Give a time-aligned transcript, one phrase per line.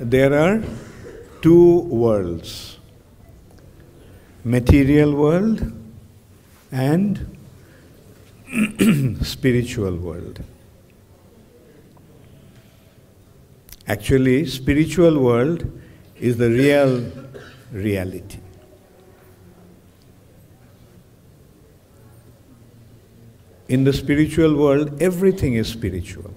[0.00, 0.62] There are
[1.40, 2.78] two worlds
[4.44, 5.72] material world
[6.72, 7.36] and
[9.22, 10.42] spiritual world.
[13.86, 15.70] Actually, spiritual world
[16.18, 17.10] is the real
[17.72, 18.38] reality.
[23.71, 26.33] In the spiritual world, everything is spiritual.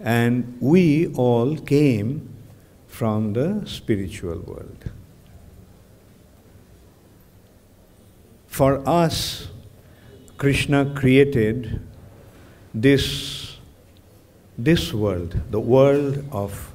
[0.00, 2.28] And we all came
[2.86, 4.90] from the spiritual world.
[8.46, 9.48] For us,
[10.36, 11.80] Krishna created
[12.74, 13.56] this,
[14.58, 16.72] this world, the world of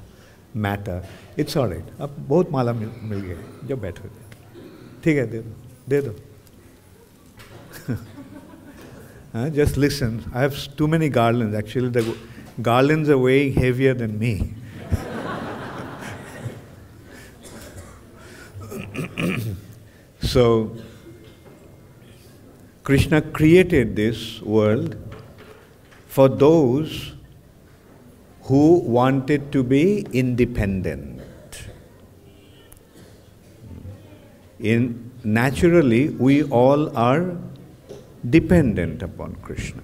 [0.54, 1.02] matter.
[1.36, 1.84] It's all right.
[2.00, 4.08] अब बहुत माला मिल, मिल गए जब बैठो
[5.04, 5.52] ठीक है दे दो
[5.88, 6.14] दे दो
[9.33, 10.29] uh, just listen.
[10.33, 11.55] I have too many garlands.
[11.55, 12.17] Actually, the
[12.61, 14.53] garlands are way heavier than me.
[20.21, 20.75] so,
[22.83, 24.97] Krishna created this world
[26.07, 27.13] for those
[28.43, 31.21] who wanted to be independent.
[34.59, 37.37] In naturally, we all are
[38.29, 39.83] dependent upon Krishna.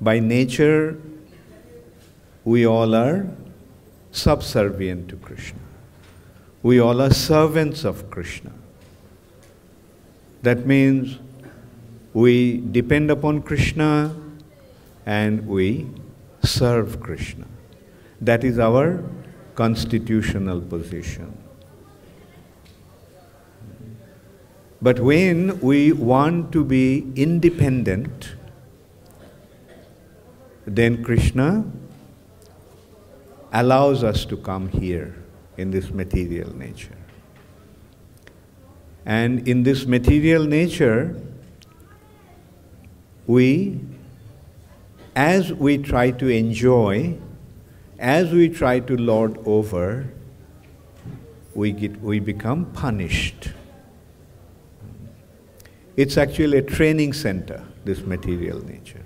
[0.00, 0.98] By nature,
[2.44, 3.26] we all are
[4.10, 5.60] subservient to Krishna.
[6.62, 8.52] We all are servants of Krishna.
[10.42, 11.18] That means
[12.14, 14.14] we depend upon Krishna
[15.06, 15.88] and we
[16.44, 17.46] serve Krishna.
[18.20, 19.02] That is our
[19.54, 21.41] constitutional position.
[24.82, 28.34] But when we want to be independent,
[30.66, 31.64] then Krishna
[33.52, 35.14] allows us to come here
[35.56, 36.96] in this material nature.
[39.06, 41.20] And in this material nature,
[43.28, 43.78] we,
[45.14, 47.18] as we try to enjoy,
[48.00, 50.08] as we try to lord over,
[51.54, 53.50] we, get, we become punished.
[55.96, 59.04] It's actually a training center, this material nature.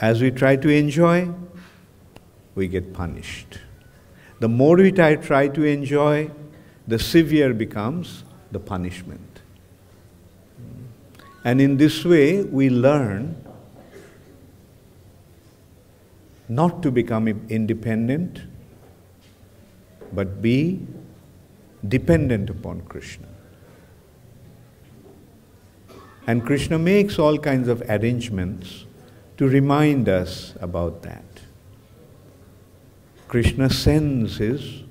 [0.00, 1.32] As we try to enjoy,
[2.54, 3.58] we get punished.
[4.40, 5.16] The more we try,
[5.48, 6.30] to enjoy,
[6.86, 9.40] the severe becomes the punishment.
[11.44, 13.44] And in this way, we learn
[16.48, 18.42] not to become independent,
[20.12, 20.86] but be
[21.86, 23.27] dependent upon Krishna.
[26.28, 28.84] And Krishna makes all kinds of arrangements
[29.38, 31.24] to remind us about that.
[33.28, 34.82] Krishna sends his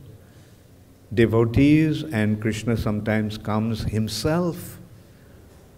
[1.14, 4.80] devotees, and Krishna sometimes comes himself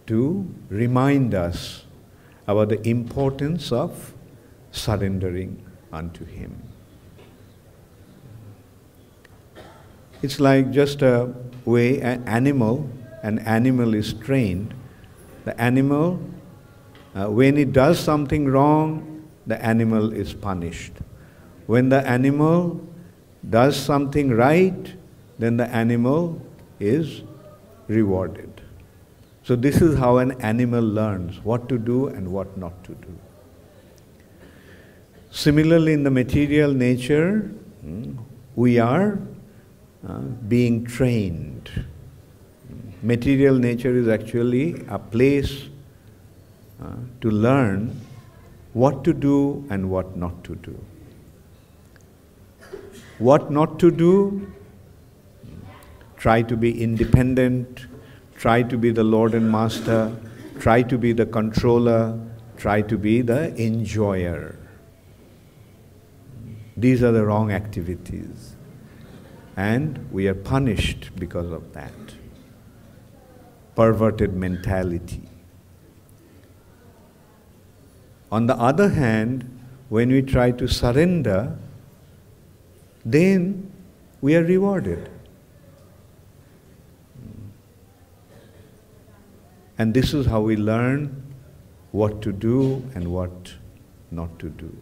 [0.07, 1.83] to remind us
[2.47, 4.13] about the importance of
[4.71, 5.61] surrendering
[5.91, 6.63] unto him.
[10.21, 11.33] It's like just a
[11.65, 12.89] way an animal,
[13.23, 14.73] an animal is trained
[15.45, 16.19] the animal,
[17.15, 20.93] uh, when it does something wrong, the animal is punished.
[21.65, 22.85] When the animal
[23.49, 24.93] does something right,
[25.37, 26.41] then the animal
[26.79, 27.21] is
[27.87, 28.61] rewarded.
[29.43, 33.17] So, this is how an animal learns what to do and what not to do.
[35.31, 37.51] Similarly, in the material nature,
[37.81, 38.17] hmm,
[38.55, 39.17] we are
[40.07, 41.69] uh, being trained
[43.01, 45.63] material nature is actually a place
[46.83, 47.99] uh, to learn
[48.73, 50.77] what to do and what not to do.
[53.17, 54.51] What not to do?
[56.17, 57.87] Try to be independent,
[58.37, 60.15] try to be the Lord and Master,
[60.59, 62.19] try to be the controller,
[62.57, 64.57] try to be the enjoyer.
[66.75, 68.55] These are the wrong activities.
[69.57, 71.91] And we are punished because of that
[73.79, 75.21] perverted mentality.
[78.29, 79.45] On the other hand,
[79.87, 81.57] when we try to surrender,
[83.05, 83.71] then
[84.19, 85.09] we are rewarded.
[89.77, 91.23] And this is how we learn
[91.93, 93.53] what to do and what
[94.11, 94.75] not to do.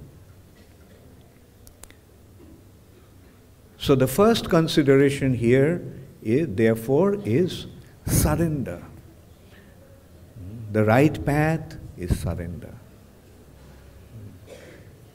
[3.77, 5.83] So the first consideration here
[6.23, 7.67] is, therefore, is
[8.07, 8.86] surrender.
[10.71, 12.73] The right path is surrender.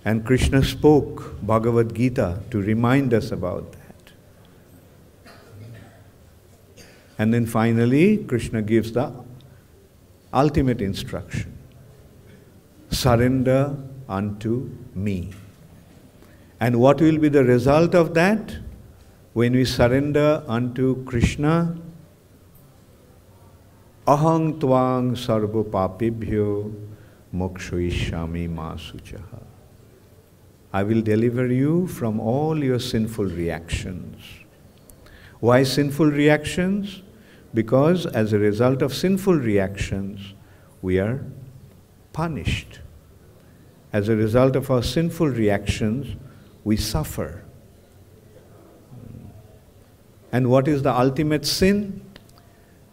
[0.04, 4.12] And Krishna spoke Bhagavad Gita to remind us about that.
[7.18, 9.12] And then finally, Krishna gives the
[10.32, 11.56] ultimate instruction
[12.90, 13.76] surrender
[14.08, 15.32] unto me.
[16.60, 18.56] And what will be the result of that?
[19.32, 21.76] When we surrender unto Krishna,
[24.06, 26.72] tvang sarva papibhyo
[27.34, 29.42] mokshoishami masuchaha.
[30.72, 34.16] I will deliver you from all your sinful reactions.
[35.40, 37.02] Why sinful reactions?
[37.52, 40.34] Because as a result of sinful reactions,
[40.80, 41.24] we are
[42.12, 42.80] punished.
[43.92, 46.16] As a result of our sinful reactions,
[46.64, 47.44] we suffer.
[50.32, 52.01] And what is the ultimate sin?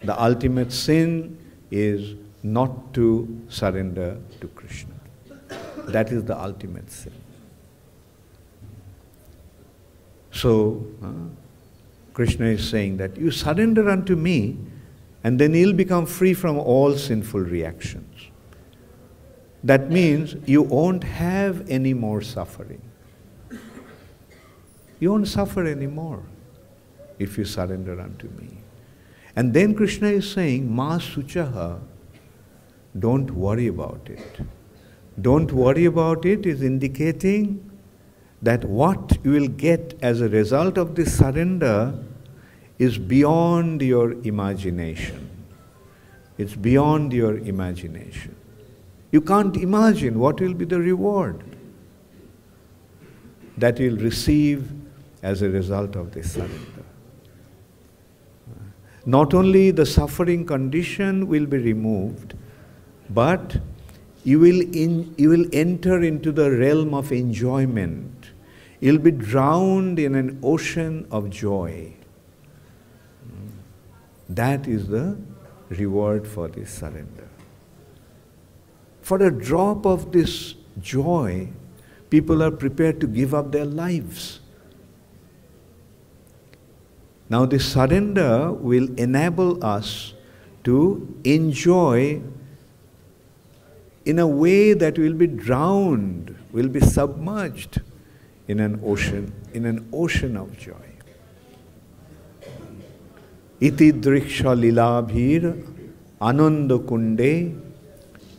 [0.03, 1.37] The ultimate sin
[1.71, 4.93] is not to surrender to Krishna.
[5.87, 7.13] That is the ultimate sin.
[10.31, 11.11] So, uh,
[12.13, 14.57] Krishna is saying that you surrender unto me,
[15.23, 18.27] and then you'll become free from all sinful reactions.
[19.63, 22.81] That means you won't have any more suffering.
[24.99, 26.23] You won't suffer anymore
[27.17, 28.58] if you surrender unto me.
[29.35, 31.79] And then Krishna is saying, Ma Suchaha,
[32.97, 34.41] don't worry about it.
[35.21, 37.69] Don't worry about it is indicating
[38.41, 41.93] that what you will get as a result of this surrender
[42.77, 45.29] is beyond your imagination.
[46.37, 48.35] It's beyond your imagination.
[49.11, 51.43] You can't imagine what will be the reward
[53.57, 54.71] that you'll receive
[55.21, 56.78] as a result of this surrender.
[59.05, 62.33] Not only the suffering condition will be removed,
[63.09, 63.57] but
[64.23, 68.31] you will, in, you will enter into the realm of enjoyment
[68.79, 71.93] You'll be drowned in an ocean of joy.
[74.29, 75.17] That is the
[75.69, 77.27] reward for this surrender.
[79.01, 81.49] For a drop of this joy,
[82.09, 84.39] people are prepared to give up their lives.
[87.29, 90.13] Now, this surrender will enable us
[90.63, 92.21] to enjoy
[94.05, 97.81] in a way that will be drowned, will be submerged
[98.47, 100.73] in an ocean, in an ocean of joy.
[103.61, 105.63] Iti driksha lilabhir
[106.19, 107.59] ananda kunde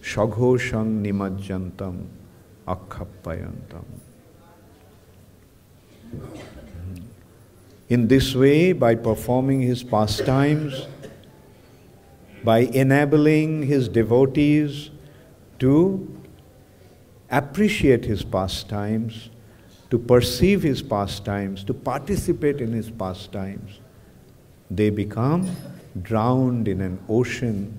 [0.02, 2.06] shaghoshang nimajjantam
[2.66, 3.84] akhappayantam.
[7.90, 10.87] In this way, by performing his pastimes,
[12.44, 14.90] by enabling his devotees
[15.58, 16.22] to
[17.28, 19.31] appreciate his pastimes,
[19.90, 23.81] to perceive his pastimes, to participate in his pastimes,
[24.70, 25.50] they become
[26.00, 27.76] drowned in an ocean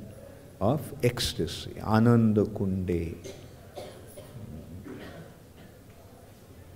[0.59, 3.15] of ecstasy, Ananda Kunde.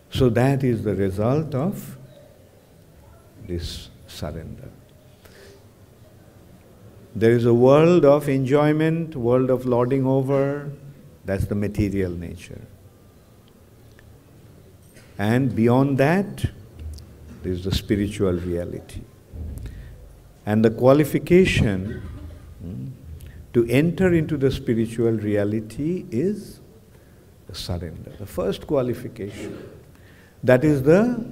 [0.09, 1.94] So that is the result of
[3.47, 4.69] this surrender.
[7.15, 10.69] There is a world of enjoyment, world of lording over,
[11.23, 12.61] that's the material nature.
[15.17, 16.45] And beyond that,
[17.41, 19.01] there is the spiritual reality.
[20.45, 22.01] And the qualification
[22.61, 22.87] hmm,
[23.53, 26.59] to enter into the spiritual reality is
[27.47, 29.57] the surrender, the first qualification.
[30.43, 31.25] That is the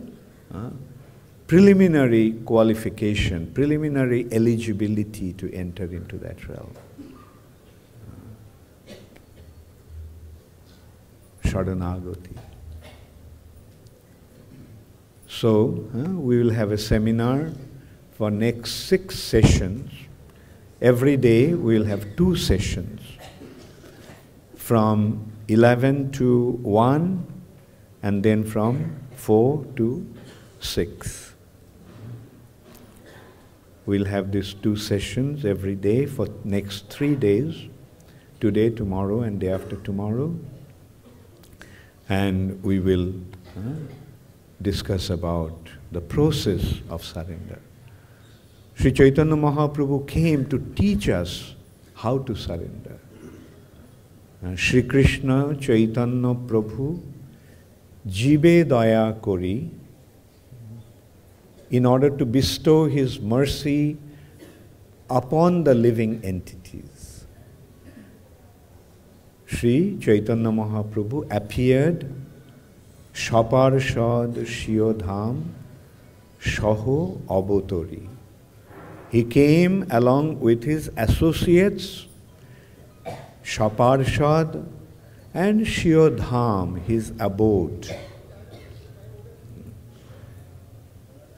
[0.54, 0.70] uh,
[1.48, 6.74] preliminary qualification, preliminary eligibility to enter into that realm.
[11.44, 12.38] Sharanagati.
[15.28, 17.52] So uh, we will have a seminar
[18.12, 19.92] for next six sessions.
[20.82, 23.02] Every day we will have two sessions
[24.56, 27.28] from 11 to 1
[28.02, 30.08] and then from 4 to
[30.62, 31.23] 6.
[33.86, 37.68] We'll have these two sessions every day for next three days,
[38.40, 40.34] today, tomorrow, and day after tomorrow.
[42.08, 43.14] And we will
[43.58, 43.62] uh,
[44.62, 45.58] discuss about
[45.92, 47.60] the process of surrender.
[48.76, 51.56] Sri Chaitanya Mahaprabhu came to teach us
[51.96, 53.00] how to surrender.
[54.46, 57.02] Uh, Sri Krishna Chaitanya Prabhu
[58.08, 59.70] jibe daya kori
[61.74, 63.98] in order to bestow His mercy
[65.10, 67.26] upon the living entities.
[69.48, 72.14] Sri Chaitanya Mahaprabhu appeared
[73.14, 75.46] Shaparshad Shiodham
[76.40, 78.08] Shaho Abotori.
[79.10, 82.06] He came along with his associates
[83.44, 84.64] Shaparshad
[85.34, 87.96] and Shiodham, his abode.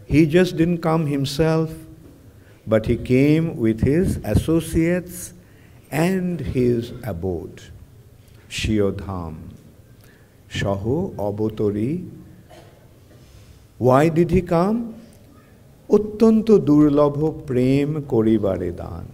[0.07, 1.73] He just didn't come himself,
[2.67, 5.35] but he came with his associates
[5.91, 7.63] and his abode,
[8.49, 9.37] Shiodham.
[10.51, 12.09] Shahu Abotori.
[13.79, 14.95] Why did he come?
[15.97, 17.17] অত্যন্ত দুর্লভ
[17.49, 19.07] প্রেম করিবারে দান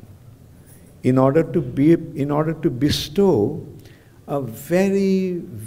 [1.09, 1.89] in order to be
[2.23, 3.37] in order to bestow
[4.37, 4.41] a
[4.73, 5.17] very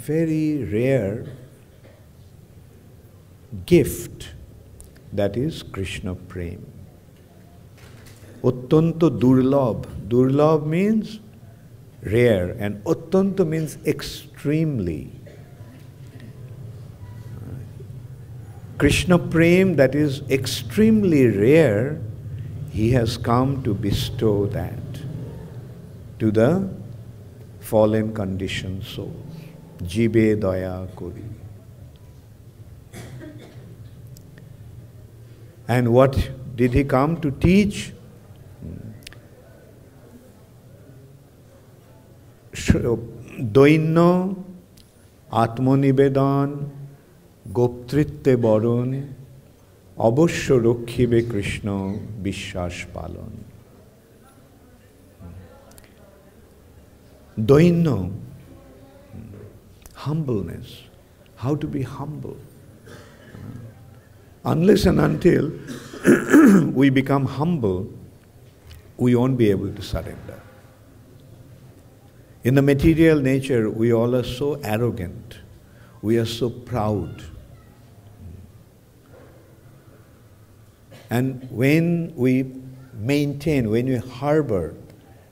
[0.08, 1.18] very rare
[3.72, 4.18] gift
[5.15, 6.63] that is krishna prem
[8.43, 11.19] ottanto durlabh durlabh means
[12.15, 15.01] rare and ottanto means extremely
[18.77, 22.01] Krishna Prem that is extremely rare,
[22.71, 24.83] he has come to bestow that
[26.19, 26.69] to the
[27.61, 29.13] fallen conditioned souls.
[29.81, 31.23] Jibe daya kori.
[35.68, 37.78] And what did he come to teach?
[43.56, 43.98] দৈন্য
[45.42, 46.48] আত্মনিবেদন
[47.58, 48.90] গোপ্তৃত্বে বরণ
[50.08, 51.68] অবশ্য রক্ষিবে কৃষ্ণ
[52.26, 53.32] বিশ্বাস পালন
[57.50, 57.86] দৈন্য
[60.04, 60.68] humbleness,
[61.36, 62.36] how to be humble.
[64.45, 65.51] Unless and until
[66.71, 67.91] we become humble,
[68.97, 70.41] we won't be able to surrender.
[72.43, 75.39] In the material nature, we all are so arrogant,
[76.03, 77.23] we are so proud.
[81.09, 82.51] And when we
[82.93, 84.75] maintain, when we harbor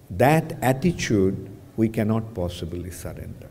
[0.10, 3.50] that attitude, we cannot possibly surrender.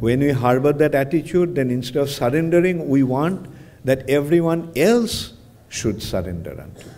[0.00, 3.46] When we harbor that attitude, then instead of surrendering, we want
[3.84, 5.32] that everyone else
[5.68, 6.94] should surrender unto me.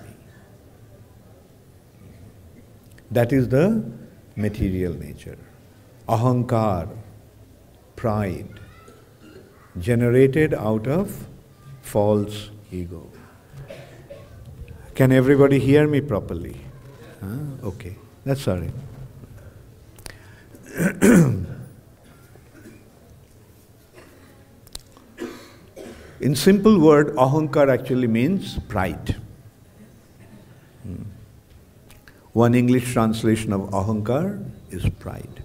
[3.11, 3.85] That is the
[4.37, 5.39] material nature.
[6.09, 6.89] Ahankar,
[7.97, 8.61] pride,
[9.79, 11.27] generated out of
[11.83, 13.11] false ego.
[14.95, 16.57] Can everybody hear me properly?
[17.21, 17.69] Huh?
[17.69, 18.71] Okay, that's sorry.
[26.25, 29.15] In simple word, ahankar actually means pride.
[30.83, 31.03] Hmm.
[32.33, 35.43] One English translation of ahankar is pride.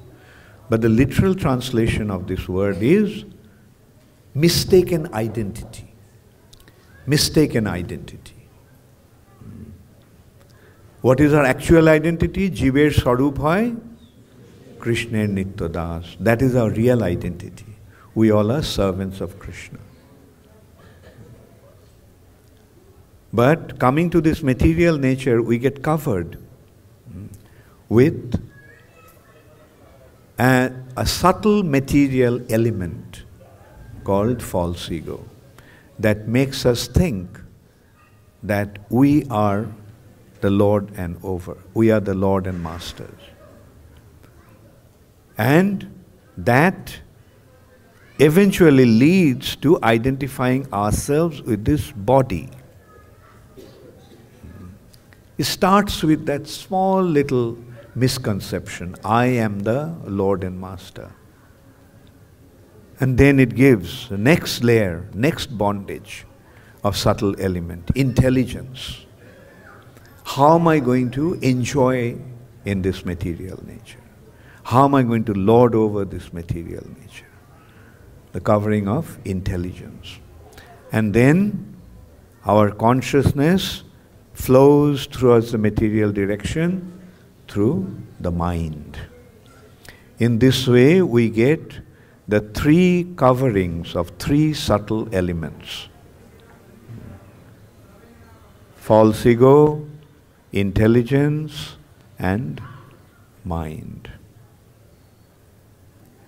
[0.69, 3.25] But the literal translation of this word is
[4.33, 5.91] mistaken identity.
[7.05, 8.47] Mistaken identity.
[9.39, 9.63] Hmm.
[11.01, 12.49] What is our actual identity?
[12.49, 13.81] Jiver Sarup
[14.79, 16.15] Krishna Nityadas.
[16.21, 17.75] That is our real identity.
[18.15, 19.79] We all are servants of Krishna.
[23.31, 26.37] But coming to this material nature, we get covered
[27.11, 27.27] hmm,
[27.87, 28.41] with
[30.39, 33.23] a, a, subtle material element
[34.03, 35.23] called false ego
[35.99, 37.39] that makes us think
[38.41, 39.67] that we are
[40.41, 41.57] the Lord and over.
[41.73, 43.19] We are the Lord and masters.
[45.37, 46.03] And
[46.37, 46.99] that
[48.19, 52.49] eventually leads to identifying ourselves with this body.
[55.39, 57.57] It starts with that small little
[57.95, 61.13] misconception I am the Lord and Master.
[62.99, 66.25] And then it gives the next layer, next bondage
[66.83, 69.05] of subtle element, intelligence.
[70.25, 72.17] How am I going to enjoy
[72.65, 74.03] in this material nature?
[74.63, 77.31] How am I going to lord over this material nature?
[78.33, 80.19] The covering of intelligence.
[80.91, 81.77] And then
[82.43, 83.83] our consciousness
[84.39, 86.69] flows towards the material direction
[87.49, 88.97] through the mind.
[90.17, 91.81] In this way, we get
[92.27, 95.89] the three coverings of three subtle elements
[98.77, 99.85] false ego,
[100.51, 101.75] intelligence,
[102.17, 102.59] and
[103.45, 104.09] mind.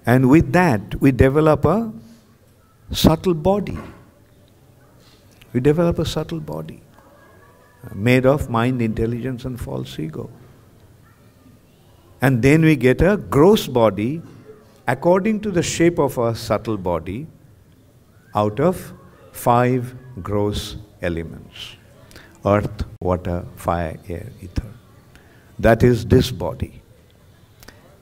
[0.06, 1.92] And with that, we develop a
[2.92, 3.80] subtle body.
[5.54, 6.81] We develop a subtle body
[7.94, 10.30] made of mind, intelligence, and false ego.
[12.22, 14.22] And then we get a gross body
[14.88, 17.28] according to the shape of our subtle body
[18.36, 18.94] out of
[19.32, 21.78] five gross elements
[22.46, 24.72] earth, water, fire, air, ether.
[25.60, 26.82] That is this body.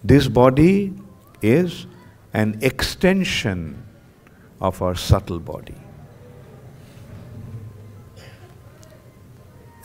[0.01, 0.93] This body
[1.41, 1.87] is
[2.33, 3.83] an extension
[4.61, 5.75] of our subtle body.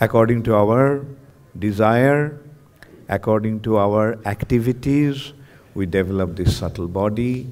[0.01, 1.05] According to our
[1.59, 2.41] desire,
[3.09, 5.33] according to our activities,
[5.75, 7.51] we develop this subtle body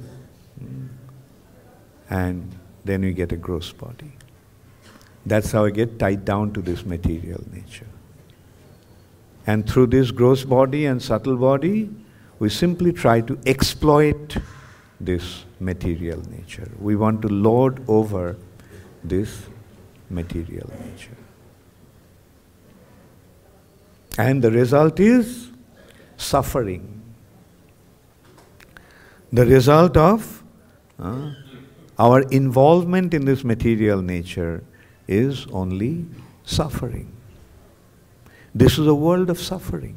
[2.10, 4.12] and then we get a gross body.
[5.24, 7.86] That's how I get tied down to this material nature.
[9.46, 11.90] And through this gross body and subtle body,
[12.38, 14.36] we simply try to exploit
[15.00, 16.70] this material nature.
[16.78, 18.36] We want to lord over
[19.02, 19.46] this
[20.10, 21.21] material nature.
[24.18, 25.50] And the result is
[26.16, 27.02] suffering.
[29.32, 30.42] The result of
[30.98, 31.32] uh,
[31.98, 34.62] our involvement in this material nature
[35.08, 36.06] is only
[36.44, 37.10] suffering.
[38.54, 39.96] This is a world of suffering.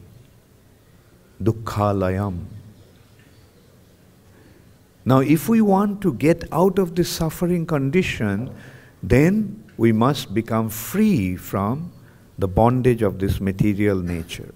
[1.44, 2.46] Dukkhalayam.
[5.04, 8.50] Now, if we want to get out of this suffering condition,
[9.04, 11.92] then we must become free from
[12.38, 14.54] the bondage of this material nature.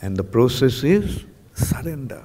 [0.00, 1.24] And the process is
[1.54, 2.24] surrender.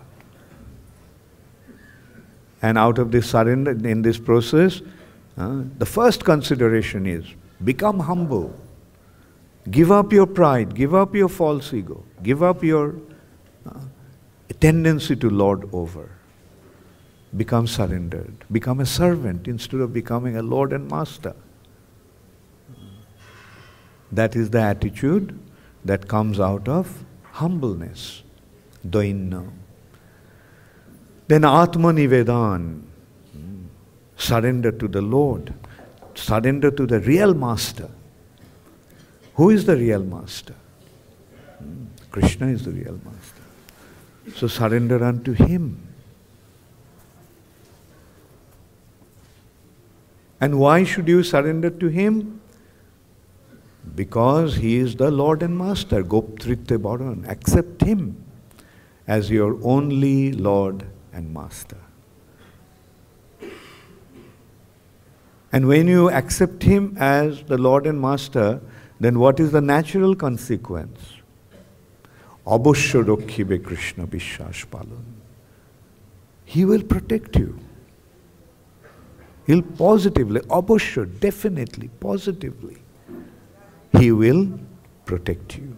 [2.62, 4.82] And out of this surrender, in this process,
[5.38, 7.26] uh, the first consideration is
[7.64, 8.54] become humble.
[9.70, 12.96] Give up your pride, give up your false ego, give up your
[13.70, 13.80] uh,
[14.60, 16.10] tendency to lord over.
[17.36, 21.36] Become surrendered, become a servant instead of becoming a lord and master.
[24.12, 25.38] That is the attitude
[25.84, 28.24] that comes out of humbleness,
[28.88, 29.52] doinna.
[31.28, 32.84] Then Atma Nivedan,
[34.16, 35.54] surrender to the Lord,
[36.16, 37.90] surrender to the real master.
[39.36, 40.56] Who is the real master?
[42.12, 44.36] Krishna is the real master.
[44.36, 45.84] So surrender unto him.
[50.40, 52.42] And why should you surrender to him?
[53.96, 56.04] Because he is the Lord and Master.
[56.04, 57.26] Goptritte Baran.
[57.28, 58.24] Accept him
[59.08, 61.78] as your only Lord and Master.
[65.52, 68.62] And when you accept Him as the Lord and Master,
[69.00, 71.00] then what is the natural consequence?
[72.46, 75.04] Rakhibe Krishna Vishwas Palan.
[76.46, 77.58] He will protect you.
[79.46, 82.78] He'll positively, Abhashya, definitely, positively,
[84.00, 84.60] He will
[85.06, 85.78] protect you.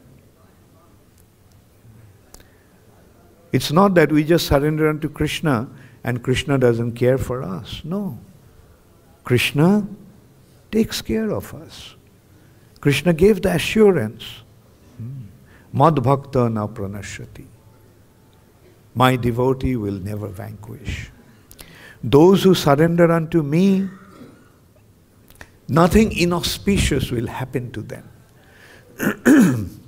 [3.51, 5.67] It's not that we just surrender unto Krishna
[6.03, 7.81] and Krishna doesn't care for us.
[7.83, 8.17] No.
[9.23, 9.87] Krishna
[10.71, 11.95] takes care of us.
[12.79, 14.23] Krishna gave the assurance.
[14.97, 15.27] Hmm.
[15.73, 17.45] Mad bhakta na pranashati.
[18.95, 21.11] My devotee will never vanquish.
[22.03, 23.89] Those who surrender unto me,
[25.68, 28.04] nothing inauspicious will happen to them.
[28.98, 29.64] Hmm.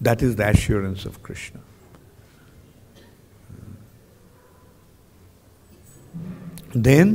[0.00, 1.60] that is the assurance of Krishna.
[6.88, 7.08] দেন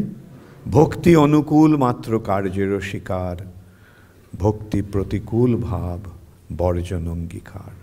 [0.72, 3.38] ভক্তি অনুকূল মাত্র কার্যের শিকার
[4.40, 6.00] ভক্তি প্রতিকূল ভাব
[6.58, 7.74] বর্জন অঙ্গীকার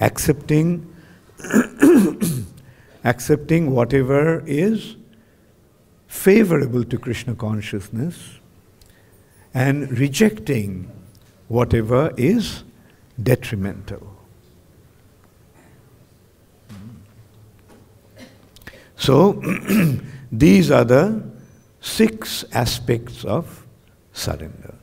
[0.00, 0.68] accepting
[3.04, 4.96] accepting whatever is
[6.13, 8.39] favorable to Krishna consciousness
[9.53, 10.89] and rejecting
[11.47, 12.63] whatever is
[13.21, 14.09] detrimental.
[18.95, 19.41] So
[20.33, 21.21] These are the
[21.79, 23.67] six aspects of
[24.13, 24.73] surrender.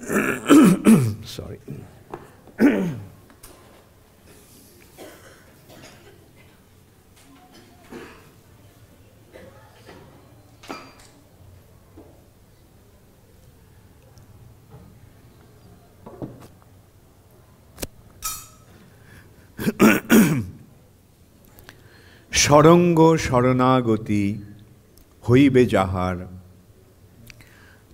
[1.24, 1.58] Sorry.
[22.45, 24.25] সরঙ্গ শরণাগতি
[25.27, 26.17] হইবে যাহার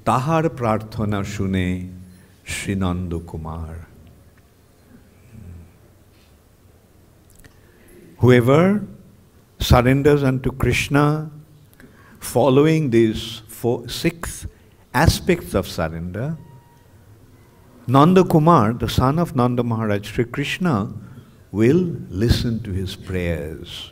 [0.07, 1.67] তাহার প্রার্থনা শুনে
[2.53, 3.75] Shri Nand Kumar
[8.21, 8.63] Whoever
[9.59, 11.29] surrenders unto Krishna
[12.19, 14.47] following these four, six
[14.93, 16.37] aspects of surrender,
[17.87, 20.93] Nanda Kumar, the son of Nanda Maharaj, Sri Krishna,
[21.51, 23.90] will listen to his prayers.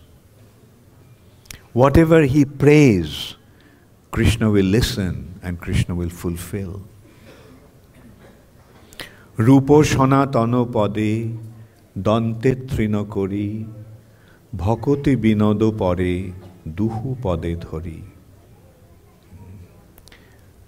[1.74, 3.36] Whatever he prays,
[4.12, 6.74] Krishna will listen and Krishna will fulfill.
[9.46, 11.12] রূপ সনাতন পদে
[12.08, 13.48] দন্তে তৃণ করি
[14.54, 16.14] ভকতি বিনোদ পরে
[16.78, 18.00] দুহু পদে ধরি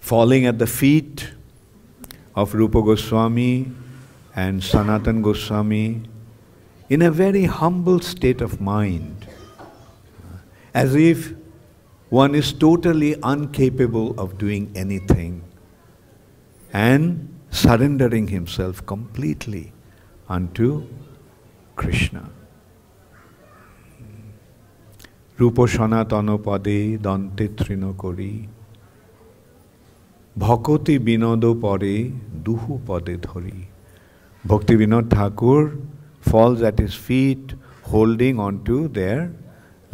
[0.09, 1.15] Falling at the feet
[2.33, 3.53] of Rupa Goswami
[4.33, 6.03] and Sanatan Goswami
[6.89, 9.20] in a very humble state of mind,
[10.73, 11.33] as if
[12.11, 15.43] one is totally incapable of doing anything
[16.73, 17.03] and
[17.51, 19.65] surrendering himself completely
[20.29, 20.67] unto
[21.75, 22.23] Krishna.
[25.39, 28.33] রূপ সনাতন পদে দন্তে তৃণ করি
[30.35, 31.95] ভকতি বিনোদ পরে
[32.45, 33.59] দুহু পদে ধরি
[34.45, 35.77] Bhakti Vinod Thakur
[36.21, 39.33] falls at his feet, holding onto their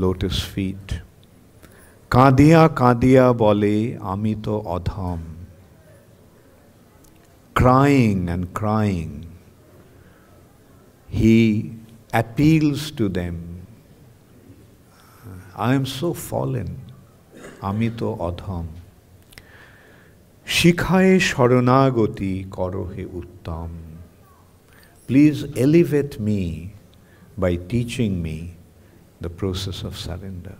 [0.00, 0.87] lotus feet
[2.11, 3.76] কাঁদিয়া কাঁদিয়া বলে,
[4.12, 5.20] আমি তো অধম।
[7.54, 9.06] Crying and crying
[11.18, 11.38] he
[12.11, 13.34] appeals to them
[15.64, 16.68] I am so fallen
[17.61, 18.66] আমি তো অধম।
[20.46, 23.68] শিখায় শরণাগতি করহে উত্তম।
[25.06, 26.40] Please elevate me
[27.42, 28.38] by teaching me
[29.20, 30.57] the process of surrender.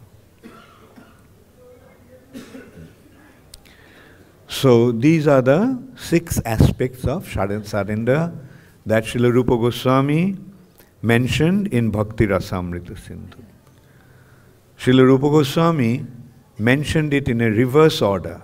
[4.49, 8.33] So these are the six aspects of surrender
[8.87, 10.37] that Srila Rupa Goswami
[11.03, 13.38] mentioned in Bhakti Rasamrita Sindhu.
[14.79, 16.07] Srila Rupa Goswami
[16.59, 18.42] mentioned it in a reverse order.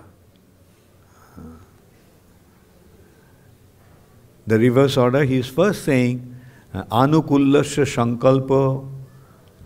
[4.47, 6.35] The reverse order, he is first saying,
[6.73, 8.87] Anukullasya Sankalpa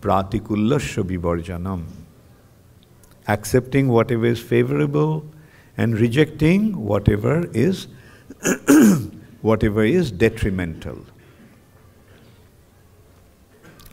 [0.02, 1.84] Pratikullasya Vivarjanam.
[3.28, 5.26] Accepting whatever is favorable
[5.78, 7.88] and rejecting whatever is
[9.42, 10.98] whatever is detrimental.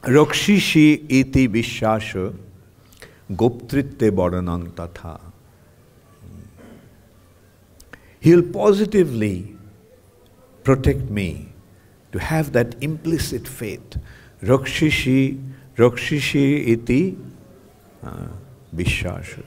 [0.03, 2.35] Rakshishi iti vishasha
[3.33, 5.21] goptritte baranang tatha.
[8.21, 9.57] He'll positively
[10.65, 11.53] protect me
[12.13, 13.99] to have that implicit faith.
[14.43, 15.41] Rakshishi,
[15.77, 17.19] Rakshishi iti
[18.75, 19.45] vishasha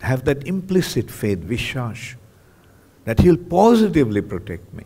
[0.00, 2.16] have that implicit faith, Vishash,
[3.04, 4.84] that He'll positively protect me.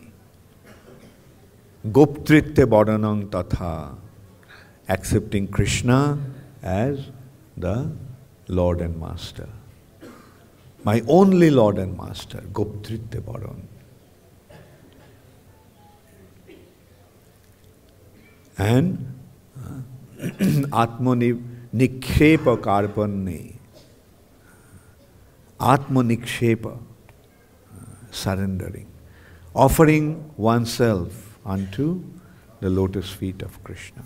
[1.88, 3.96] Goptritte Badanang Tatha,
[4.88, 6.18] accepting Krishna
[6.62, 7.10] as
[7.56, 7.90] the
[8.48, 9.48] Lord and Master.
[10.84, 13.62] My only Lord and Master, Goptritte Badan.
[18.58, 19.11] And
[21.74, 23.58] Nikhepa Karpanne
[25.62, 26.76] Atmanikshepa,
[28.10, 28.88] surrendering,
[29.54, 32.02] offering oneself unto
[32.60, 34.02] the lotus feet of Krishna.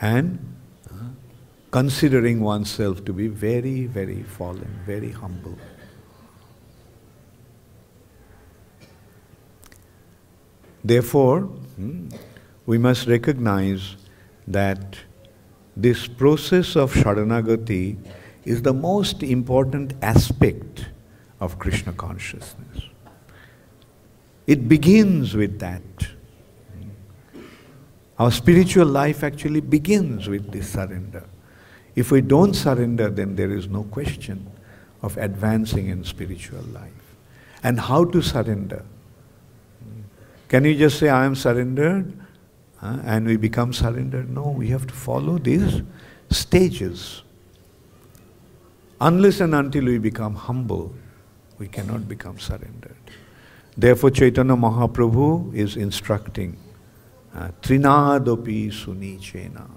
[0.00, 0.56] And
[0.90, 0.94] uh,
[1.70, 5.56] considering oneself to be very, very fallen, very humble.
[10.84, 11.48] Therefore,
[12.66, 13.96] we must recognize
[14.46, 14.96] that
[15.76, 17.96] this process of Sharanagati
[18.44, 20.86] is the most important aspect
[21.40, 22.88] of Krishna consciousness.
[24.46, 25.82] It begins with that.
[28.18, 31.24] Our spiritual life actually begins with this surrender.
[31.94, 34.50] If we don't surrender, then there is no question
[35.02, 37.16] of advancing in spiritual life.
[37.62, 38.84] And how to surrender?
[40.52, 42.12] Can you just say, I am surrendered?
[42.82, 44.28] uh, and we become surrendered.
[44.28, 45.82] No, we have to follow these
[46.30, 47.22] stages.
[49.00, 50.92] Unless and until we become humble,
[51.58, 52.96] we cannot become surrendered.
[53.76, 56.56] Therefore, Chaitanya Mahaprabhu is instructing
[57.34, 59.68] uh, Trinadopi Sunichena.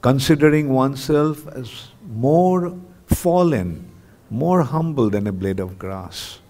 [0.00, 3.88] Considering oneself as more fallen,
[4.30, 6.41] more humble than a blade of grass.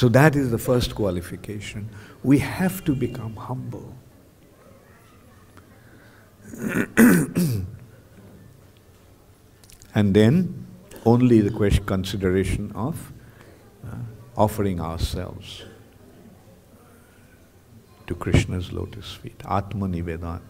[0.00, 1.90] So that is the first qualification.
[2.22, 3.94] We have to become humble.
[9.94, 10.66] and then
[11.04, 13.12] only the question, consideration of
[13.86, 13.96] uh,
[14.38, 15.64] offering ourselves
[18.06, 19.36] to Krishna's lotus feet.
[19.40, 20.40] Atmanivedan.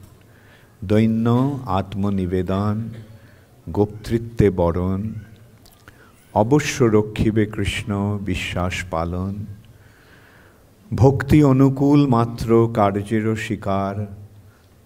[0.86, 2.94] Doinno Atmanivedan
[3.68, 5.26] Goptritte Boron
[6.34, 9.34] অবশ্য রক্ষিবে কৃষ্ণ বিশ্বাস পালন।
[10.94, 14.16] ভক্তি অনুকূল মাত্র কার্যের শিকার।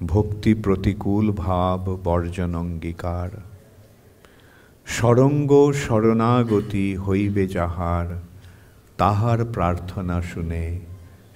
[0.06, 3.40] ভক্তি প্রতিকূল ভাব বর্জন অঙ্গীকার।
[4.86, 8.22] সরঙ্গ শরণাগতি হইবে যাহার,
[8.96, 10.80] তাহার প্রার্থনা শুনে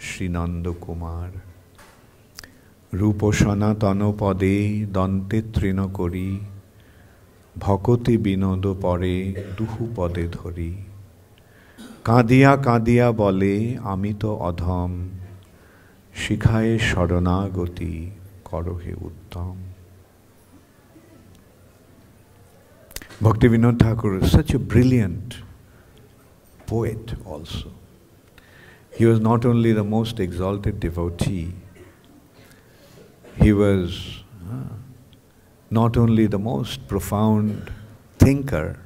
[0.00, 1.40] শ্রীনন্দ কুমার।
[2.94, 6.38] রূপ সনাতন পদে দন্তে তৃণ করি।
[7.62, 9.16] ভকতি বিনোদ পরে
[9.56, 10.72] দুহু পদে ধরি
[12.08, 13.54] কাঁদিয়া কাঁদিয়া বলে
[13.92, 14.92] আমি তো অধম
[16.14, 17.92] শিখায়ে শরণাগতি
[18.48, 19.56] করহে উত্তম
[23.20, 25.38] Bhaktivinoda Thakur is such a brilliant
[26.68, 27.72] poet also.
[28.92, 31.52] He was not only the most exalted devotee,
[33.42, 34.77] he was uh,
[35.70, 37.70] not only the most profound
[38.18, 38.78] thinker,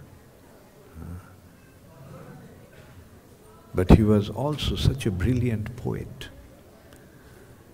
[3.75, 6.29] but he was also such a brilliant poet.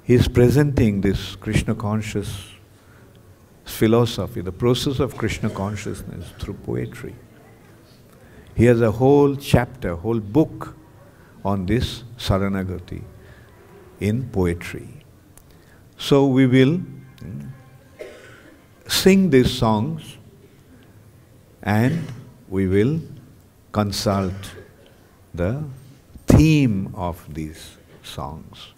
[0.05, 2.49] He is presenting this Krishna conscious
[3.65, 7.15] philosophy, the process of Krishna consciousness through poetry.
[8.55, 10.75] He has a whole chapter, whole book
[11.45, 13.03] on this Saranagati
[14.01, 14.89] in poetry.
[15.97, 16.81] So we will
[18.89, 20.17] sing these songs
[21.63, 22.05] and
[22.49, 23.01] we will
[23.71, 24.57] consult
[25.35, 25.63] the
[26.27, 28.73] theme of these songs.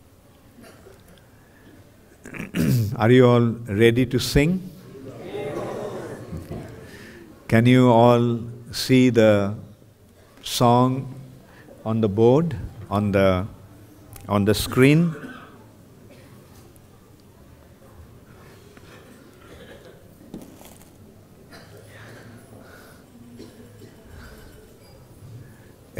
[2.96, 3.46] Are you all
[3.82, 4.68] ready to sing?
[7.48, 8.40] Can you all
[8.72, 9.54] see the
[10.42, 11.14] song
[11.84, 12.56] on the board,
[12.88, 13.46] on the,
[14.28, 15.14] on the screen?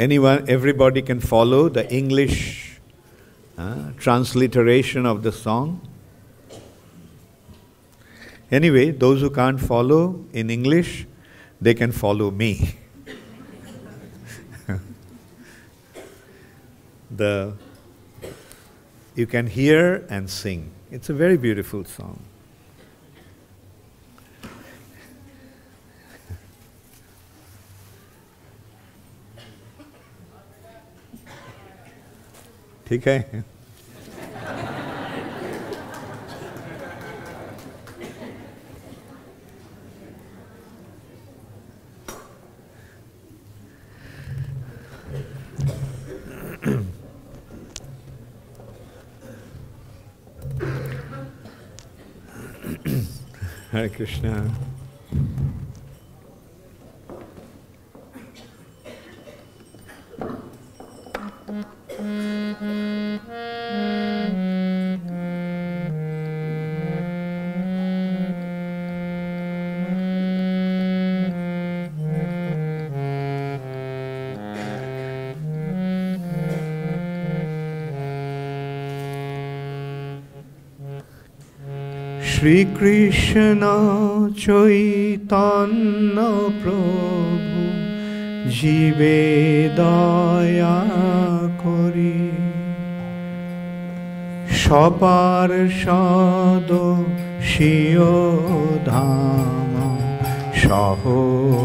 [0.01, 2.81] Anyone, everybody can follow the English
[3.59, 5.87] uh, transliteration of the song.
[8.51, 11.07] Anyway, those who can't follow in English,
[11.61, 12.77] they can follow me.
[17.11, 17.53] the
[19.15, 20.71] you can hear and sing.
[20.91, 22.23] It's a very beautiful song.
[32.90, 33.44] ठीक है
[53.76, 54.50] Hare Krishna.
[82.51, 83.63] Sri Krishna
[84.37, 86.17] Chaitanya
[86.63, 87.63] Prabhu
[88.51, 89.23] জীবে
[89.77, 90.81] দয়া
[91.65, 92.19] করি।
[94.63, 95.51] সপার
[95.83, 96.71] সদ
[97.43, 98.15] শিও
[98.85, 99.73] ধাম
[100.63, 101.61] সহয়বতরী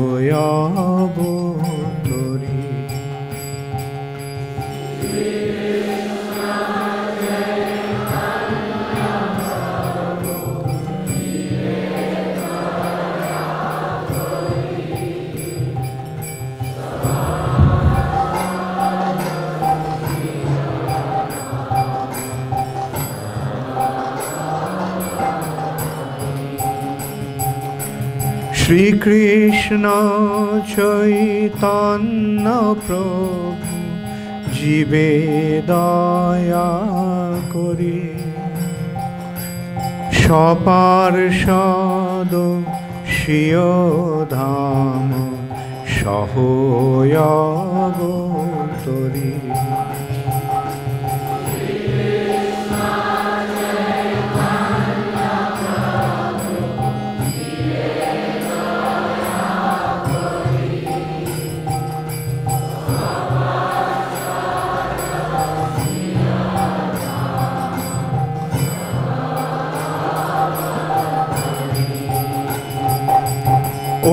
[28.66, 29.86] শ্রীকৃষ্ণ
[30.76, 32.46] চৈতন্য
[32.86, 33.76] প্রভু
[34.54, 35.12] জীবে
[35.68, 36.72] দয়া
[37.54, 38.02] করি।
[40.22, 41.54] সপার্ষদ
[43.16, 43.70] শিয়
[44.30, 45.10] ধাম
[45.98, 47.06] সহয়বতরী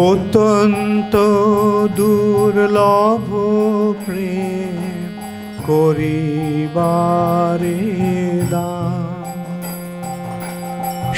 [0.03, 1.15] অত্যন্ত
[1.99, 3.27] দুর্লভ
[4.03, 4.77] প্রেম
[5.67, 7.03] করিবারে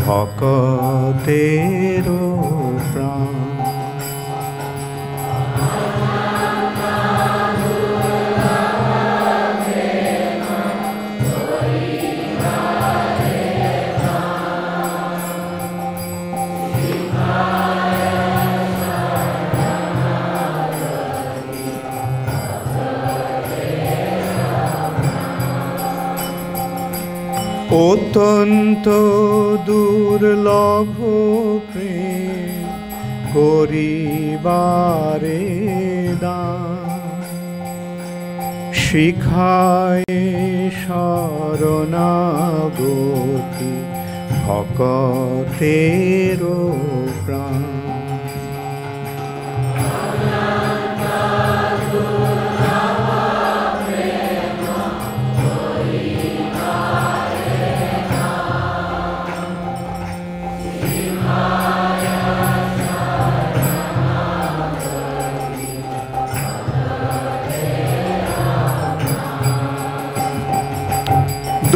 [0.02, 2.06] ভকতের
[2.88, 3.38] প্রাণ।
[28.08, 28.86] অত্যন্ত
[29.66, 30.96] দুর্লভ
[33.34, 35.42] করিবারে
[36.20, 37.22] দান।
[38.82, 40.04] শিখায়
[40.80, 42.04] শরণাগতি
[44.40, 46.40] ভকতের
[47.26, 47.67] প্রাণ।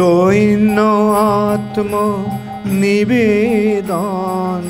[0.03, 0.77] দৈন্য
[1.47, 1.93] আত্ম
[2.81, 4.67] নিবেদন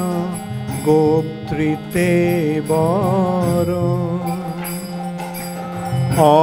[0.86, 2.12] গোপ্তৃতে
[2.68, 3.70] বর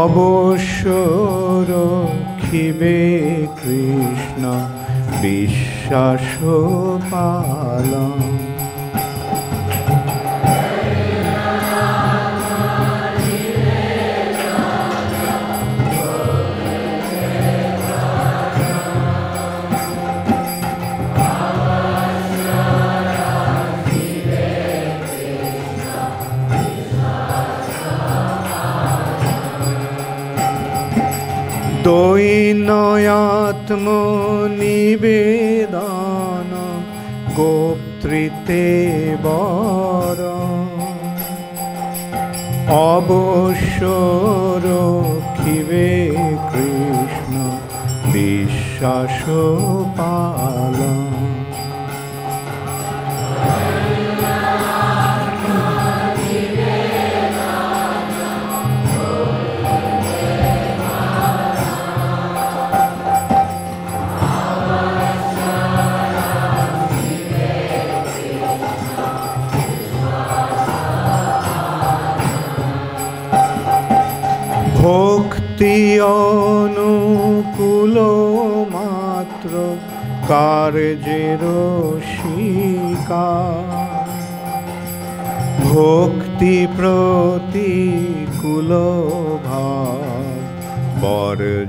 [0.00, 0.84] অবশ্য
[1.72, 2.98] রক্ষিবে
[3.60, 4.42] কৃষ্ণ
[5.22, 6.24] বিশ্বাস
[7.10, 8.49] পালন।
[32.70, 33.86] দৈনয়াত্ম
[34.60, 36.50] নিবেদন
[37.36, 38.66] গোপ্তৃতে
[39.22, 40.18] বর
[42.92, 43.80] অবশ্য
[44.66, 45.88] রক্ষিবে
[46.50, 47.34] কৃষ্ণ
[48.12, 49.16] বিশ্বাস
[49.98, 51.09] পালন
[76.02, 77.96] অনুকূল
[78.72, 79.52] মাত্র
[80.28, 81.42] কার্যের
[82.12, 83.32] শিকা
[85.64, 88.70] ভক্তি প্রতিকূল
[89.44, 90.00] ভাব
[91.02, 91.60] বর্জনঙ্গিকা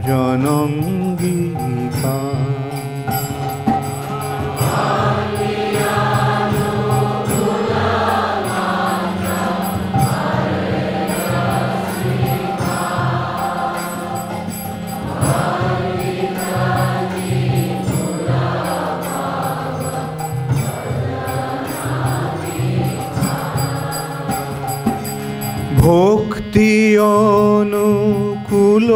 [25.82, 26.72] ভক্তি
[27.18, 28.90] অনুকূল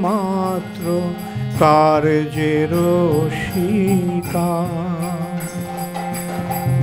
[0.00, 0.84] মাত্র
[1.60, 2.72] কার্যের
[3.40, 4.54] শিকা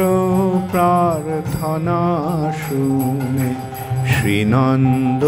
[0.72, 2.02] প্রার্থনা
[2.64, 3.52] শুনে
[4.12, 5.24] শ্রীনন্দ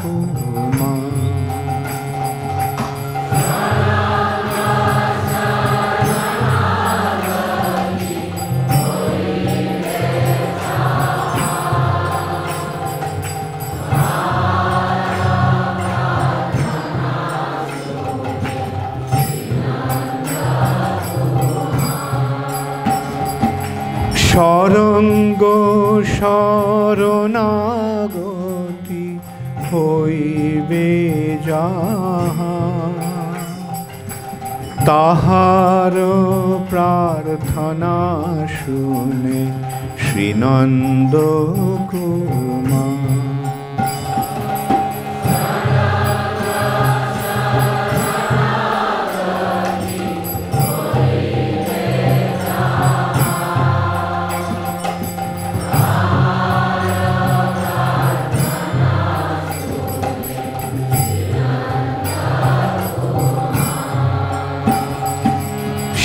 [0.00, 1.12] কুমার।
[26.14, 27.46] শরণাগতি
[29.66, 30.88] হইবে
[34.86, 35.94] তাহার
[36.70, 37.96] প্রার্থনা
[38.56, 39.40] শুনে
[40.04, 41.14] শ্রীনন্দ
[41.90, 43.01] কুমার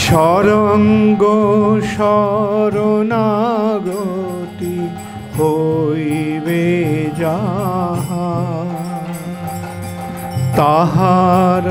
[0.07, 1.23] সরঙ্গ
[1.95, 3.19] শরণাগতি
[5.37, 6.65] হইবে
[7.21, 8.29] যাহা।
[10.59, 11.65] তাহার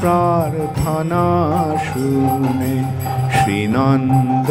[0.00, 1.26] প্রার্থনা
[1.86, 2.74] শুনে
[3.36, 4.48] শ্রীনন্দ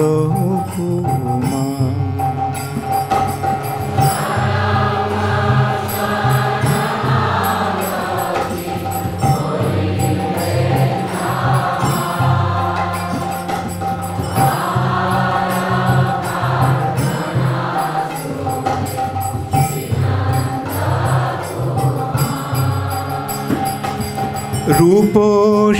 [24.67, 25.15] রূপ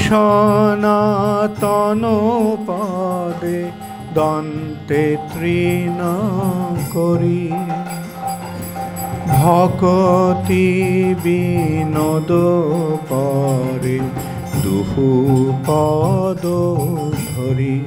[0.05, 2.03] সনাতন
[2.67, 3.61] পদে
[4.13, 5.99] দন্তে তৃণ
[6.93, 7.51] করি।
[9.27, 10.67] ভকতি
[11.23, 12.31] বিনোদ
[13.09, 13.99] পরে
[14.63, 15.09] দুহু
[15.67, 16.43] পদ
[17.27, 17.77] ধরি।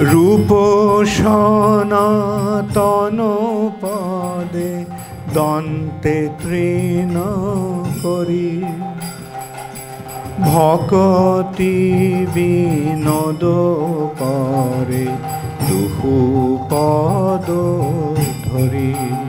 [0.00, 0.50] রূপ
[1.16, 3.18] সনাতন
[3.80, 4.84] পদে
[5.34, 7.14] দন্তে তৃণ
[8.02, 8.64] করি।
[10.40, 11.76] ভকতি
[12.34, 13.42] বিনোদ
[14.18, 15.06] পরে
[15.66, 16.14] দুহু
[16.70, 17.48] পদ
[18.44, 19.25] ধরি।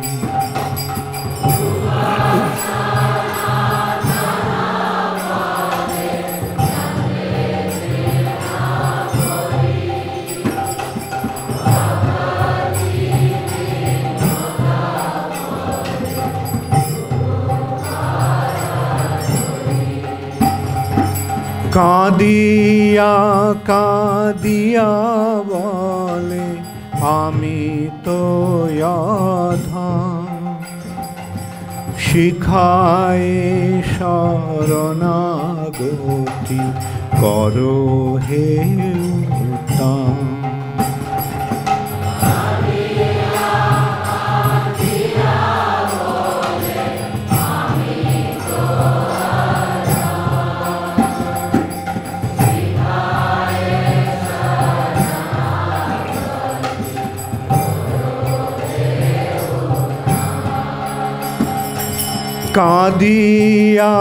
[21.78, 23.16] কাঁদিয়া
[23.66, 24.92] কাঁদিয়া
[25.50, 26.48] বলে
[27.18, 27.62] আমি
[28.06, 28.22] তো
[32.08, 33.30] শিখায়
[33.94, 35.04] শরণাগতি
[37.22, 37.80] করো
[38.28, 38.48] হে
[39.46, 40.37] উত্তম।
[62.58, 63.96] কাঁদিয়া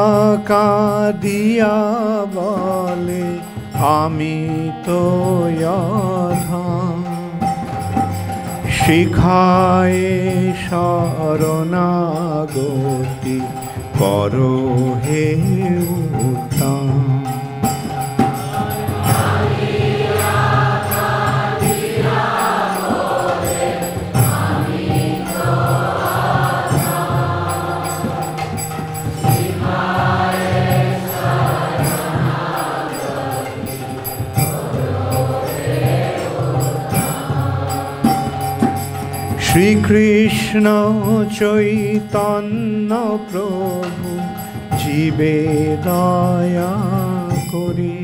[0.46, 1.76] কাঁদিয়া
[2.36, 3.26] বলে
[3.96, 4.36] আমি
[4.86, 5.02] তো
[8.78, 10.02] শিখায়
[10.66, 11.78] শরণাগতি
[13.98, 14.56] করো
[15.04, 15.26] হে
[16.28, 17.25] উত্তম।
[39.56, 40.66] শ্রীকৃষ্ণ
[41.38, 42.90] চৈতন্য
[43.30, 44.10] প্রভু
[44.78, 45.38] জীবে
[45.84, 46.74] দয়া
[47.52, 47.98] করি।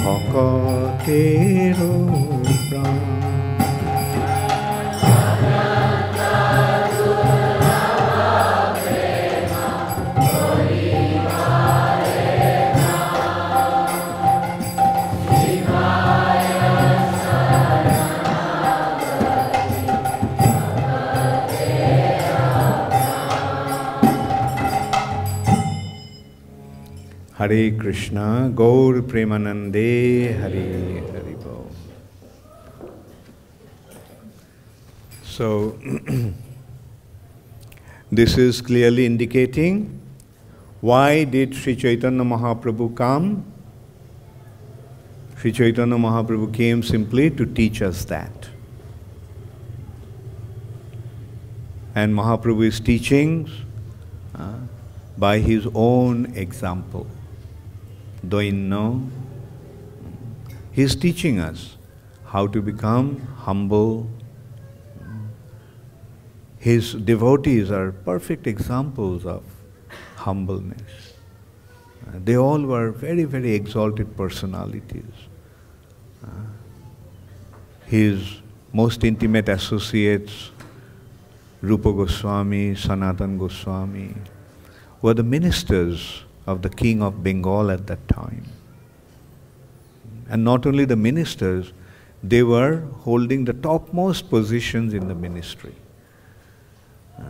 [0.03, 1.77] ভকতের
[2.69, 3.00] প্রাণ।
[27.41, 31.67] Hare Krishna, Gaur Premanande, Hare Hare Bo.
[35.23, 35.75] So,
[38.11, 39.99] this is clearly indicating
[40.81, 43.43] why did Sri Chaitanya Mahaprabhu come?
[45.35, 48.49] Sri Chaitanya Mahaprabhu came simply to teach us that.
[51.95, 53.49] And Mahaprabhu's teachings
[54.35, 54.59] uh,
[55.17, 57.07] by his own example
[58.23, 59.09] know,
[60.75, 61.77] is teaching us
[62.25, 64.09] how to become humble.
[66.57, 69.43] His devotees are perfect examples of
[70.15, 71.13] humbleness.
[72.13, 75.13] They all were very, very exalted personalities.
[77.85, 78.41] His
[78.71, 80.51] most intimate associates,
[81.61, 84.15] Rupa Goswami, Sanatan Goswami,
[85.01, 88.45] were the ministers of the king of Bengal at that time.
[90.29, 91.73] And not only the ministers,
[92.23, 95.75] they were holding the topmost positions in the ministry.
[97.19, 97.23] Uh,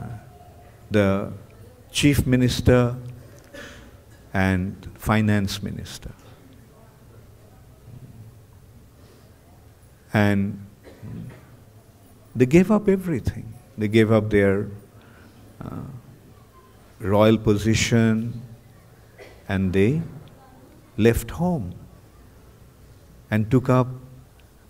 [0.90, 1.32] the
[1.92, 2.96] chief minister
[4.34, 6.12] and finance minister.
[10.14, 10.66] And
[12.36, 13.54] they gave up everything.
[13.78, 14.68] They gave up their
[15.64, 15.82] uh,
[17.00, 18.42] royal position,
[19.54, 20.02] and they
[20.98, 21.74] left home
[23.30, 23.88] and took up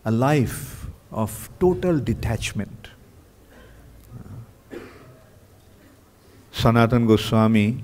[0.06, 2.90] a life of total detachment.
[6.52, 7.84] Sanatan Goswami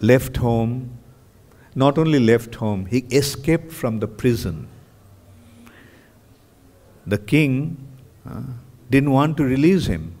[0.00, 0.98] left home,
[1.74, 4.68] not only left home, he escaped from the prison.
[7.06, 7.56] The king
[8.28, 8.42] uh,
[8.90, 10.14] didn't want to release him.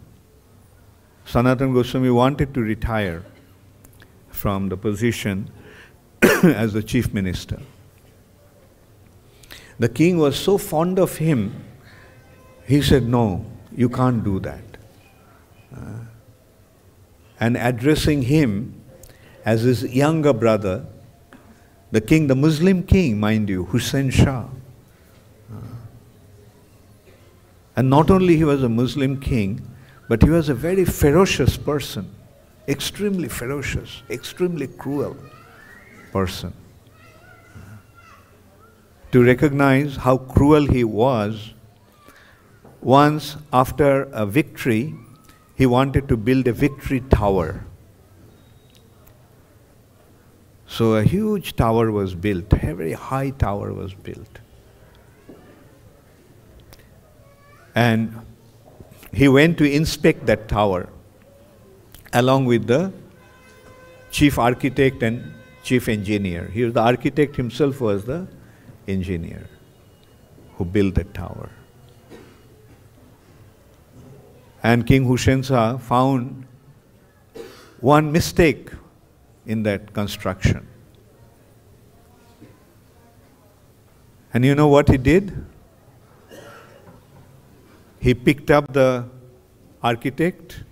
[1.24, 3.22] Sanatan Goswami wanted to retire
[4.36, 5.50] from the position
[6.42, 7.60] as the chief minister.
[9.78, 11.64] The king was so fond of him,
[12.66, 14.64] he said, No, you can't do that.
[15.74, 15.80] Uh,
[17.38, 18.80] and addressing him
[19.44, 20.86] as his younger brother,
[21.90, 24.46] the king, the Muslim king, mind you, Hussein Shah.
[25.52, 25.56] Uh,
[27.76, 29.60] and not only he was a Muslim king,
[30.08, 32.15] but he was a very ferocious person,
[32.68, 35.16] extremely ferocious, extremely cruel
[36.12, 36.52] person.
[39.12, 41.54] To recognize how cruel he was,
[42.80, 44.94] once after a victory,
[45.54, 47.64] he wanted to build a victory tower.
[50.66, 54.40] So a huge tower was built, a very high tower was built.
[57.74, 58.16] And
[59.12, 60.88] he went to inspect that tower
[62.20, 62.92] along with the
[64.10, 66.44] chief architect and chief engineer.
[66.52, 68.26] Here, the architect himself was the
[68.88, 69.48] engineer
[70.56, 71.50] who built the tower.
[74.62, 76.46] And King Hussein Shah found
[77.80, 78.70] one mistake
[79.44, 80.66] in that construction.
[84.34, 85.46] And you know what he did?
[88.06, 89.04] he picked up the
[89.82, 90.62] architect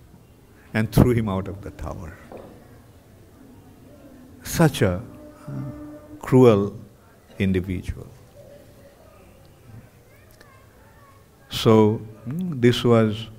[0.75, 2.17] and threw him out of the tower.
[4.43, 5.01] Such a
[6.19, 6.77] cruel
[7.39, 8.07] individual.
[11.49, 11.77] So,
[12.25, 13.29] hmm, this was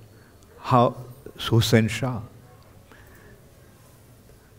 [0.59, 0.97] how
[1.39, 2.22] Hussein Shah.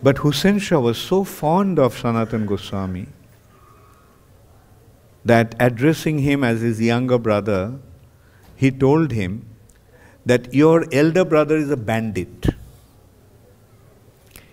[0.03, 3.07] But Hussein Shah was so fond of Sanatan Goswami
[5.25, 7.79] that addressing him as his younger brother,
[8.55, 9.47] he told him
[10.27, 12.49] that your elder brother is a bandit.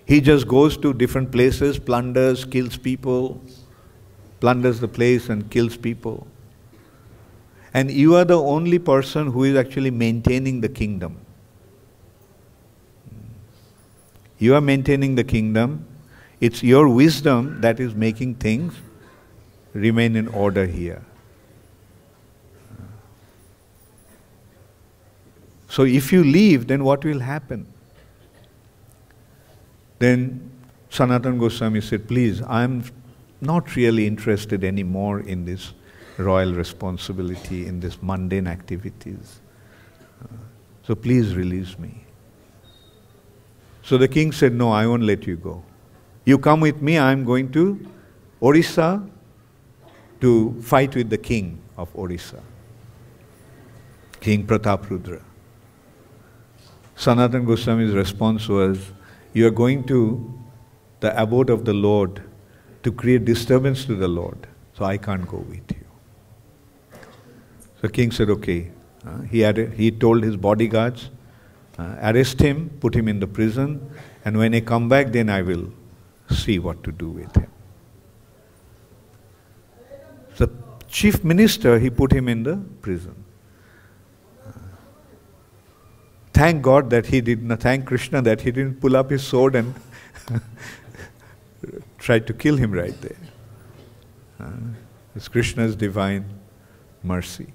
[0.06, 3.40] He just goes to different places, plunders, kills people,
[4.40, 6.26] plunders the place and kills people.
[7.72, 11.18] And you are the only person who is actually maintaining the kingdom.
[14.38, 15.86] You are maintaining the kingdom.
[16.40, 18.74] It's your wisdom that is making things
[19.72, 21.02] remain in order here.
[25.68, 27.66] So if you leave, then what will happen?
[29.98, 30.50] Then
[30.90, 32.84] Sanatan Goswami said, Please, I'm
[33.40, 35.72] not really interested anymore in this
[36.18, 39.40] royal responsibility, in this mundane activities.
[40.82, 42.04] So please release me.
[43.82, 45.62] So the king said, No, I won't let you go.
[46.24, 47.86] You come with me, I'm going to
[48.40, 49.02] Orissa
[50.20, 52.42] to fight with the king of Orissa,
[54.20, 55.22] King Prataprudra.
[56.96, 58.92] Sanatan Goswami's response was,
[59.34, 60.32] You are going to
[61.00, 62.22] the abode of the Lord
[62.82, 66.98] to create disturbance to the Lord, so I can't go with you.
[67.82, 68.70] So king said, Okay.
[69.06, 71.10] Uh, he, had, he told his bodyguards,
[71.78, 73.90] uh, arrest him, put him in the prison,
[74.24, 75.70] and when he come back, then I will
[76.30, 77.50] see what to do with him.
[80.38, 80.50] The
[80.88, 83.23] chief minister, he put him in the prison.
[86.34, 89.54] Thank God that he did not, thank Krishna that he didn't pull up his sword
[89.54, 89.72] and
[91.98, 93.16] try to kill him right there.
[94.40, 94.50] Uh,
[95.14, 96.24] it's Krishna's divine
[97.04, 97.52] mercy.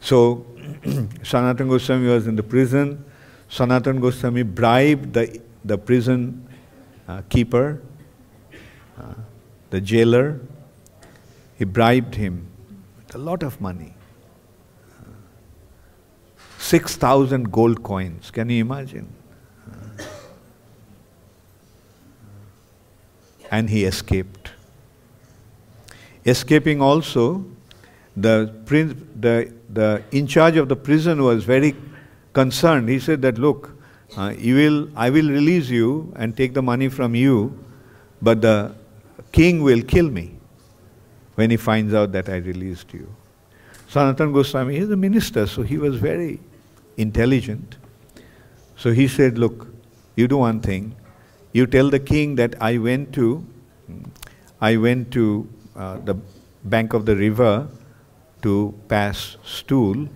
[0.00, 0.46] So,
[1.22, 3.04] Sanatan Goswami was in the prison.
[3.50, 6.48] Sanatan Goswami bribed the, the prison
[7.06, 7.82] uh, keeper,
[8.98, 9.14] uh,
[9.68, 10.40] the jailer.
[11.58, 12.46] He bribed him
[12.96, 13.95] with a lot of money.
[16.66, 18.32] 6,000 gold coins.
[18.32, 19.06] Can you imagine?
[23.52, 24.50] And he escaped.
[26.24, 27.44] Escaping also,
[28.16, 31.76] the, prince, the, the in charge of the prison was very
[32.32, 32.88] concerned.
[32.88, 33.70] He said that, look,
[34.16, 37.56] uh, you will, I will release you and take the money from you,
[38.20, 38.74] but the
[39.30, 40.34] king will kill me
[41.36, 43.06] when he finds out that I released you.
[43.86, 46.40] Sanatan Goswami is a minister, so he was very
[46.96, 47.76] intelligent.
[48.76, 49.68] So he said, Look,
[50.16, 50.94] you do one thing.
[51.52, 53.44] You tell the king that I went to,
[54.60, 56.16] I went to uh, the
[56.64, 57.68] bank of the river
[58.42, 60.08] to pass stool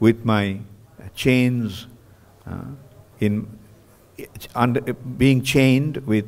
[0.00, 0.60] with my
[1.14, 1.86] chains
[2.46, 2.64] uh,
[3.20, 3.48] in
[4.54, 6.26] under, being chained with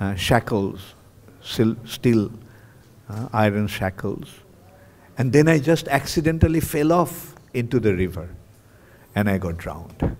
[0.00, 0.94] uh, shackles,
[1.42, 2.30] steel,
[3.08, 4.28] uh, iron shackles.
[5.16, 8.28] And then I just accidentally fell off into the river
[9.14, 10.16] and I got drowned.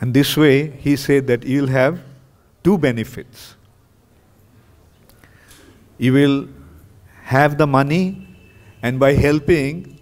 [0.00, 2.00] And this way, he said that you'll have
[2.62, 3.56] two benefits.
[5.98, 6.48] You will
[7.22, 8.28] have the money,
[8.82, 9.98] and by helping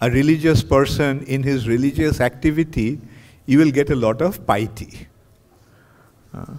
[0.00, 3.00] a religious person in his religious activity,
[3.46, 5.08] you will get a lot of piety.
[6.32, 6.54] Uh,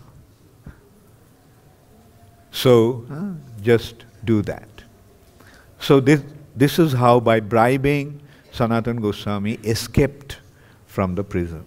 [2.52, 4.68] so, uh, just do that.
[5.80, 6.22] So, this,
[6.56, 8.22] this is how, by bribing,
[8.52, 10.40] Sanatan Goswami escaped
[10.86, 11.66] from the prison.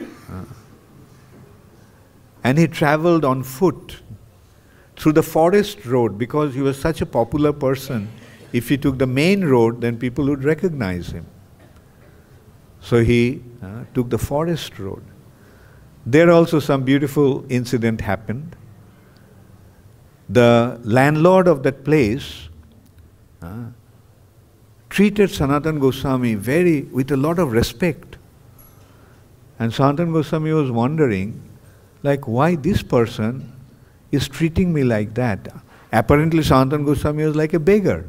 [0.00, 0.44] Uh,
[2.42, 4.00] and he traveled on foot
[4.96, 8.08] through the forest road because he was such a popular person.
[8.52, 11.26] If he took the main road, then people would recognize him.
[12.80, 15.02] So he uh, took the forest road.
[16.06, 18.56] There also some beautiful incident happened.
[20.28, 22.48] The landlord of that place
[24.88, 28.16] treated Sanatan Goswami very with a lot of respect.
[29.58, 31.40] And Sanatan Goswami was wondering,
[32.02, 33.52] like, why this person
[34.12, 35.48] is treating me like that?
[35.92, 38.06] Apparently, Sanatan Goswami was like a beggar.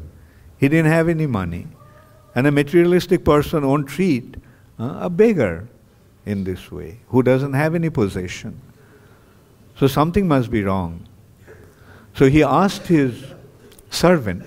[0.58, 1.66] He didn't have any money.
[2.34, 4.36] And a materialistic person won't treat
[4.78, 5.66] uh, a beggar
[6.24, 8.60] in this way, who doesn't have any possession.
[9.78, 11.06] So something must be wrong.
[12.14, 13.24] So he asked his
[13.90, 14.44] servant,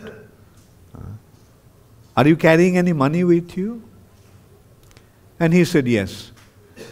[2.19, 3.81] Are you carrying any money with you?
[5.39, 6.33] And he said, Yes.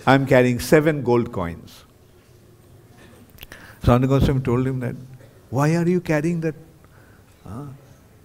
[0.06, 1.84] I'm carrying seven gold coins.
[3.84, 4.96] Sanatan Goswami told him that,
[5.50, 6.56] why are you carrying that,
[7.46, 7.66] uh,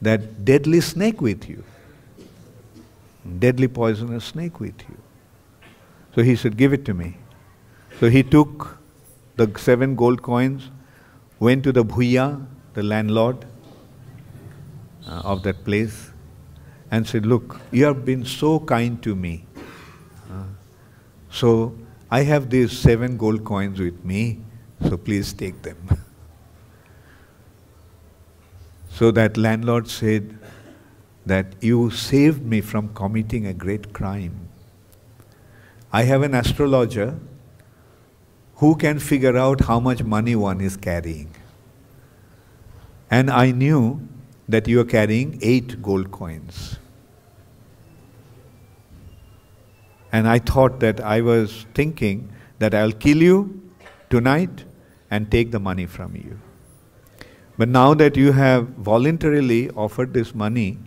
[0.01, 1.65] that deadly snake with you?
[3.41, 4.97] Deadly poisonous snake with you.
[6.15, 7.17] So he said, give it to me.
[7.99, 8.79] So he took
[9.35, 10.71] the seven gold coins,
[11.41, 13.45] went to the bhuya, the landlord
[15.09, 16.12] uh, of that place,
[16.93, 19.47] and said, look, you have been so kind to me.
[20.31, 20.45] Uh,
[21.31, 21.75] so
[22.11, 24.41] I have these seven gold coins with me,
[24.87, 25.79] so please take them.
[28.91, 30.39] so that landlord said
[31.25, 34.49] that you saved me from committing a great crime.
[35.91, 37.19] I have an astrologer
[38.57, 41.35] who can figure out how much money one is carrying.
[43.11, 44.07] And I knew
[44.47, 46.79] that you are carrying eight gold coins.
[50.13, 53.61] And I thought that I was thinking that I'll kill you
[54.11, 54.65] tonight
[55.11, 56.39] and take the money from you.
[57.57, 60.79] But now that you have voluntarily offered this money,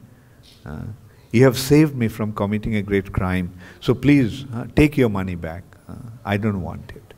[0.66, 0.84] uh,
[1.32, 3.54] you have saved me from committing a great crime.
[3.82, 5.64] So please uh, take your money back.
[5.88, 7.14] Uh, I don't want it.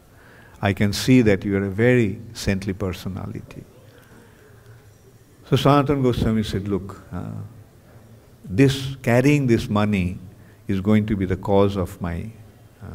[0.62, 3.64] I can see that you are a very saintly personality.
[5.50, 7.32] So Sanatan Goswami said, Look, uh,
[8.44, 10.20] this carrying this money
[10.68, 12.30] is going to be the cause of my
[12.84, 12.88] uh,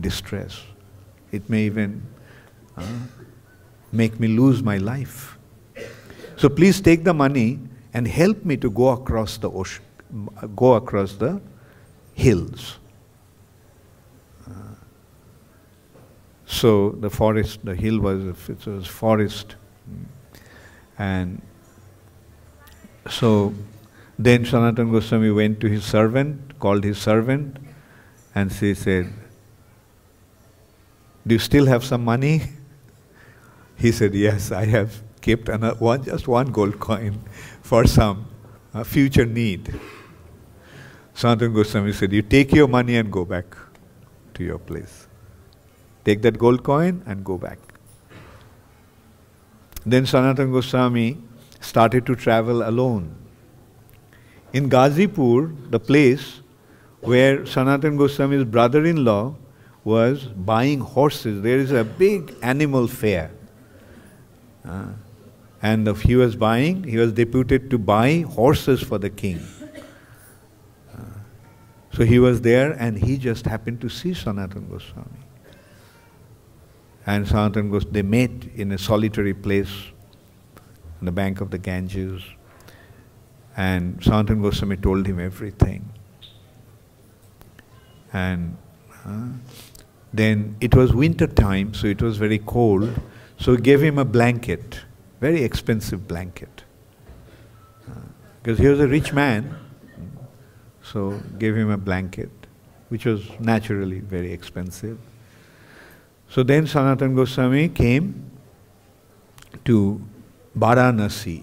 [0.00, 0.62] distress.
[1.32, 2.02] It may even
[2.76, 2.82] uh,
[3.92, 5.38] make me lose my life.
[6.36, 7.58] So please take the money
[7.94, 9.84] and help me to go across the ocean,
[10.54, 11.40] go across the
[12.14, 12.78] hills.
[14.46, 14.74] Uh,
[16.44, 19.56] so the forest, the hill was it was forest,
[20.98, 21.40] and
[23.08, 23.54] so
[24.18, 27.58] then Sanatan Goswami went to his servant called his servant
[28.34, 29.12] and she said,
[31.26, 32.42] Do you still have some money?
[33.78, 37.20] He said, Yes, I have kept another one, just one gold coin
[37.62, 38.26] for some
[38.72, 39.78] uh, future need.
[41.14, 43.56] Sanatan Goswami said, You take your money and go back
[44.34, 45.08] to your place.
[46.04, 47.58] Take that gold coin and go back.
[49.84, 51.18] Then Sanatan Goswami
[51.60, 53.14] started to travel alone.
[54.52, 56.40] In Gazipur, the place
[57.00, 59.34] where Sanatan Goswami's brother-in-law
[59.84, 61.42] was buying horses.
[61.42, 63.30] There is a big animal fair.
[64.64, 64.88] Uh,
[65.62, 69.40] and if he was buying, he was deputed to buy horses for the king.
[70.92, 71.02] Uh,
[71.92, 75.20] so he was there and he just happened to see Sanatan Goswami.
[77.06, 79.70] And Sanatan Goswami, they met in a solitary place
[81.00, 82.22] on the bank of the Ganges.
[83.56, 85.88] And Sanatan Goswami told him everything.
[88.16, 88.56] And
[89.04, 89.28] uh,
[90.12, 92.88] then it was winter time, so it was very cold.
[93.38, 94.80] So gave him a blanket,
[95.20, 96.64] very expensive blanket.
[98.42, 99.54] Because uh, he was a rich man,
[100.82, 102.30] so gave him a blanket,
[102.88, 104.98] which was naturally very expensive.
[106.30, 108.30] So then Sanatan Goswami came
[109.66, 110.00] to
[110.58, 111.42] Varanasi,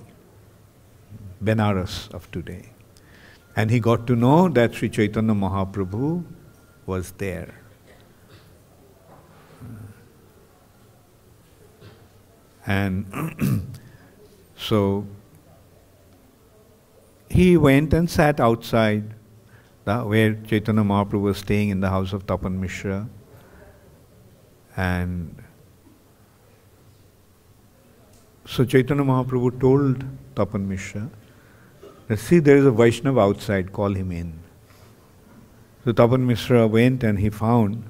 [1.44, 2.70] Benares of today.
[3.56, 6.24] And he got to know that Sri Chaitanya Mahaprabhu
[6.86, 7.54] was there.
[12.66, 13.76] And
[14.56, 15.06] so
[17.30, 19.14] he went and sat outside
[19.86, 23.10] where Chaitanya Mahaprabhu was staying in the house of Tapan Mishra.
[24.78, 25.44] And
[28.46, 30.04] so Chaitanya Mahaprabhu told
[30.36, 31.10] Tapan Mishra
[32.16, 34.43] see there is a Vaishnava outside, call him in.
[35.86, 37.84] So Tapan Mishra went and he found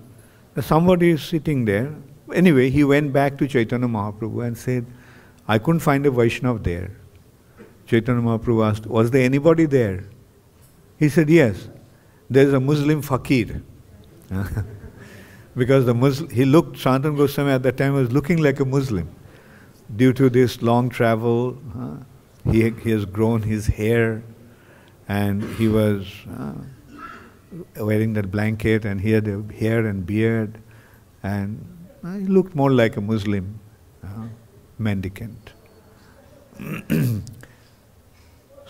[0.55, 1.93] that somebody is sitting there.
[2.33, 4.85] Anyway, he went back to Chaitanya Mahaprabhu and said,
[5.47, 6.91] I couldn't find a Vaishnav there.
[7.85, 10.05] Chaitanya Mahaprabhu asked, Was there anybody there?
[10.97, 11.69] He said, Yes,
[12.29, 13.61] there's a Muslim fakir.
[15.55, 19.13] because the Muslim, he looked, Sanatan Goswami at that time was looking like a Muslim.
[19.95, 24.23] Due to this long travel, uh, he, he has grown his hair
[25.07, 26.07] and he was
[26.39, 26.53] uh,
[27.77, 29.27] wearing that blanket and he had
[29.57, 30.59] hair and beard
[31.21, 31.65] and
[32.03, 33.59] he looked more like a Muslim
[34.03, 34.27] uh,
[34.77, 35.53] mendicant.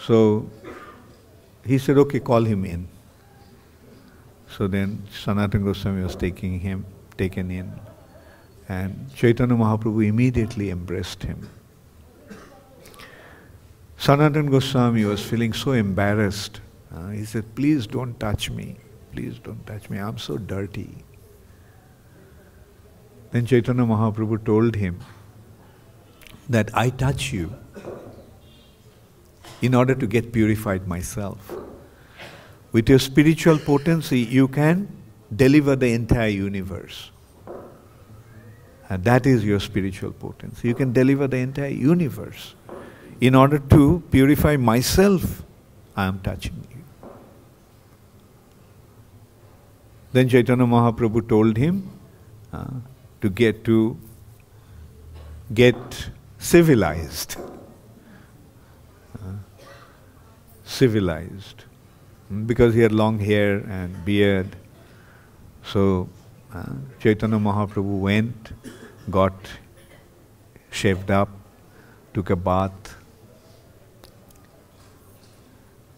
[0.05, 0.49] So
[1.65, 2.87] he said, okay, call him in.
[4.49, 6.85] So then Sanatana Goswami was taking him,
[7.17, 7.71] taken in,
[8.67, 11.49] and Chaitanya Mahaprabhu immediately embraced him.
[13.97, 16.59] Sanatana Goswami was feeling so embarrassed.
[16.93, 18.77] Uh, he said, please don't touch me.
[19.11, 19.97] Please don't touch me.
[19.97, 21.03] I'm so dirty.
[23.31, 24.99] Then Chaitanya Mahaprabhu told him
[26.49, 27.53] that I touch you
[29.61, 31.51] in order to get purified myself.
[32.71, 34.87] With your spiritual potency, you can
[35.35, 37.11] deliver the entire universe.
[38.89, 40.67] And that is your spiritual potency.
[40.67, 42.55] You can deliver the entire universe.
[43.21, 45.43] In order to purify myself,
[45.95, 46.73] I am touching you.
[50.13, 51.89] Then Chaitanya Mahaprabhu told him
[52.53, 52.65] uh,
[53.21, 53.97] to get to
[55.53, 57.35] get civilized.
[60.73, 61.65] civilized
[62.45, 64.55] because he had long hair and beard.
[65.71, 66.09] So
[66.53, 68.51] uh, Chaitanya Mahaprabhu went,
[69.09, 69.33] got
[70.71, 71.29] shaved up,
[72.13, 72.95] took a bath.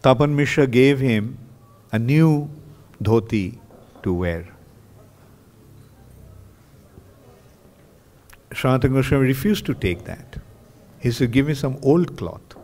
[0.02, 1.38] Tapan Mishra gave him
[1.92, 2.50] a new
[3.02, 3.58] dhoti
[4.06, 4.42] to wear.
[8.50, 10.38] Sanatana Goswami refused to take that.
[10.98, 12.56] He said, Give me some old cloth.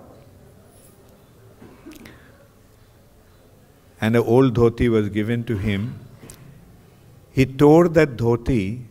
[4.02, 5.82] and an old dhoti was given to him.
[7.30, 8.82] He tore that dhoti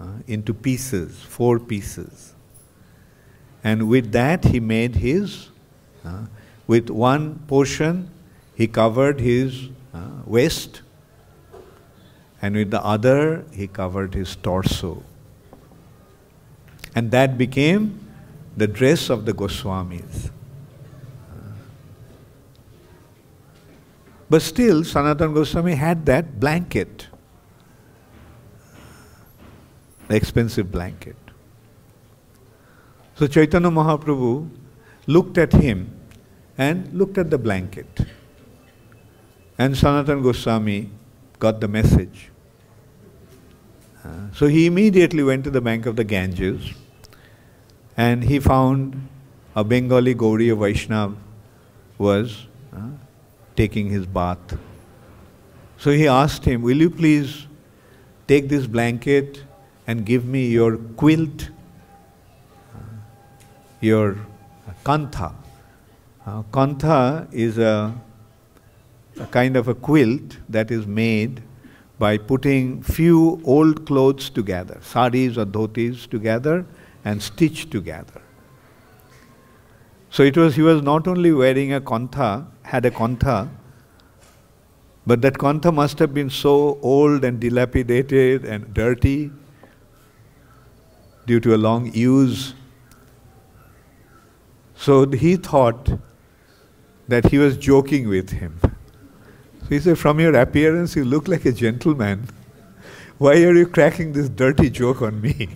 [0.00, 2.34] uh, into pieces, four pieces.
[3.62, 5.50] And with that, he made his,
[6.04, 6.24] uh,
[6.66, 8.10] with one portion,
[8.54, 10.80] he covered his uh, waist,
[12.42, 15.02] and with the other, he covered his torso.
[16.94, 18.00] And that became
[18.56, 20.30] the dress of the Goswamis.
[24.28, 27.06] But still, Sanatan Goswami had that blanket,
[30.08, 31.16] the expensive blanket.
[33.14, 34.50] So Chaitanya Mahaprabhu
[35.06, 35.90] looked at him
[36.58, 37.86] and looked at the blanket.
[39.58, 40.90] And Sanatan Goswami
[41.38, 42.30] got the message.
[44.04, 46.72] Uh, so he immediately went to the bank of the Ganges
[47.96, 49.08] and he found
[49.54, 51.16] a Bengali Gauriya Vaishnav
[51.98, 52.88] was uh,
[53.56, 54.58] taking his bath.
[55.78, 57.46] So he asked him, Will you please
[58.26, 59.42] take this blanket
[59.86, 61.50] and give me your quilt,
[63.80, 64.16] your
[64.84, 65.34] kantha?
[66.24, 67.94] Uh, kantha is a,
[69.18, 71.42] a kind of a quilt that is made
[71.98, 76.66] by putting few old clothes together, saris or dhotis together,
[77.04, 78.20] and stitched together.
[80.10, 83.48] So it was he was not only wearing a kantha, had a kantha,
[85.06, 89.30] but that kantha must have been so old and dilapidated and dirty
[91.26, 92.54] due to a long use.
[94.74, 95.90] So he thought
[97.08, 98.60] that he was joking with him.
[99.66, 102.28] So he said, From your appearance, you look like a gentleman.
[103.18, 105.48] Why are you cracking this dirty joke on me?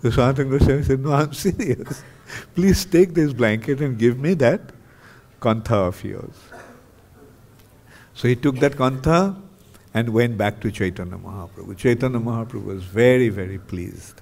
[0.00, 2.04] The Sanatan Goswami said, No, I'm serious.
[2.54, 4.60] Please take this blanket and give me that
[5.40, 6.36] kantha of yours.
[8.14, 9.36] So he took that kantha
[9.92, 11.76] and went back to Chaitanya Mahaprabhu.
[11.76, 14.20] Chaitanya Mahaprabhu was very, very pleased.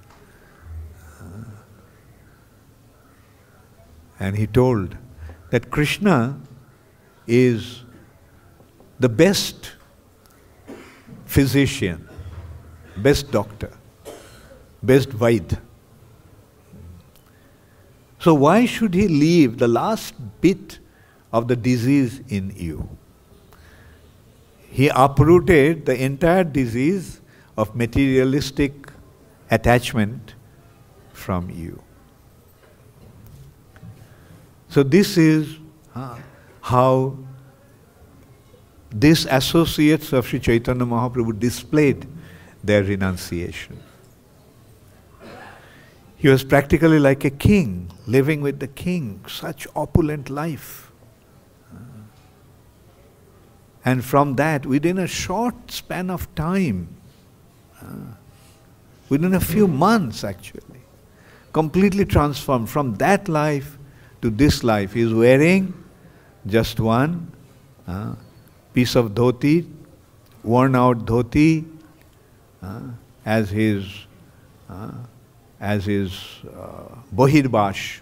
[4.19, 4.97] And he told
[5.51, 6.39] that Krishna
[7.27, 7.83] is
[8.99, 9.71] the best
[11.25, 12.07] physician,
[12.97, 13.71] best doctor,
[14.83, 15.57] best Vaid.
[18.19, 20.77] So, why should he leave the last bit
[21.33, 22.87] of the disease in you?
[24.69, 27.19] He uprooted the entire disease
[27.57, 28.91] of materialistic
[29.49, 30.35] attachment
[31.13, 31.81] from you.
[34.69, 35.57] So, this is
[35.95, 36.17] uh,
[36.71, 37.17] how
[38.89, 42.07] these associates of Sri Chaitanya Mahaprabhu displayed
[42.63, 43.79] their renunciation.
[46.15, 50.91] He was practically like a king, living with the king, such opulent life.
[53.83, 56.95] And from that, within a short span of time,
[59.09, 60.83] within a few months actually,
[61.51, 63.77] completely transformed from that life
[64.21, 64.93] to this life.
[64.93, 65.80] He is wearing
[66.45, 67.31] just one
[67.87, 68.15] uh,
[68.73, 69.69] piece of dhoti,
[70.43, 71.65] worn out dhoti,
[72.61, 72.81] uh,
[73.25, 73.85] as his
[74.69, 74.91] uh,
[75.59, 77.99] as his uh, bohirbash,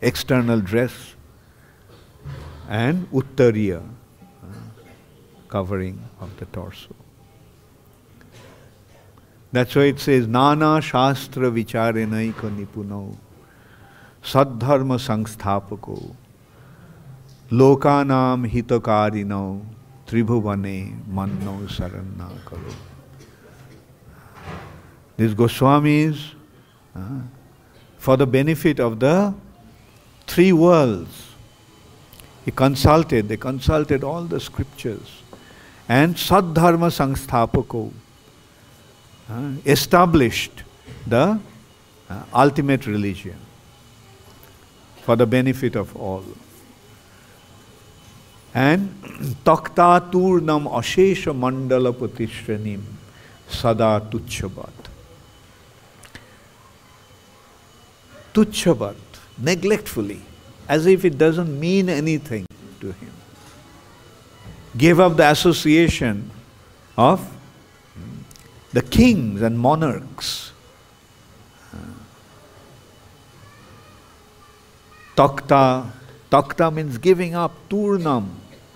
[0.00, 1.14] external dress,
[2.68, 4.46] and uttariya, uh,
[5.48, 6.94] covering of the torso.
[9.50, 13.16] That's why it says, Nana Shastra Vicharena Nipuno
[14.22, 16.14] Sadharma Sangsthapaco.
[17.51, 19.45] लोकानाम हितकारिनो
[20.09, 20.79] त्रिभुवने
[21.15, 22.75] मन्नो शरण न करो
[25.15, 26.31] These Goswamis,
[26.95, 26.99] uh,
[27.97, 29.33] for the benefit of the
[30.25, 31.27] three worlds,
[32.45, 35.21] he consulted, they consulted all the scriptures.
[35.87, 37.91] And Sadharma Sangstapako
[39.29, 40.63] uh, established
[41.05, 41.39] the
[42.09, 43.37] uh, ultimate religion
[45.03, 46.23] for the benefit of all.
[48.54, 48.88] And
[49.44, 52.82] Takta Turnam Ashesha Mandala Patishranim
[53.48, 54.72] Sada Tuchabat.
[58.34, 58.96] Tuchabat,
[59.38, 60.20] neglectfully,
[60.68, 62.46] as if it doesn't mean anything
[62.80, 63.12] to him.
[64.76, 66.30] Gave up the association
[66.96, 67.26] of
[68.72, 70.52] the kings and monarchs
[75.18, 75.90] Takta,
[76.30, 78.28] takta means giving up, turnam,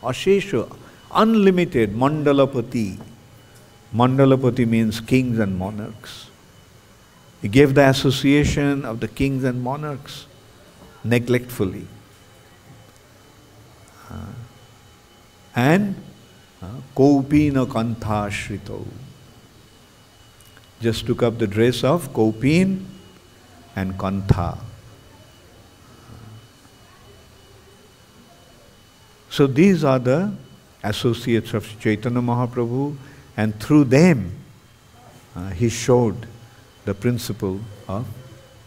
[0.03, 0.75] ashesha,
[1.13, 2.99] unlimited, mandalapati.
[3.95, 6.31] Mandalapati means kings and monarchs.
[7.43, 10.27] He gave the association of the kings and monarchs
[11.05, 11.87] neglectfully.
[14.11, 14.33] Uh,
[15.55, 15.97] and
[16.63, 18.87] uh, Kaupina Kantha Shrito.
[20.81, 22.85] Just took up the dress of Kaupin
[23.77, 24.59] and Kantha.
[29.33, 30.31] So these are the
[30.85, 32.99] associates of Chaitanya Mahaprabhu,
[33.35, 34.31] and through them
[35.35, 36.27] uh, he showed
[36.85, 37.59] the principle
[37.89, 38.07] of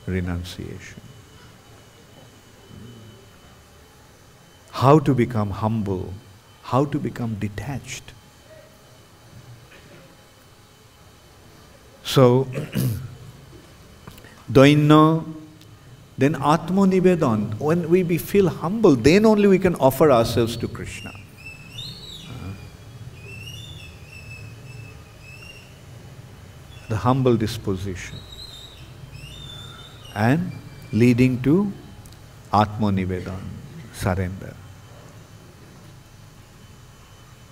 [0.07, 1.01] renunciation.
[4.71, 6.11] How to become humble,
[6.63, 8.13] how to become detached.
[12.03, 12.45] So,
[14.51, 15.23] Dainya
[16.17, 21.09] then Atmanivedan, when we feel humble, then only we can offer ourselves to Krishna.
[21.09, 22.51] Uh-huh.
[26.87, 28.17] The humble disposition.
[30.15, 30.53] And
[30.93, 31.73] leading to
[32.53, 33.41] Atmanivedan,
[33.93, 34.55] surrender.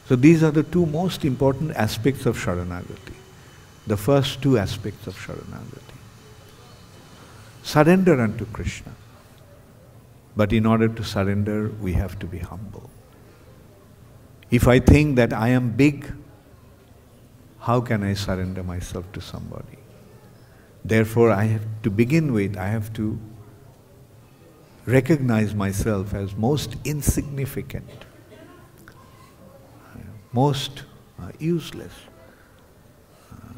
[0.08, 3.16] So these are the two most important aspects of Sharanagati.
[3.88, 5.83] The first two aspects of Sharanagati
[7.64, 8.92] surrender unto Krishna.
[10.36, 12.90] But in order to surrender, we have to be humble.
[14.52, 16.12] If I think that I am big,
[17.60, 19.78] how can I surrender myself to somebody?
[20.84, 23.18] Therefore, I have to begin with, I have to
[24.86, 28.06] recognize myself as most insignificant,
[30.34, 30.84] most
[31.22, 31.94] uh, useless,
[33.32, 33.54] uh,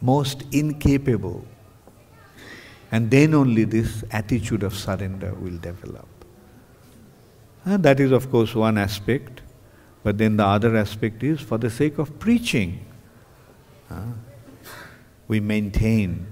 [0.00, 1.44] most incapable
[2.92, 6.08] and then only this attitude of surrender will develop.
[7.64, 9.42] And that is, of course, one aspect.
[10.02, 12.84] But then the other aspect is for the sake of preaching,
[13.90, 14.00] uh,
[15.28, 16.26] we maintain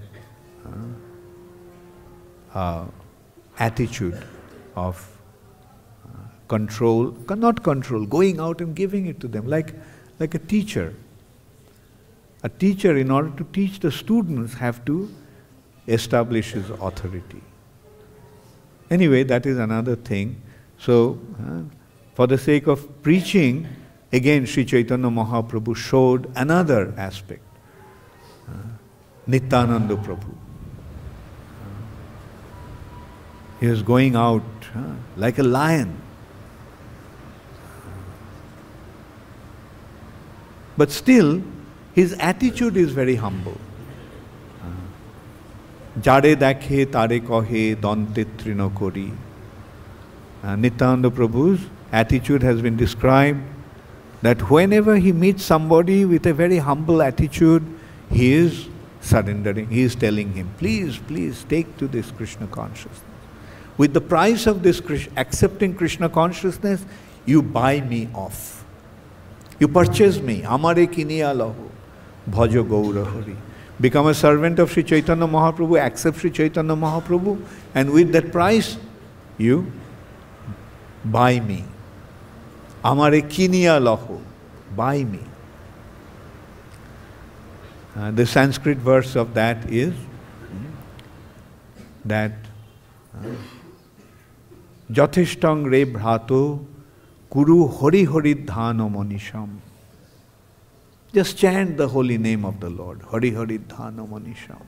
[2.53, 2.85] uh,
[3.59, 4.25] attitude
[4.75, 5.07] of
[6.05, 9.47] uh, control, not control, going out and giving it to them.
[9.47, 9.75] Like,
[10.19, 10.93] like a teacher.
[12.41, 15.09] A teacher, in order to teach the students, have to
[15.89, 17.41] establish his authority.
[18.89, 20.41] Anyway, that is another thing.
[20.77, 21.61] So, uh,
[22.15, 23.67] for the sake of preaching,
[24.11, 27.41] again Sri Chaitanya Mahaprabhu showed another aspect.
[28.47, 28.53] Uh,
[29.27, 30.35] Nityananda Prabhu.
[33.59, 34.41] He was going out
[34.75, 36.01] uh, like a lion.
[40.77, 41.43] But still,
[41.93, 43.57] his attitude is very humble.
[46.06, 49.08] যারে দেখে তারে কহে দন্তে তৃণ করি
[50.62, 51.60] Nityananda Prabhu's
[52.00, 53.40] attitude has been described
[54.20, 57.62] that whenever he meets somebody with a very humble attitude,
[58.10, 58.68] he is
[59.00, 59.68] surrendering.
[59.70, 63.00] He is telling him, please, please take to this Krishna consciousness.
[63.76, 64.82] With the price of this
[65.16, 66.84] accepting Krishna consciousness,
[67.26, 68.64] you buy me off.
[69.58, 70.42] You purchase me.
[70.42, 71.70] Amare kiniya lahu.
[72.30, 73.36] Bhaja Gaura Hari.
[73.80, 77.44] Become a servant of Sri Chaitanya Mahaprabhu, accept Sri Chaitanya Mahaprabhu,
[77.74, 78.76] and with that price,
[79.36, 79.72] you
[81.04, 81.64] buy me.
[82.84, 84.20] Amare kiniya lahu.
[84.76, 85.20] Buy me.
[87.96, 89.94] Uh, the Sanskrit verse of that is
[92.04, 92.32] that
[94.96, 96.30] যথেষ্টং রে ভ্রাত
[97.34, 99.50] কুরু হরি হরি ধান মনীষম
[101.13, 103.01] just chant the holy name of the Lord.
[103.01, 104.61] Hari Hari Dhana Manisham.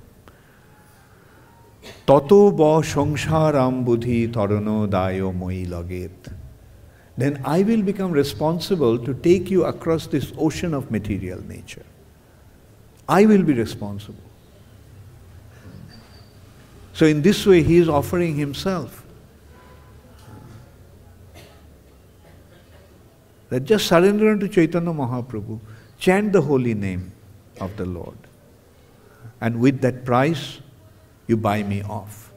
[2.05, 6.29] Tato ba sangsharam buddhi tarano dayo moi laget.
[7.17, 11.85] Then I will become responsible to take you across this ocean of material nature.
[13.07, 14.23] I will be responsible.
[16.93, 19.03] So, in this way, he is offering himself.
[23.49, 25.59] That just surrender unto Chaitanya Mahaprabhu.
[26.01, 27.11] Chant the holy name
[27.59, 28.17] of the Lord.
[29.39, 30.59] And with that price,
[31.27, 32.33] you buy me off.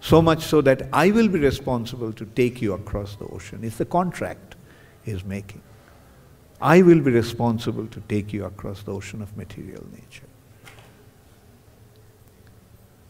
[0.00, 3.60] So much so that I will be responsible to take you across the ocean.
[3.62, 4.56] It's the contract
[5.02, 5.60] he's making.
[6.62, 10.26] I will be responsible to take you across the ocean of material nature.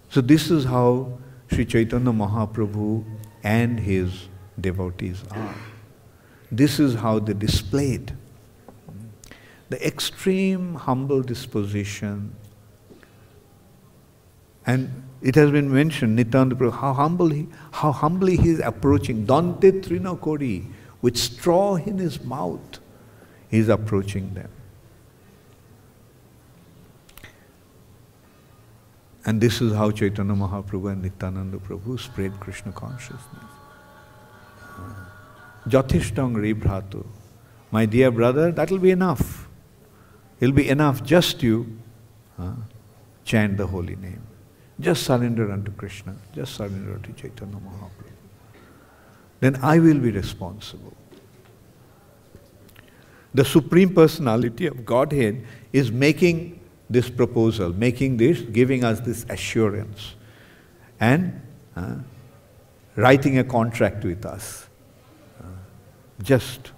[0.08, 1.18] So, this is how
[1.52, 3.04] Sri Chaitanya Mahaprabhu
[3.44, 4.26] and his
[4.60, 5.54] devotees are.
[6.50, 8.17] This is how they displayed
[9.68, 12.34] the extreme humble disposition.
[14.66, 19.24] And it has been mentioned, Nityananda Prabhu, how humble he, how humbly he is approaching.
[19.24, 20.66] Dante Trinakori,
[21.02, 22.78] with straw in his mouth,
[23.48, 24.50] he is approaching them.
[29.24, 33.44] And this is how Chaitanya Mahaprabhu and Nityananda Prabhu spread Krishna consciousness.
[35.66, 37.04] Jathishtang Rebhratu.
[37.70, 39.47] My dear brother, that will be enough.
[40.40, 41.78] It'll be enough just you
[42.38, 42.54] uh,
[43.24, 44.22] chant the holy name.
[44.80, 46.14] Just surrender unto Krishna.
[46.32, 48.12] Just surrender unto Chaitanya Mahaprabhu.
[49.40, 50.94] Then I will be responsible.
[53.34, 60.14] The Supreme Personality of Godhead is making this proposal, making this, giving us this assurance,
[60.98, 61.40] and
[61.76, 61.96] uh,
[62.96, 64.66] writing a contract with us.
[65.40, 65.44] Uh,
[66.22, 66.72] just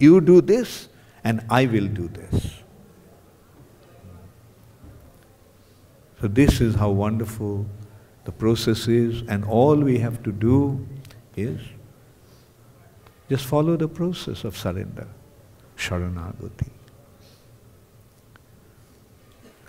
[0.00, 0.88] you do this,
[1.22, 2.63] and I will do this.
[6.24, 7.66] So, this is how wonderful
[8.24, 10.88] the process is, and all we have to do
[11.36, 11.60] is
[13.28, 15.06] just follow the process of surrender,
[15.76, 16.70] Sharanagati.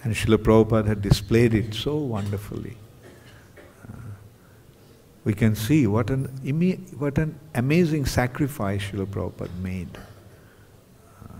[0.03, 2.77] And Srila Prabhupada had displayed it so wonderfully.
[3.83, 3.97] Uh,
[5.25, 6.27] we can see what an,
[6.97, 9.97] what an amazing sacrifice Srila Prabhupada made.
[11.21, 11.33] Uh,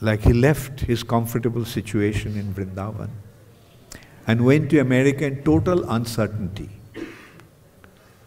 [0.00, 3.10] like he left his comfortable situation in Vrindavan
[4.26, 6.68] and went to America in total uncertainty.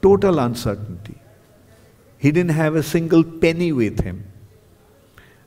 [0.01, 1.15] Total uncertainty.
[2.17, 4.25] He didn't have a single penny with him.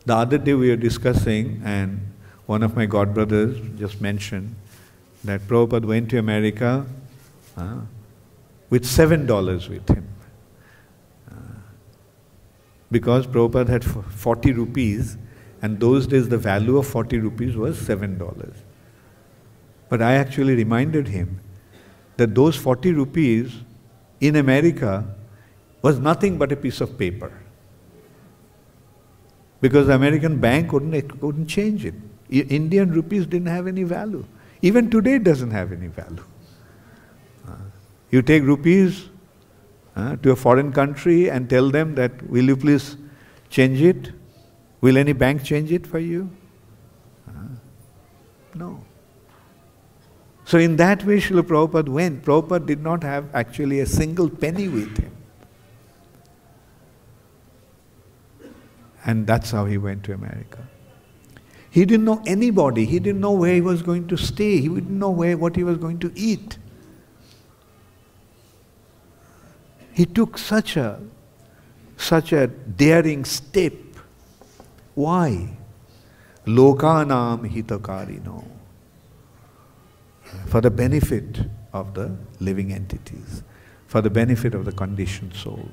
[0.04, 2.00] The other day we were discussing, and
[2.46, 4.54] one of my godbrothers just mentioned
[5.24, 6.86] that Prabhupada went to America
[7.56, 7.80] uh,
[8.70, 10.06] with seven dollars with him.
[11.30, 11.34] Uh,
[12.90, 15.18] because Prabhupada had 40 rupees,
[15.60, 18.54] and those days the value of 40 rupees was seven dollars.
[19.88, 21.40] But I actually reminded him
[22.16, 23.52] that those 40 rupees
[24.20, 25.04] in America
[25.82, 27.32] was nothing but a piece of paper.
[29.60, 31.94] Because the American bank couldn't, couldn't change it.
[32.30, 34.24] Indian rupees didn't have any value.
[34.62, 36.24] Even today it doesn't have any value.
[37.46, 37.52] Uh,
[38.10, 39.08] you take rupees
[39.96, 42.96] uh, to a foreign country and tell them that, will you please
[43.48, 44.12] change it?
[44.80, 46.30] Will any bank change it for you?
[47.28, 47.32] Uh,
[48.54, 48.80] no.
[50.48, 52.24] So in that way, Srila Prabhupada went.
[52.24, 55.14] Prabhupada did not have actually a single penny with him.
[59.04, 60.66] And that's how he went to America.
[61.68, 62.86] He didn't know anybody.
[62.86, 64.56] He didn't know where he was going to stay.
[64.56, 66.56] He didn't know where, what he was going to eat.
[69.92, 70.98] He took such a,
[71.98, 73.74] such a daring step.
[74.94, 75.58] Why?
[76.46, 78.57] Lokanam hitakarino
[80.46, 81.40] for the benefit
[81.72, 83.42] of the living entities,
[83.86, 85.68] for the benefit of the conditioned souls.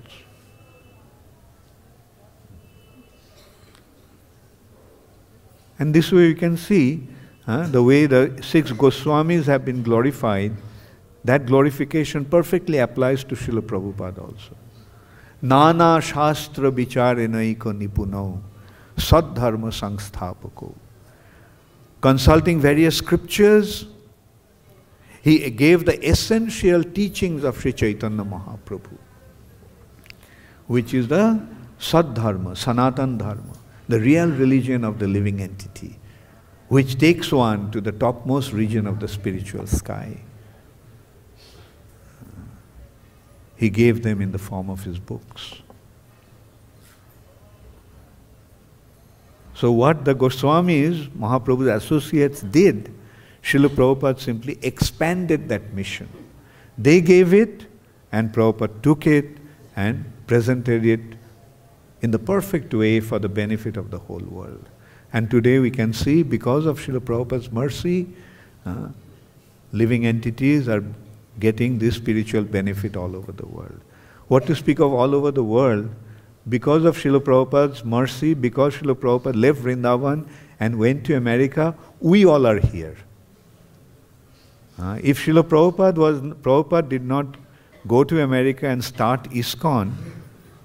[5.78, 7.08] And this way you can see
[7.48, 10.54] uh, the way the six Goswamis have been glorified,
[11.24, 14.56] that glorification perfectly applies to Srila Prabhupada also.
[15.42, 18.42] Nana Shastra Vicharenaiko Nipuno
[18.96, 20.74] Sadharma Sangstapako.
[22.02, 23.88] Consulting various scriptures,
[25.26, 28.96] he gave the essential teachings of Sri Chaitanya Mahaprabhu,
[30.68, 31.44] which is the
[31.80, 33.58] Sadharma, Sanatan Dharma,
[33.88, 35.98] the real religion of the living entity,
[36.68, 40.22] which takes one to the topmost region of the spiritual sky.
[43.56, 45.56] He gave them in the form of his books.
[49.56, 52.94] So, what the Goswamis, Mahaprabhu's associates, did
[53.46, 56.10] Srila Prabhupada simply expanded that mission.
[56.80, 57.68] They gave it,
[58.12, 59.38] and Prabhupada took it
[59.76, 61.02] and presented it
[62.02, 64.68] in the perfect way for the benefit of the whole world.
[65.14, 68.08] And today we can see, because of Srila Prabhupada's mercy,
[68.66, 68.88] uh,
[69.72, 70.84] living entities are
[71.40, 73.80] getting this spiritual benefit all over the world.
[74.28, 75.90] What to speak of all over the world?
[76.50, 80.28] Because of Srila Prabhupada's mercy, because Srila Prabhupada left Vrindavan
[80.60, 82.98] and went to America, we all are here.
[84.78, 87.38] Uh, if Srila Prabhupada, was, Prabhupada did not
[87.88, 89.94] go to America and start ISKCON,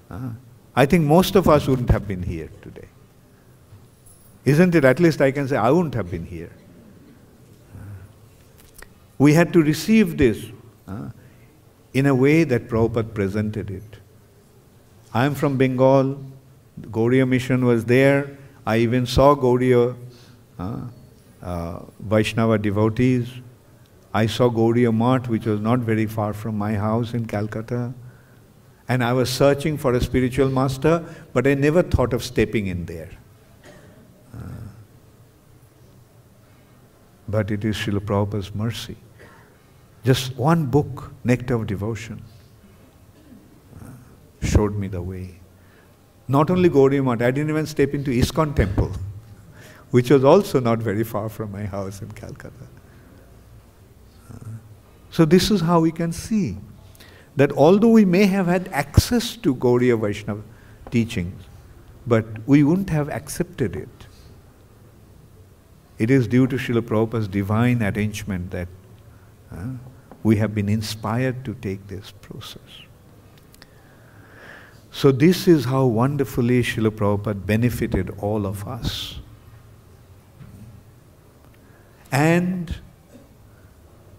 [0.09, 0.29] uh,
[0.75, 2.87] I think most of us wouldn't have been here today.
[4.43, 4.83] Isn't it?
[4.83, 6.51] At least I can say I wouldn't have been here.
[7.73, 7.83] Uh,
[9.17, 10.43] we had to receive this
[10.87, 11.09] uh,
[11.93, 13.97] in a way that Prabhupada presented it.
[15.13, 16.23] I am from Bengal.
[16.79, 18.37] Gaudiya mission was there.
[18.65, 19.95] I even saw Gaudiya
[20.57, 20.79] uh,
[21.41, 23.27] uh, Vaishnava devotees.
[24.13, 27.93] I saw Gaudiya Math, which was not very far from my house in Calcutta.
[28.89, 32.85] And I was searching for a spiritual master, but I never thought of stepping in
[32.85, 33.09] there.
[34.35, 34.39] Uh,
[37.29, 38.97] but it is Srila Prabhupada's mercy.
[40.03, 42.21] Just one book, Nectar of Devotion,
[43.81, 43.91] uh,
[44.41, 45.39] showed me the way.
[46.27, 48.91] Not only Gaudiya Math, I didn't even step into ISKCON temple,
[49.91, 52.67] which was also not very far from my house in Calcutta.
[55.11, 56.57] So, this is how we can see
[57.35, 60.41] that although we may have had access to Gaudiya Vaishnava
[60.89, 61.43] teachings,
[62.07, 63.89] but we wouldn't have accepted it.
[65.97, 68.67] It is due to Srila Prabhupada's divine arrangement that
[69.51, 69.65] uh,
[70.23, 72.61] we have been inspired to take this process.
[74.91, 79.19] So, this is how wonderfully Srila Prabhupada benefited all of us.
[82.11, 82.75] And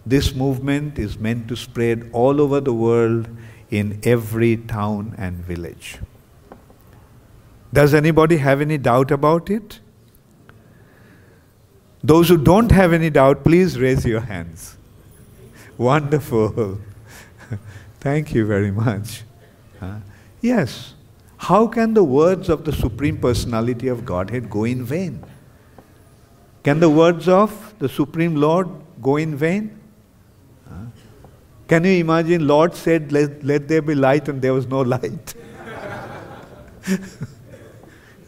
[0.05, 3.27] this movement is meant to spread all over the world
[3.69, 5.99] in every town and village.
[7.71, 9.79] Does anybody have any doubt about it?
[12.03, 14.77] Those who don't have any doubt, please raise your hands.
[15.77, 16.79] Wonderful.
[17.99, 19.23] Thank you very much.
[19.81, 19.99] Uh,
[20.41, 20.93] yes.
[21.37, 25.23] How can the words of the Supreme Personality of Godhead go in vain?
[26.63, 28.69] Can the words of the Supreme Lord
[29.01, 29.79] go in vain?
[31.73, 35.33] Can you imagine Lord said, let, let there be light and there was no light?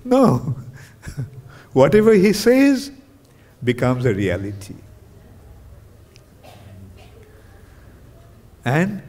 [0.03, 0.55] no.
[1.71, 2.91] Whatever he says
[3.63, 4.73] becomes a reality.
[8.65, 9.03] And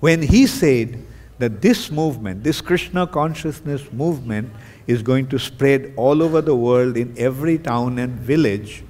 [0.00, 1.02] when he said
[1.38, 4.52] that this movement, this Krishna consciousness movement,
[4.86, 8.84] is going to spread all over the world in every town and village,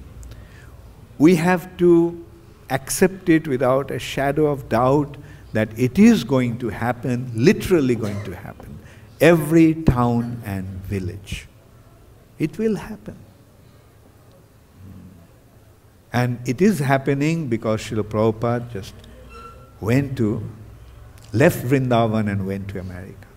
[1.17, 2.25] we have to
[2.71, 5.17] accept it without a shadow of doubt
[5.53, 8.79] that it is going to happen, literally going to happen.
[9.19, 11.47] Every town and village.
[12.39, 13.17] It will happen.
[16.13, 18.95] And it is happening because Srila Prabhupada just
[19.79, 20.41] went to,
[21.31, 23.27] left Vrindavan and went to America.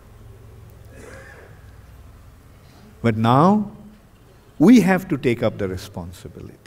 [3.02, 3.70] But now
[4.59, 6.63] we have to take up the responsibility.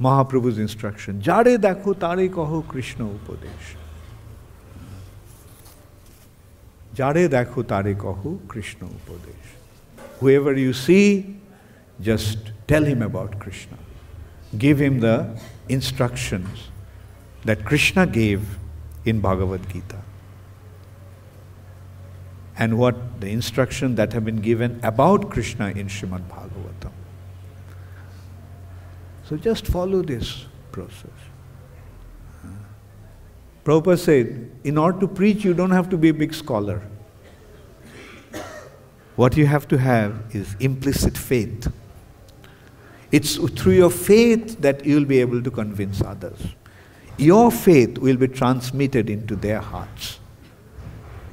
[0.00, 3.76] Mahaprabhu's instruction, Jare dakho tare kaho Krishna upadesh.
[6.94, 10.08] Jare dakho tare kaho Krishna upadesh.
[10.18, 11.36] Whoever you see,
[12.00, 13.78] just tell him about Krishna.
[14.58, 15.38] Give him the
[15.68, 16.68] instructions
[17.44, 18.58] that Krishna gave
[19.04, 20.00] in Bhagavad Gita.
[22.56, 26.43] And what the instruction that have been given about Krishna in Srimad Bhagavatam.
[29.34, 31.10] So just follow this process.
[33.64, 36.80] Prabhupada said, in order to preach, you don't have to be a big scholar.
[39.16, 41.66] What you have to have is implicit faith.
[43.10, 46.38] It's through your faith that you'll be able to convince others.
[47.18, 50.20] Your faith will be transmitted into their hearts.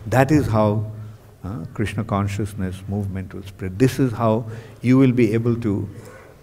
[0.07, 0.91] That is how
[1.43, 3.77] uh, Krishna consciousness movement will spread.
[3.77, 4.49] This is how
[4.81, 5.87] you will be able to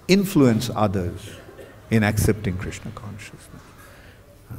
[0.06, 1.28] influence others
[1.90, 3.62] in accepting Krishna consciousness.
[4.50, 4.54] Uh,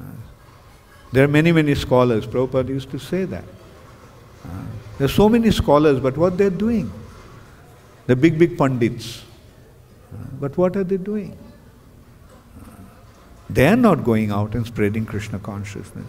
[1.11, 2.25] there are many, many scholars.
[2.25, 3.43] Prabhupada used to say that.
[4.45, 4.49] Uh,
[4.97, 6.91] there are so many scholars, but what they're doing?
[8.07, 9.23] The big, big pundits.
[10.13, 11.37] Uh, but what are they doing?
[12.61, 12.69] Uh,
[13.49, 16.07] they are not going out and spreading Krishna consciousness.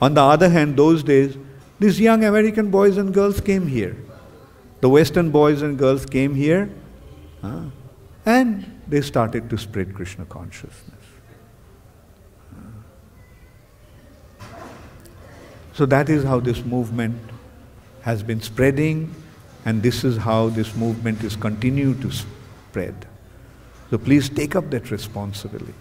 [0.00, 1.36] On the other hand, those days,
[1.80, 3.96] these young American boys and girls came here.
[4.80, 6.70] The Western boys and girls came here.
[7.42, 7.64] Uh,
[8.24, 10.94] and they started to spread Krishna consciousness.
[15.74, 17.20] So that is how this movement
[18.02, 19.14] has been spreading,
[19.64, 23.06] and this is how this movement is continuing to spread.
[23.90, 25.72] So please take up that responsibility.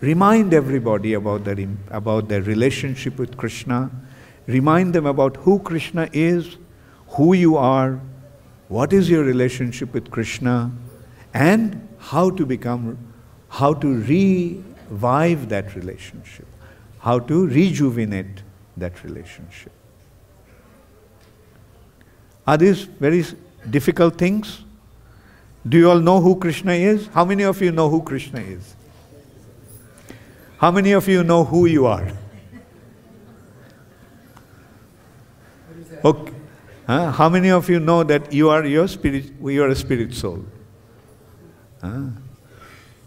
[0.00, 3.90] Remind everybody about their, about their relationship with Krishna.
[4.46, 6.56] Remind them about who Krishna is,
[7.08, 8.00] who you are,
[8.68, 10.70] what is your relationship with Krishna,
[11.34, 12.96] and how to become,
[13.48, 16.46] how to revive that relationship,
[17.00, 18.42] how to rejuvenate
[18.76, 19.72] that relationship.
[22.46, 23.24] Are these very
[23.68, 24.64] difficult things?
[25.66, 27.06] Do you all know who Krishna is?
[27.08, 28.76] How many of you know who Krishna is?
[30.58, 32.06] How many of you know who you are?
[36.04, 36.32] Okay.
[36.86, 37.10] Huh?
[37.12, 40.44] How many of you know that you are your spirit, you are a spirit soul?
[41.84, 42.04] Huh?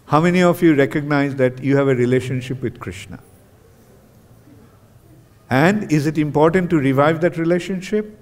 [0.06, 3.18] How many of you recognize that you have a relationship with Krishna?
[5.50, 8.16] And is it important to revive that relationship?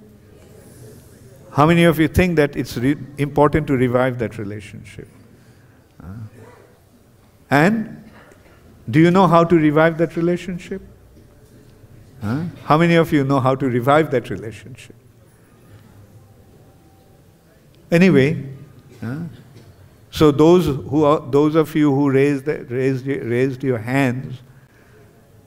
[1.52, 5.08] How many of you think that it's re- important to revive that relationship?
[6.02, 6.14] Uh,
[7.50, 8.10] and
[8.90, 10.80] do you know how to revive that relationship?
[12.22, 14.96] Uh, how many of you know how to revive that relationship?
[17.90, 18.44] Anyway,
[20.16, 24.38] so those who are, those of you who raised raised raised your hands,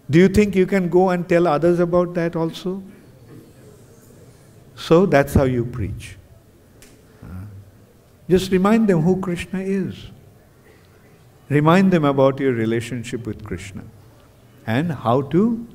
[0.07, 2.83] do you think you can go and tell others about that also?
[4.75, 6.17] So that's how you preach.
[7.23, 7.47] Uh,
[8.29, 10.05] just remind them who Krishna is.
[11.49, 13.83] Remind them about your relationship with Krishna
[14.67, 15.67] and how to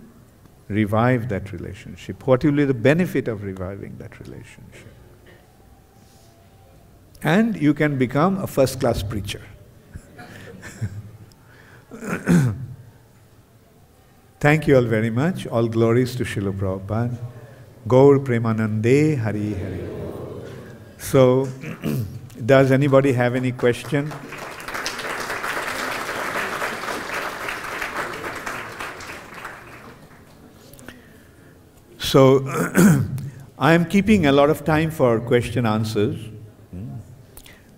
[0.69, 2.29] revive that relationship.
[2.29, 4.94] What will be the benefit of reviving that relationship?
[7.25, 9.41] And you can become a first class preacher.
[14.41, 15.47] Thank you all very much.
[15.47, 17.17] All glories to Srila Prabhupada.
[17.89, 19.81] Gaur Premanande Hari Hari.
[20.99, 21.49] So,
[22.47, 24.13] does anybody have any question?
[31.99, 32.45] So,
[33.59, 36.34] I am keeping a lot of time for question answers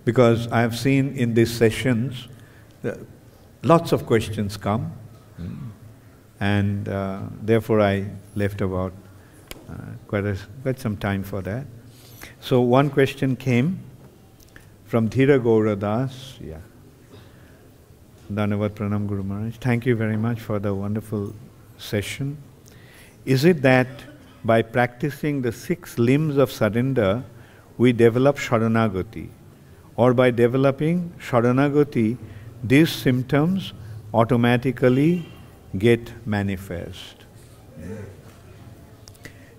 [0.07, 2.29] because I have seen in these sessions
[3.61, 4.93] lots of questions come,
[6.39, 8.93] and uh, therefore I left about
[9.69, 9.73] uh,
[10.07, 11.65] quite, a, quite some time for that.
[12.39, 13.79] So one question came
[14.85, 16.37] from Dhira Gaura Das.
[16.39, 16.59] Yeah.
[18.31, 19.57] Dandavat Pranam Guru Maharaj.
[19.57, 21.33] Thank you very much for the wonderful
[21.77, 22.37] session.
[23.25, 23.87] Is it that
[24.45, 27.25] by practicing the six limbs of surrender,
[27.77, 29.31] we develop Sharanagati?
[29.97, 32.17] Or by developing Sharanagati,
[32.63, 33.73] these symptoms
[34.13, 35.25] automatically
[35.77, 37.25] get manifest?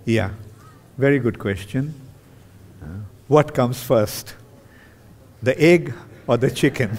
[0.06, 0.30] Yeah,
[0.96, 1.92] very good question.
[3.26, 4.34] What comes first?
[5.42, 5.92] The egg
[6.26, 6.96] or the chicken?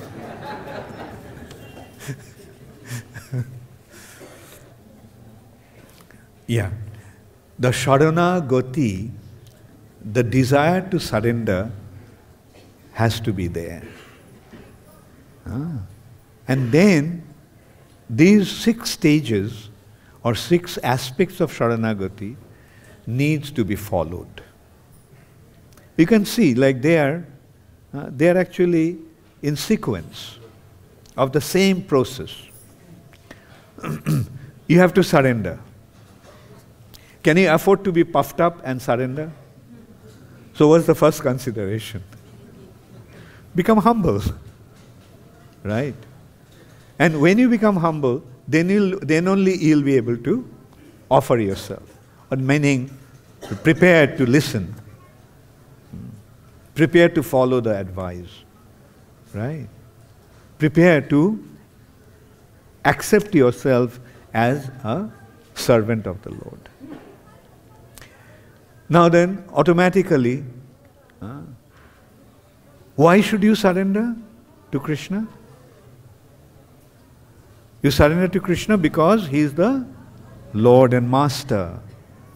[6.45, 6.70] yeah.
[7.60, 9.11] the Sharana Gati,
[10.02, 11.70] the desire to surrender,
[13.00, 13.84] has to be there.
[15.48, 15.80] Ah.
[16.50, 17.24] And then
[18.10, 19.70] these six stages
[20.22, 22.36] or six aspects of Sharanagati
[23.08, 24.42] needs to be followed.
[25.96, 27.26] You can see, like they are,
[27.94, 28.98] uh, they are actually
[29.42, 30.38] in sequence
[31.16, 32.36] of the same process.
[34.68, 35.58] you have to surrender.
[37.24, 39.32] Can you afford to be puffed up and surrender?
[40.54, 42.04] So, what's the first consideration?
[43.60, 44.22] Become humble,
[45.64, 45.95] right?
[46.98, 50.48] And when you become humble, then, you'll, then only you'll be able to
[51.11, 51.84] offer yourself.
[52.31, 52.90] Meaning,
[53.64, 54.73] prepare to listen,
[56.73, 58.31] prepare to follow the advice,
[59.34, 59.68] right?
[60.57, 61.44] Prepare to
[62.86, 63.99] accept yourself
[64.34, 65.10] as a
[65.53, 66.69] servant of the Lord.
[68.88, 70.45] Now then, automatically,
[71.22, 71.41] uh,
[73.00, 74.14] why should you surrender
[74.74, 75.26] to Krishna?
[77.82, 79.88] You surrender to Krishna because He is the
[80.54, 81.80] Lord and Master.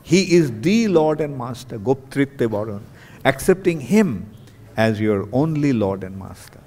[0.03, 2.79] He is the Lord and Master, Goptritte Varun,
[3.25, 4.33] accepting Him
[4.77, 6.61] as your only Lord and Master.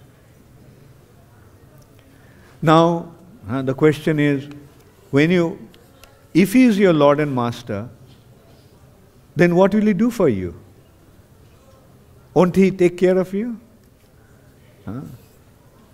[2.60, 3.14] Now,
[3.48, 4.46] the question is
[5.10, 5.58] when you,
[6.34, 7.88] if He is your Lord and Master,
[9.34, 10.54] then what will He do for you?
[12.34, 13.58] Won't He take care of you?
[14.86, 15.00] Huh?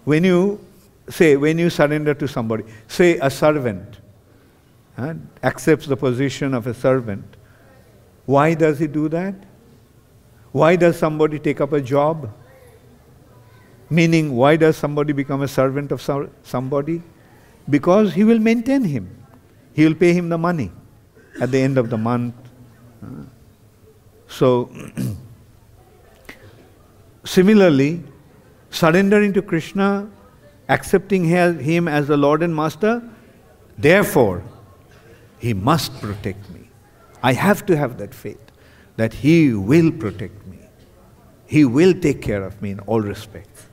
[0.04, 0.64] When you
[1.08, 3.98] say, when you surrender to somebody, say a servant
[4.96, 7.24] uh, accepts the position of a servant,
[8.26, 9.34] why does he do that?
[10.52, 12.30] Why does somebody take up a job?
[13.88, 16.02] Meaning, why does somebody become a servant of
[16.42, 17.02] somebody?
[17.68, 19.10] Because he will maintain him.
[19.72, 20.70] He will pay him the money
[21.40, 22.34] at the end of the month.
[24.28, 24.70] So,
[27.24, 28.02] similarly,
[28.72, 30.10] surrendering to Krishna
[30.68, 33.02] accepting Him as the Lord and Master,
[33.78, 34.42] therefore,
[35.38, 36.68] He must protect me.
[37.22, 38.40] I have to have that faith
[38.96, 40.58] that He will protect me.
[41.46, 43.66] He will take care of me in all respects.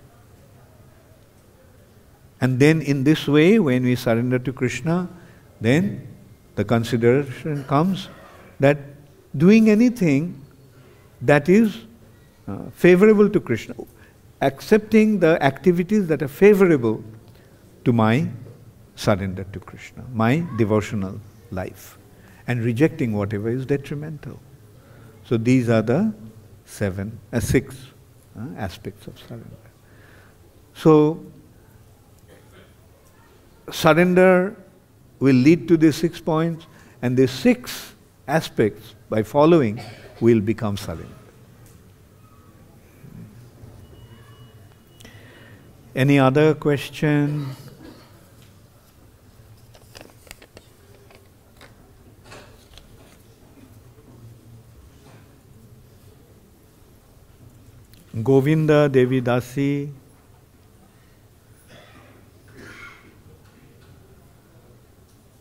[2.41, 5.09] And then, in this way, when we surrender to Krishna,
[5.59, 6.07] then
[6.55, 8.09] the consideration comes
[8.59, 8.77] that
[9.37, 10.45] doing anything
[11.21, 11.77] that is
[12.47, 13.75] uh, favorable to Krishna
[14.41, 17.03] accepting the activities that are favorable
[17.85, 18.27] to my
[18.95, 21.19] surrender to Krishna, my devotional
[21.51, 21.97] life,
[22.47, 24.39] and rejecting whatever is detrimental.
[25.25, 26.13] So these are the
[26.65, 27.75] seven, uh, six
[28.37, 29.45] uh, aspects of surrender.
[30.73, 31.23] So
[33.71, 34.55] surrender
[35.19, 36.65] will lead to these six points,
[37.01, 37.93] and these six
[38.27, 39.81] aspects, by following,
[40.21, 41.18] will become surrender.
[45.99, 47.45] Any other question?
[58.23, 59.91] Govinda Devi Dasi.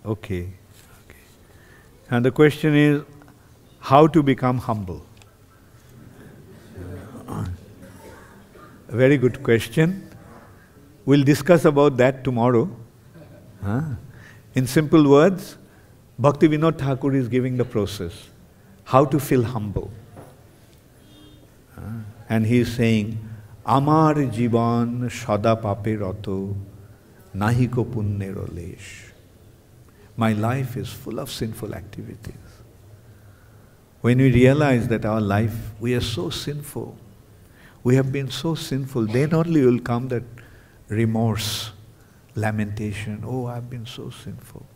[0.04, 0.40] Okay.
[0.40, 0.50] okay.
[2.10, 3.02] And the question is
[3.78, 5.06] how to become humble?
[8.88, 10.07] Very good question.
[11.08, 12.68] We'll discuss about that tomorrow.
[13.64, 13.80] Huh?
[14.54, 15.56] In simple words,
[16.18, 18.28] Bhakti Vinod Thakur is giving the process
[18.84, 19.90] how to feel humble.
[22.28, 23.18] And he is saying,
[23.64, 26.54] Amar jiban shada pape rato
[27.34, 29.04] nahiko punnero lesh.
[30.14, 32.34] My life is full of sinful activities.
[34.02, 36.98] When we realize that our life, we are so sinful,
[37.82, 40.24] we have been so sinful, then only will come that
[40.88, 41.70] remorse,
[42.34, 43.22] lamentation.
[43.26, 44.66] Oh, I've been so sinful.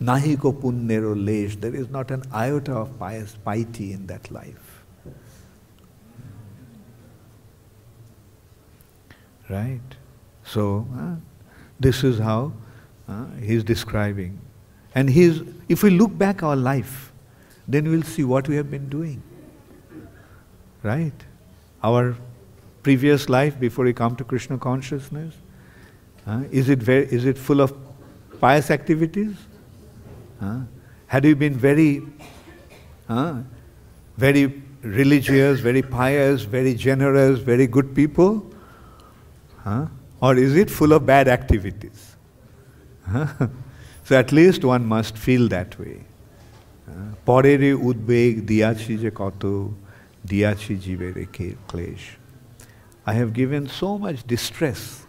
[0.00, 1.56] Nahiko punnero lesh.
[1.56, 4.84] There is not an iota of pious piety in that life.
[9.48, 9.80] Right?
[10.42, 11.16] So, uh,
[11.78, 12.52] this is how
[13.08, 14.38] uh, he's describing.
[14.94, 17.12] And he's, if we look back our life,
[17.66, 19.22] then we'll see what we have been doing.
[20.82, 21.12] Right?
[21.82, 22.16] Our
[22.83, 25.33] previous life before you come to Krishna consciousness?
[26.27, 27.73] Uh, is, it very, is it full of
[28.39, 29.35] pious activities?
[30.41, 30.61] Uh,
[31.07, 32.01] had you been very,
[33.09, 33.41] uh,
[34.17, 38.45] very religious, very pious, very generous, very good people?
[40.21, 42.15] Or is it full of bad activities?
[44.03, 45.97] so at least one must feel that way.
[47.25, 49.43] পরেরে উদ্বেগ দিয়াছি যে কত
[50.29, 51.13] দিয়াছি জীবের
[51.69, 52.01] ক্লেশ
[53.06, 55.06] I have given so much distress,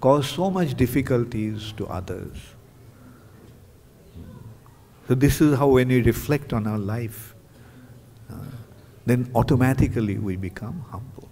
[0.00, 2.36] caused so much difficulties to others.
[5.08, 7.34] So this is how when we reflect on our life,
[8.30, 8.34] uh,
[9.06, 11.28] then automatically we become humble.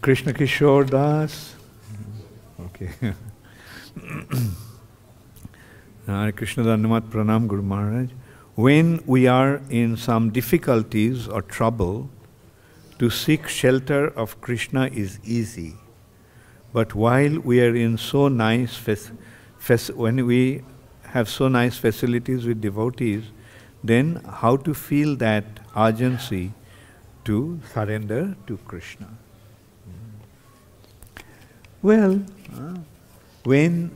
[0.00, 1.54] Krishna Kishore Das.
[2.74, 3.14] Okay.
[6.06, 8.10] Hare Krishna Dandavat Pranam Guru Maharaj.
[8.54, 12.10] When we are in some difficulties or trouble,
[12.98, 15.74] to seek shelter of Krishna is easy.
[16.72, 19.12] But while we are in so nice, fac-
[19.58, 20.62] fac- when we
[21.04, 23.24] have so nice facilities with devotees,
[23.84, 25.44] then how to feel that
[25.76, 26.52] urgency
[27.24, 29.08] to surrender to Krishna?
[31.82, 32.22] Well,
[32.54, 32.78] uh,
[33.44, 33.90] when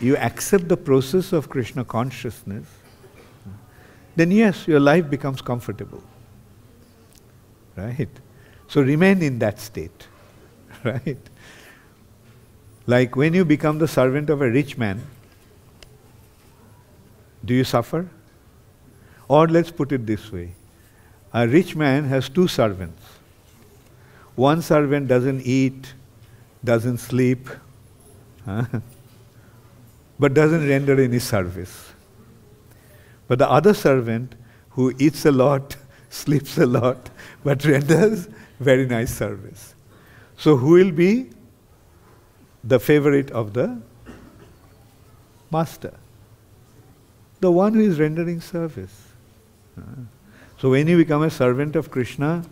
[0.00, 2.66] you accept the process of Krishna consciousness,
[4.16, 6.02] then yes, your life becomes comfortable.
[7.76, 8.08] Right?
[8.68, 10.08] So remain in that state.
[10.84, 11.16] Right?
[12.86, 15.00] Like when you become the servant of a rich man,
[17.42, 18.06] do you suffer?
[19.28, 20.54] Or let's put it this way
[21.32, 23.02] a rich man has two servants.
[24.36, 25.94] One servant doesn't eat,
[26.62, 27.48] doesn't sleep?
[30.18, 31.92] but doesn't render any service.
[33.26, 34.34] But the other servant
[34.70, 35.76] who eats a lot,
[36.10, 37.10] sleeps a lot,
[37.42, 38.28] but renders
[38.60, 39.74] very nice service.
[40.36, 41.30] So, who will be
[42.62, 43.80] the favorite of the
[45.50, 45.94] master?
[47.40, 49.02] The one who is rendering service.
[50.58, 52.44] So, when you become a servant of Krishna,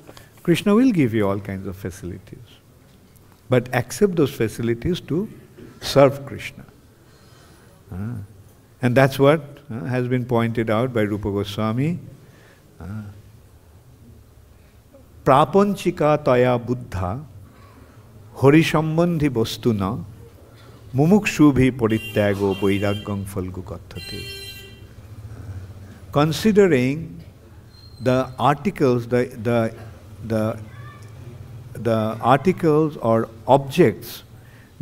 [0.43, 2.39] Krishna will give you all kinds of facilities.
[3.49, 5.29] But accept those facilities to
[5.81, 6.65] serve Krishna.
[7.92, 8.16] Uh,
[8.82, 12.00] and that's what uh, has been pointed out by Rupa Goswami.
[12.80, 13.04] Uh,
[15.28, 17.10] প্রাপঞ্চিকা তয়া Buddha
[18.42, 19.84] হরিসম্বন্ধী বস্তু ন
[20.98, 24.20] মুমুক্ষুভি পরিত্যাগ বৈরাগ্যং ফলগু কথ্যতে
[26.20, 26.98] considering
[28.08, 29.60] the articles, the, the,
[30.26, 30.60] the,
[31.74, 34.21] the articles or objects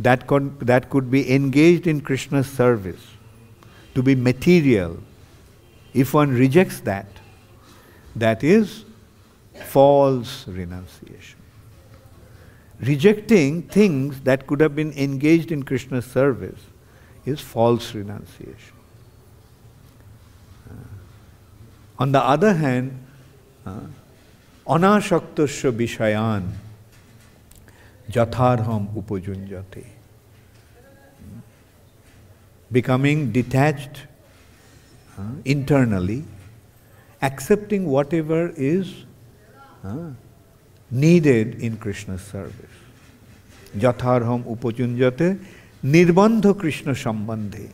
[0.03, 3.05] that could, that could be engaged in Krishna's service
[3.93, 4.97] to be material,
[5.93, 7.07] if one rejects that,
[8.15, 8.85] that is
[9.65, 11.39] false renunciation.
[12.79, 16.61] Rejecting things that could have been engaged in Krishna's service
[17.25, 18.75] is false renunciation.
[20.67, 20.73] Uh,
[21.99, 23.05] on the other hand,
[24.65, 26.49] anashaktasya vishayan
[28.11, 29.85] jatharham upajunjate.
[32.71, 34.03] Becoming detached
[35.17, 36.23] uh, internally,
[37.21, 38.93] accepting whatever is
[39.83, 40.11] uh,
[40.89, 42.77] needed in Krishna's service.
[43.77, 45.39] Jatharham upajunjate
[45.83, 47.69] nirbandha Krishna sambandhe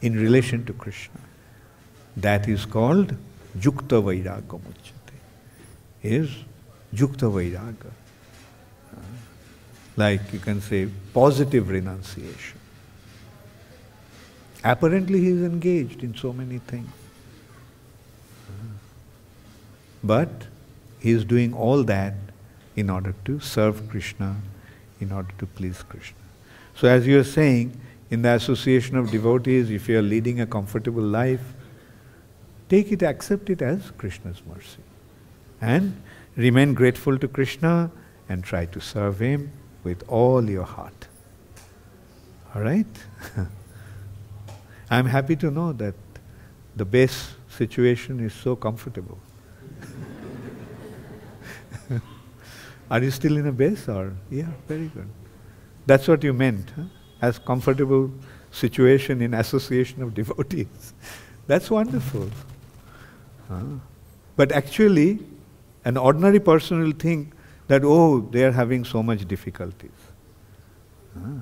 [0.00, 1.20] in relation to Krishna.
[2.16, 3.14] That is called
[3.58, 5.16] Jukta Vairagya Muchyate.
[6.02, 6.30] Is
[6.94, 7.92] Jukta Vairagya.
[9.96, 12.58] Like you can say positive renunciation.
[14.62, 16.90] Apparently he is engaged in so many things.
[20.04, 20.28] But
[21.00, 22.14] he is doing all that
[22.76, 24.36] in order to serve Krishna,
[25.00, 26.18] in order to please Krishna.
[26.74, 30.46] So as you are saying, in the association of devotees, if you are leading a
[30.46, 31.54] comfortable life,
[32.68, 34.82] take it, accept it as Krishna's mercy.
[35.60, 36.00] And
[36.36, 37.90] remain grateful to Krishna
[38.28, 39.50] and try to serve Him
[39.86, 41.06] with all your heart.
[42.54, 42.94] Alright?
[44.90, 45.94] I'm happy to know that
[46.74, 47.18] the base
[47.48, 49.18] situation is so comfortable.
[52.90, 54.12] Are you still in a base or?
[54.30, 55.08] Yeah, very good.
[55.86, 56.82] That's what you meant, huh?
[57.22, 58.10] as comfortable
[58.50, 60.94] situation in association of devotees.
[61.46, 62.28] That's wonderful.
[63.48, 63.62] Huh?
[64.34, 65.20] But actually,
[65.84, 67.35] an ordinary person will think
[67.68, 69.90] that, oh, they are having so much difficulties.
[71.14, 71.40] Huh?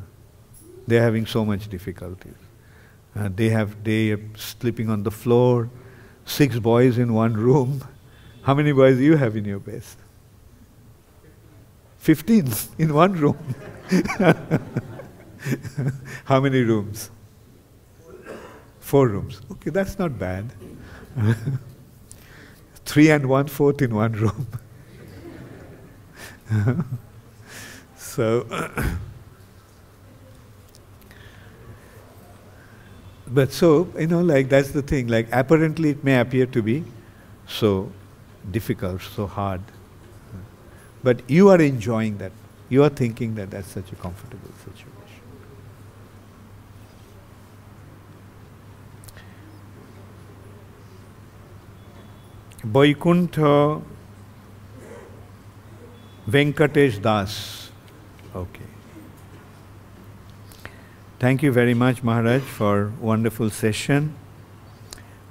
[0.87, 2.35] They are having so much difficulties.
[3.17, 5.71] Uh, they have they are sleeping on the floor,
[6.25, 7.83] six boys in one room.
[8.43, 9.97] How many boys do you have in your base?
[11.99, 13.39] 15 in one room.
[16.25, 17.11] How many rooms?
[18.81, 19.41] Four rooms.
[19.53, 20.53] Okay, that's not bad.
[22.85, 24.47] Three and one fourth in one room.
[27.97, 28.47] so,
[33.27, 36.85] but so, you know, like that's the thing, like apparently it may appear to be
[37.47, 37.91] so
[38.51, 39.61] difficult, so hard.
[41.03, 42.33] But you are enjoying that.
[42.71, 44.91] You are thinking that that's such a comfortable situation.
[52.65, 53.83] Boykunta.
[56.29, 57.71] Venkatesh Das.
[58.35, 58.65] Okay.
[61.19, 64.15] Thank you very much, Maharaj, for wonderful session.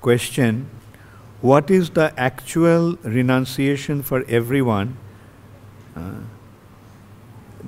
[0.02, 0.70] Question
[1.41, 4.98] What is the actual renunciation for everyone
[5.95, 6.22] uh,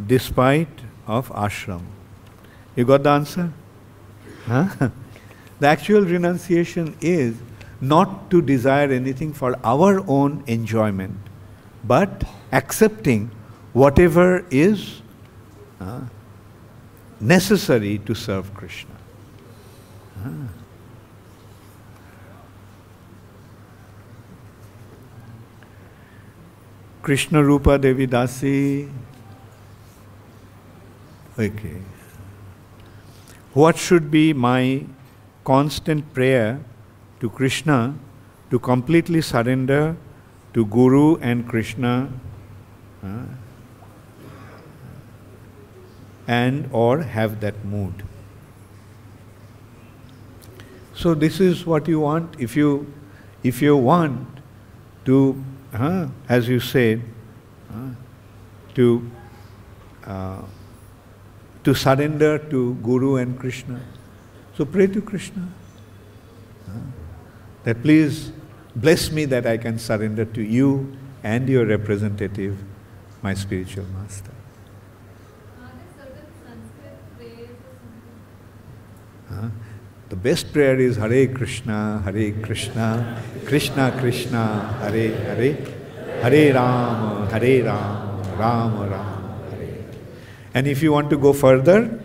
[0.08, 1.82] despite of ashram?
[2.76, 3.52] You got the answer?
[4.46, 4.90] Huh?
[5.60, 7.36] the actual renunciation is
[7.82, 11.18] not to desire anything for our own enjoyment,
[11.88, 13.30] but accepting
[13.74, 15.02] whatever is
[15.80, 16.02] uh,
[17.20, 18.96] necessary to serve Krishna.
[20.24, 20.48] Ah.
[27.02, 28.90] Krishna Rupa Devi Dasi.
[31.38, 31.82] Okay.
[33.54, 34.86] What should be my
[35.44, 36.60] constant prayer
[37.20, 37.94] to Krishna
[38.50, 39.96] to completely surrender
[40.56, 42.10] to Guru and Krishna
[43.04, 43.26] uh,
[46.28, 48.04] and or have that mood.
[50.94, 52.40] So this is what you want.
[52.40, 52.92] If you
[53.44, 54.40] if you want
[55.04, 57.02] to, uh, as you said,
[57.70, 57.90] uh,
[58.76, 59.12] to
[61.66, 63.82] to surrender to Guru and Krishna,
[64.58, 65.48] so pray to Krishna
[67.66, 68.32] that please
[68.76, 72.58] bless me that I can surrender to you and your representative,
[73.22, 74.32] my spiritual master.
[79.32, 79.50] Uh,
[80.10, 85.54] the best prayer is Hare Krishna, Hare Krishna, Krishna Krishna, Hare Hare,
[86.22, 89.84] Hare Ram, Hare Ram, Ram Ram, Hare.
[90.54, 92.00] And if you want to go further,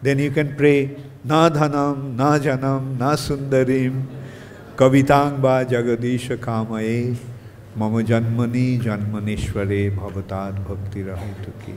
[0.00, 4.15] then you can pray Na Dhanam, Na Janam, Na Sundarim,
[4.76, 7.16] Kavitangba Jagadisha Kamaye,
[7.74, 11.74] Mama Janmani Janmaneshware Bhavatad Bhakti Rahituki.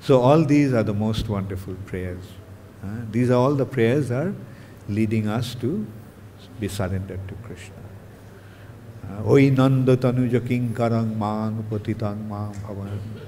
[0.00, 2.22] So all these are the most wonderful prayers.
[2.80, 4.32] Uh, these are all the prayers are
[4.88, 5.84] leading us to
[6.60, 7.74] be surrendered to Krishna.
[9.26, 12.54] Oi nanda tanuja kinkarang mang patitang mang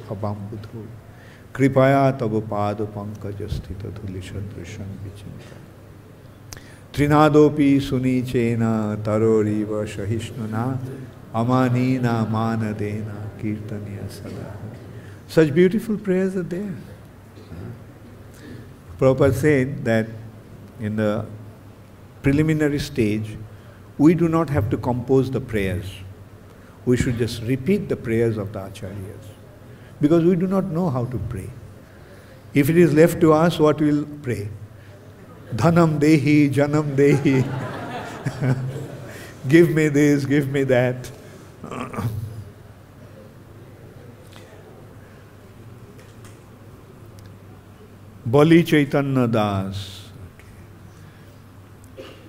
[0.08, 0.86] bhavam budho
[1.52, 4.86] kripaya tava pad pankaja sthita dhuli sadrisham
[7.06, 10.78] suni chena taroriva shahishnuna
[11.34, 14.56] amanina manadena kirtaniya sada
[15.26, 16.74] such beautiful prayers are there
[18.98, 20.08] Prabhupada said that
[20.80, 21.24] in the
[22.22, 23.36] preliminary stage,
[23.96, 25.86] we do not have to compose the prayers.
[26.84, 29.26] We should just repeat the prayers of the acharyas.
[30.00, 31.50] Because we do not know how to pray.
[32.54, 34.48] If it is left to us, what we'll pray?
[35.54, 37.44] Dhanam dehi, janam dehi.
[39.48, 41.10] give me this, give me that.
[48.26, 50.10] Bali Chaitanya Das.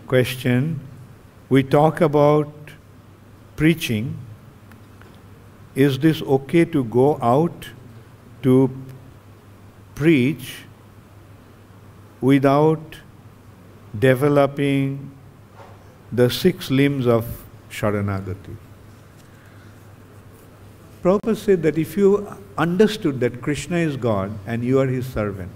[0.07, 0.79] Question
[1.49, 2.53] We talk about
[3.57, 4.17] preaching.
[5.75, 7.67] Is this okay to go out
[8.43, 8.69] to
[9.95, 10.63] preach
[12.21, 12.88] without
[13.97, 15.11] developing
[16.11, 17.25] the six limbs of
[17.69, 18.55] Sharanagati?
[21.01, 25.51] Prabhupada said that if you understood that Krishna is God and you are his servant,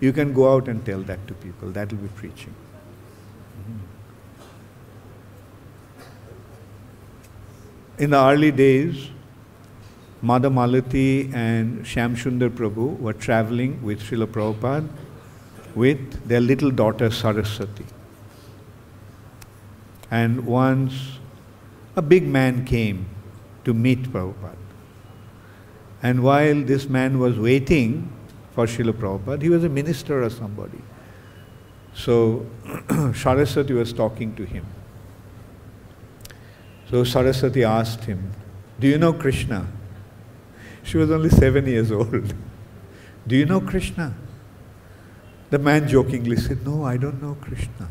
[0.00, 1.70] you can go out and tell that to people.
[1.70, 2.54] That will be preaching.
[7.98, 9.08] In the early days,
[10.20, 14.88] Mother Malati and Shyamsundar Prabhu were traveling with Srila Prabhupada
[15.76, 17.86] with their little daughter Saraswati.
[20.10, 21.18] And once
[21.94, 23.06] a big man came
[23.64, 24.56] to meet Prabhupada.
[26.02, 28.12] And while this man was waiting
[28.56, 29.42] for Srila Prabhupada.
[29.42, 30.80] He was a minister or somebody.
[31.94, 32.46] So
[33.14, 34.64] Saraswati was talking to him.
[36.90, 38.32] So Saraswati asked him,
[38.80, 39.66] Do you know Krishna?
[40.82, 42.32] She was only seven years old.
[43.26, 44.14] Do you know Krishna?
[45.50, 47.88] The man jokingly said, No, I don't know Krishna.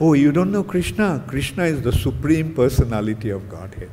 [0.00, 1.24] Oh, you don't know Krishna?
[1.26, 3.90] Krishna is the supreme personality of Godhead.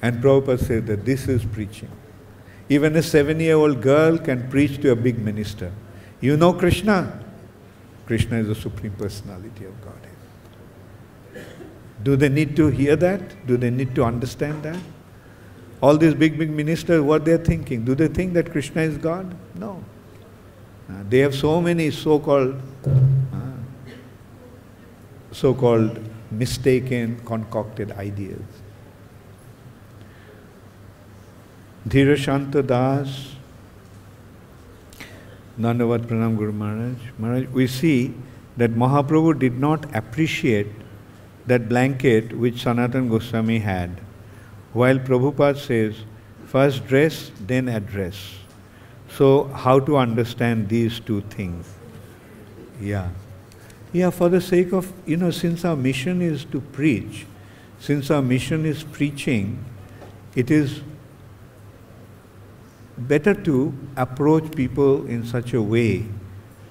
[0.00, 1.90] And Prabhupada said that this is preaching.
[2.68, 5.72] Even a seven year old girl can preach to a big minister.
[6.20, 7.20] You know Krishna?
[8.06, 11.46] Krishna is the Supreme Personality of Godhead.
[12.02, 13.46] Do they need to hear that?
[13.46, 14.78] Do they need to understand that?
[15.82, 19.34] All these big, big ministers, what they're thinking, do they think that Krishna is God?
[19.54, 19.82] No.
[20.88, 23.38] Uh, they have so many so-called, uh,
[25.32, 25.98] so-called
[26.30, 28.42] mistaken, concocted ideas.
[31.88, 33.34] Dhirashanta Das,
[35.58, 36.98] Dandavat Pranam Guru Maharaj.
[37.18, 38.14] Maharaj, we see
[38.56, 40.66] that Mahaprabhu did not appreciate
[41.46, 44.00] that blanket which Sanatan Goswami had,
[44.72, 45.96] while Prabhupada says,
[46.46, 48.43] first dress, then address.
[49.16, 51.66] So, how to understand these two things?
[52.80, 53.10] Yeah.
[53.92, 57.26] Yeah, for the sake of, you know, since our mission is to preach,
[57.78, 59.64] since our mission is preaching,
[60.34, 60.80] it is
[62.98, 66.04] better to approach people in such a way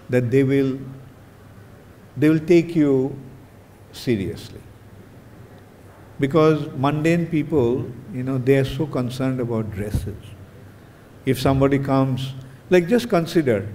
[0.10, 0.80] that they will
[2.16, 3.18] they will take you
[3.92, 4.62] seriously
[6.20, 10.33] because mundane people you know they are so concerned about dresses
[11.26, 12.34] if somebody comes
[12.70, 13.68] like just consider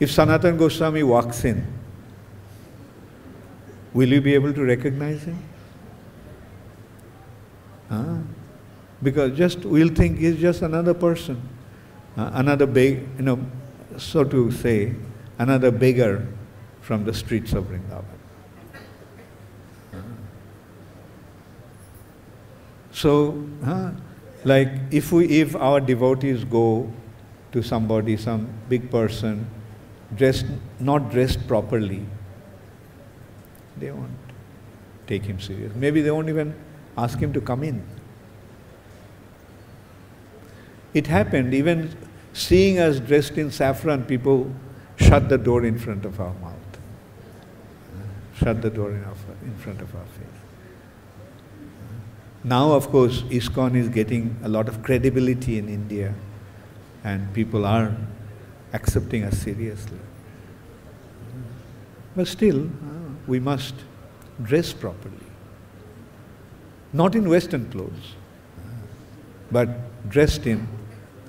[0.00, 1.66] if sanatan goswami walks in
[3.92, 5.38] will you be able to recognize him
[7.88, 8.16] huh?
[9.02, 11.40] because just we'll think he's just another person
[12.16, 13.44] uh, another big, you know,
[13.96, 14.94] so to say,
[15.38, 16.26] another beggar
[16.80, 18.04] from the streets of Vrindavan.
[22.92, 23.90] So, uh,
[24.44, 26.92] like if we, if our devotees go
[27.52, 29.46] to somebody, some big person,
[30.16, 30.46] dressed,
[30.78, 32.04] not dressed properly,
[33.76, 34.10] they won't
[35.06, 35.74] take him serious.
[35.74, 36.54] Maybe they won't even
[36.96, 37.82] ask him to come in.
[40.92, 41.96] It happened, even
[42.32, 44.52] seeing us dressed in saffron, people
[44.96, 46.52] shut the door in front of our mouth.
[48.36, 49.14] Shut the door in, our,
[49.44, 50.23] in front of our face.
[52.44, 56.14] Now, of course, ISKCON is getting a lot of credibility in India,
[57.02, 57.96] and people are
[58.74, 59.98] accepting us seriously.
[62.14, 62.68] But still,
[63.26, 63.74] we must
[64.42, 65.26] dress properly.
[66.92, 68.14] Not in Western clothes,
[69.50, 69.68] but
[70.10, 70.68] dressed in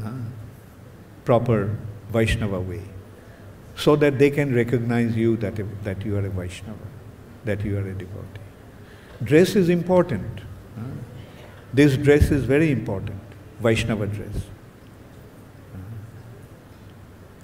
[0.03, 0.11] uh,
[1.23, 1.77] proper
[2.09, 2.83] Vaishnava way,
[3.77, 5.55] so that they can recognize you that,
[5.85, 6.77] that you are a Vaishnava,
[7.45, 8.41] that you are a devotee.
[9.23, 10.41] Dress is important.
[10.77, 10.81] Uh,
[11.75, 13.19] This dress is very important,
[13.59, 14.43] Vaishnava dress.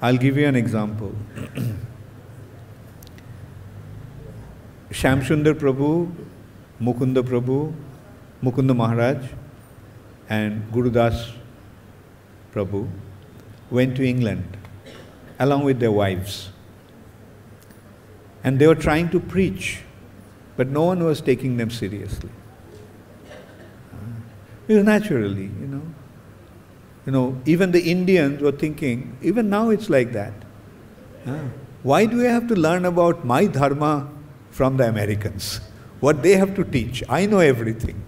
[0.01, 1.13] I'll give you an example.
[4.89, 6.09] Shyamsundar Prabhu,
[6.79, 7.73] Mukunda Prabhu,
[8.41, 9.17] Mukunda Maharaj,
[10.29, 11.33] and Gurudas
[12.53, 12.87] Prabhu
[13.69, 14.55] went to England
[15.39, 16.51] along with their wives.
[18.45, 19.81] And they were trying to preach,
[20.55, 22.29] but no one was taking them seriously.
[24.79, 25.81] Naturally, you know.
[27.05, 30.33] You know, even the Indians were thinking, even now it's like that.
[31.83, 34.07] Why do I have to learn about my dharma
[34.51, 35.61] from the Americans?
[35.99, 37.03] What they have to teach.
[37.09, 38.03] I know everything.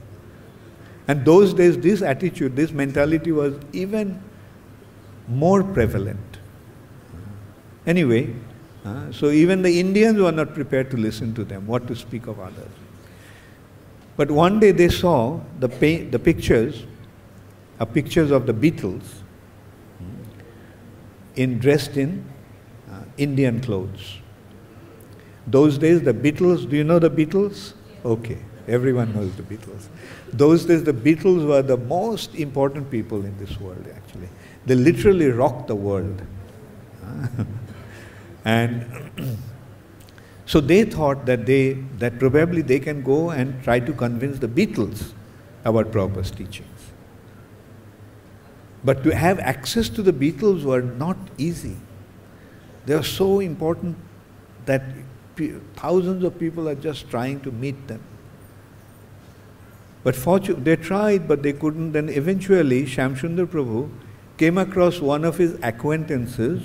[1.08, 4.22] And those days, this attitude, this mentality was even
[5.28, 6.38] more prevalent.
[7.86, 8.34] Anyway,
[8.86, 12.28] uh, so even the Indians were not prepared to listen to them, what to speak
[12.28, 12.70] of others.
[14.16, 16.86] But one day they saw the, pa- the pictures,
[17.80, 19.04] uh, pictures of the Beatles
[19.98, 20.22] hmm,
[21.36, 22.24] in dressed in
[22.92, 24.20] uh, Indian clothes.
[25.48, 27.74] Those days, the Beatles, do you know the Beatles?
[28.06, 28.38] Okay,
[28.68, 29.88] everyone knows the Beatles.
[30.32, 34.30] Those days, the Beatles were the most important people in this world, actually.
[34.66, 36.22] They literally rocked the world.
[38.46, 38.86] and
[40.46, 44.48] so they thought that they that probably they can go and try to convince the
[44.48, 45.14] Beatles
[45.64, 46.92] about Prabhupada's teachings.
[48.84, 51.78] But to have access to the Beatles were not easy.
[52.86, 53.96] They are so important
[54.66, 54.84] that
[55.76, 58.02] thousands of people are just trying to meet them.
[60.04, 60.16] But
[60.66, 61.94] they tried, but they couldn't.
[61.94, 63.90] Then eventually, Shyamsundar Prabhu
[64.38, 66.62] came across one of his acquaintances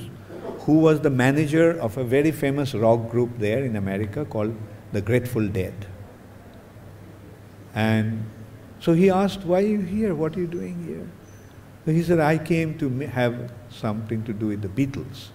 [0.69, 4.55] who was the manager of a very famous rock group there in America called
[4.93, 5.87] the Grateful Dead.
[7.75, 8.27] And
[8.79, 10.15] so he asked, Why are you here?
[10.15, 11.09] What are you doing here?
[11.87, 15.29] So he said, I came to have something to do with the Beatles.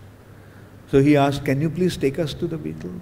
[0.91, 3.01] So he asked, Can you please take us to the Beatles?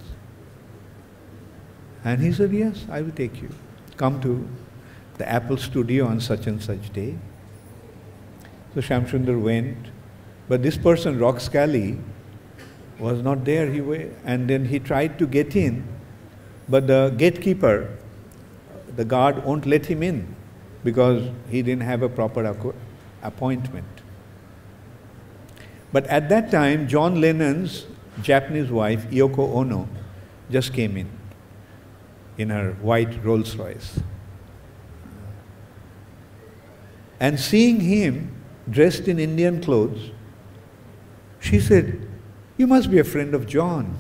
[2.06, 3.50] And he said, Yes, I will take you.
[3.98, 4.48] Come to
[5.18, 7.18] the Apple studio on such and such day.
[8.74, 9.88] So Shyamsundar went.
[10.48, 12.00] But this person, Rock Scully,
[13.02, 13.66] was not there.
[13.70, 13.82] He
[14.24, 15.84] and then he tried to get in,
[16.70, 17.98] but the gatekeeper,
[18.96, 20.36] the guard, won't let him in
[20.84, 22.56] because he didn't have a proper
[23.24, 23.88] appointment.
[25.92, 27.86] But at that time, John Lennon's
[28.22, 29.90] Japanese wife, Yoko Ono,
[30.50, 31.10] just came in
[32.38, 34.00] in her white Rolls Royce.
[37.20, 38.36] And seeing him
[38.70, 40.12] dressed in Indian clothes,
[41.40, 42.08] she said,
[42.62, 43.98] You must be a friend of John.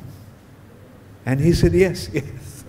[1.25, 2.63] And he said, Yes, yes.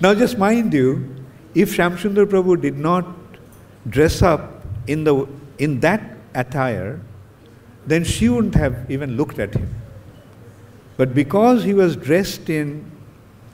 [0.00, 1.24] now, just mind you,
[1.54, 3.06] if Shyamsundar Prabhu did not
[3.88, 5.28] dress up in, the,
[5.58, 7.00] in that attire,
[7.86, 9.72] then she wouldn't have even looked at him.
[10.96, 12.90] But because he was dressed in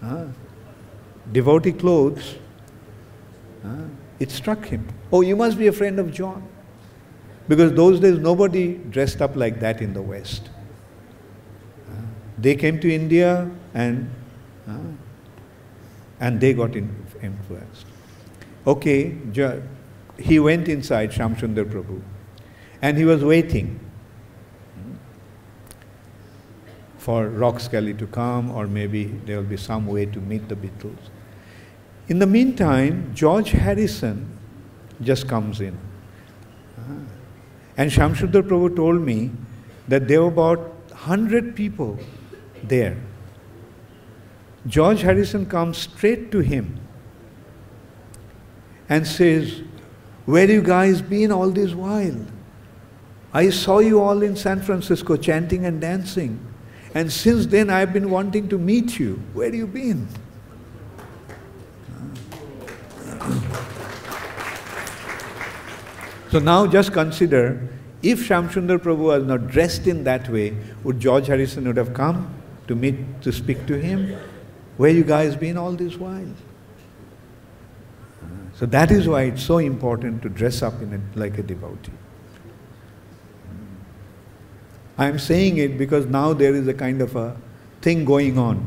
[0.02, 0.24] uh,
[1.32, 2.36] devotee clothes,
[3.62, 3.88] uh,
[4.18, 4.88] it struck him.
[5.12, 6.48] Oh, you must be a friend of John.
[7.48, 10.48] Because those days nobody dressed up like that in the West.
[12.38, 14.10] They came to India and,
[16.20, 17.86] and they got in, influenced.
[18.66, 19.16] Okay,
[20.18, 22.00] he went inside Shyamsundar Prabhu
[22.80, 23.78] and he was waiting
[26.98, 30.54] for Rock Scully to come, or maybe there will be some way to meet the
[30.54, 31.10] Beatles.
[32.06, 34.38] In the meantime, George Harrison
[35.00, 35.76] just comes in.
[37.76, 39.30] And Shyamsundar Prabhu told me
[39.88, 40.58] that there were about
[40.90, 41.98] 100 people
[42.62, 42.96] there.
[44.66, 46.78] George Harrison comes straight to him
[48.88, 49.62] and says,
[50.26, 52.26] Where have you guys been all this while?
[53.32, 56.38] I saw you all in San Francisco chanting and dancing.
[56.94, 59.22] And since then, I've been wanting to meet you.
[59.32, 60.06] Where have you been?
[66.32, 67.68] So now just consider
[68.02, 72.34] if Shyamsundar Prabhu was not dressed in that way, would George Harrison would have come
[72.68, 74.16] to meet to speak to him?
[74.78, 76.32] Where you guys been all this while?
[78.54, 81.92] So that is why it's so important to dress up in it like a devotee.
[84.96, 87.36] I am saying it because now there is a kind of a
[87.82, 88.66] thing going on.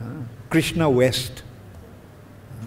[0.00, 1.42] Uh, Krishna West.
[2.62, 2.66] Uh,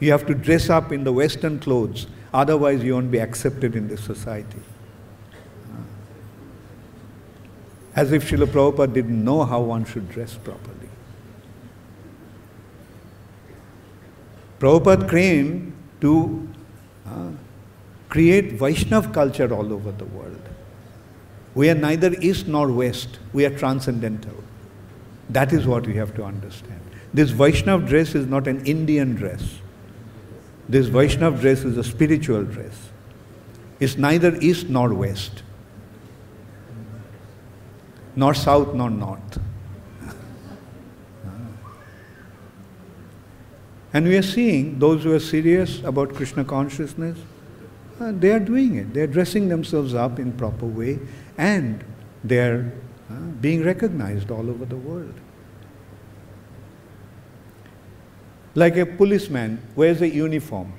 [0.00, 2.06] you have to dress up in the Western clothes,
[2.36, 4.60] otherwise, you won't be accepted in this society.
[5.72, 5.82] Uh,
[7.94, 10.88] as if Srila Prabhupada didn't know how one should dress properly.
[14.58, 16.48] Prabhupada came to
[17.06, 17.30] uh,
[18.10, 20.40] create Vaishnav culture all over the world.
[21.54, 23.18] We are neither east nor west.
[23.32, 24.44] We are transcendental.
[25.30, 26.80] That is what we have to understand.
[27.14, 29.58] This Vaishnav dress is not an Indian dress.
[30.68, 32.88] This Vaishnav dress is a spiritual dress.
[33.78, 35.42] It's neither east nor west,
[38.16, 39.38] nor south nor north.
[43.92, 47.18] And we are seeing those who are serious about Krishna consciousness,
[48.00, 48.92] uh, they are doing it.
[48.92, 50.98] They are dressing themselves up in proper way
[51.38, 51.82] and
[52.24, 52.72] they're
[53.10, 55.14] uh, being recognized all over the world.
[58.56, 60.72] Like a policeman wears a uniform.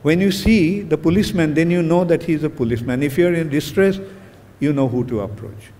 [0.00, 3.02] When you see the policeman, then you know that he's a policeman.
[3.02, 4.00] If you're in distress,
[4.58, 5.70] you know who to approach.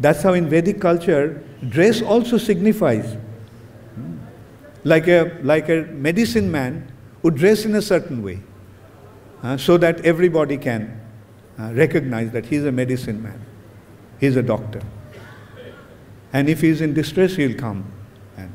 [0.00, 3.16] That's how in Vedic culture, dress also signifies.
[4.82, 6.90] Like a, like a medicine man
[7.22, 8.40] would dress in a certain way
[9.42, 11.00] uh, so that everybody can
[11.58, 13.44] uh, recognize that he's a medicine man,
[14.18, 14.82] he's a doctor.
[16.32, 17.92] And if he's in distress, he'll come
[18.36, 18.52] and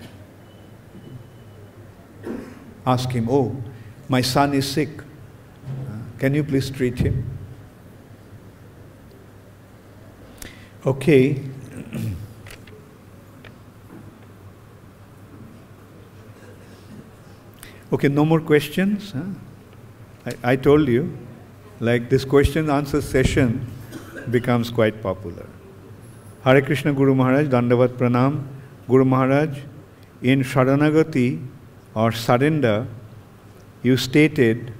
[2.85, 3.55] ask him, Oh,
[4.09, 4.89] my son is sick.
[6.19, 7.29] Can you please treat him?
[10.85, 11.41] Okay.
[17.91, 19.11] okay, no more questions.
[19.11, 19.23] Huh?
[20.25, 21.17] I, I told you
[21.79, 23.65] like this question answer session
[24.29, 25.47] becomes quite popular.
[26.43, 28.47] Hare Krishna Guru Maharaj, Dandavat Pranam.
[28.87, 29.59] Guru Maharaj,
[30.21, 31.45] in Sharanagati
[31.95, 32.87] or surrender,
[33.81, 34.73] you stated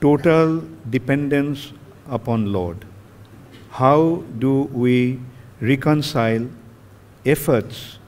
[0.00, 1.72] total dependence
[2.08, 2.84] upon Lord.
[3.70, 5.20] How do we
[5.60, 6.48] reconcile
[7.24, 7.98] efforts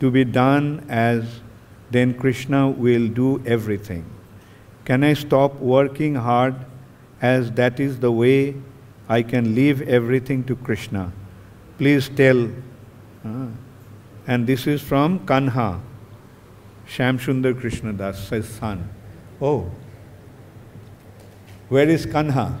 [0.00, 1.40] to be done as
[1.90, 4.04] then Krishna will do everything?
[4.84, 6.54] Can I stop working hard
[7.22, 8.56] as that is the way
[9.08, 11.12] I can leave everything to Krishna.
[11.78, 12.48] Please tell.
[13.24, 13.46] Uh,
[14.26, 15.80] and this is from Kanha,
[16.86, 18.88] Shyamsundar Krishna Das, his son.
[19.40, 19.70] Oh,
[21.68, 22.58] where is Kanha?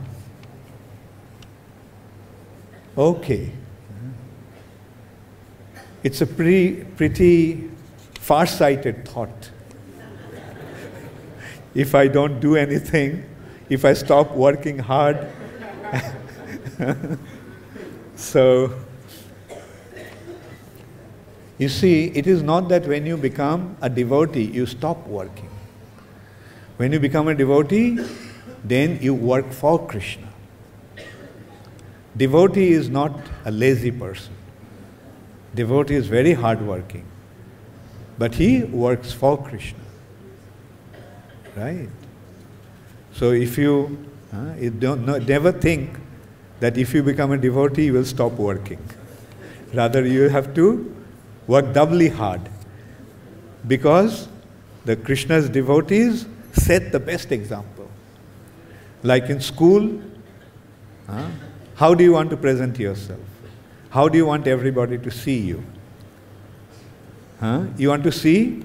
[2.96, 3.52] Okay.
[6.02, 7.70] It's a pretty, pretty
[8.14, 9.50] far sighted thought.
[11.74, 13.24] if I don't do anything,
[13.68, 15.26] if I stop working hard,
[18.16, 18.74] so
[21.58, 25.50] you see, it is not that when you become a devotee, you stop working.
[26.76, 27.98] When you become a devotee,
[28.64, 30.28] then you work for Krishna.
[32.16, 34.34] Devotee is not a lazy person.
[35.54, 37.04] Devotee is very hardworking.
[38.18, 39.78] But he works for Krishna.
[41.56, 41.88] Right?
[43.12, 45.98] So if you, uh, you don't never think
[46.60, 48.78] that if you become a devotee, you will stop working.
[49.74, 50.94] Rather, you have to
[51.46, 52.40] work doubly hard.
[53.66, 54.28] Because
[54.84, 57.88] the Krishna's devotees set the best example.
[59.02, 60.00] Like in school,
[61.08, 61.28] uh,
[61.74, 63.20] how do you want to present yourself?
[63.90, 65.62] How do you want everybody to see you?
[67.40, 67.64] Huh?
[67.76, 68.64] You want to see?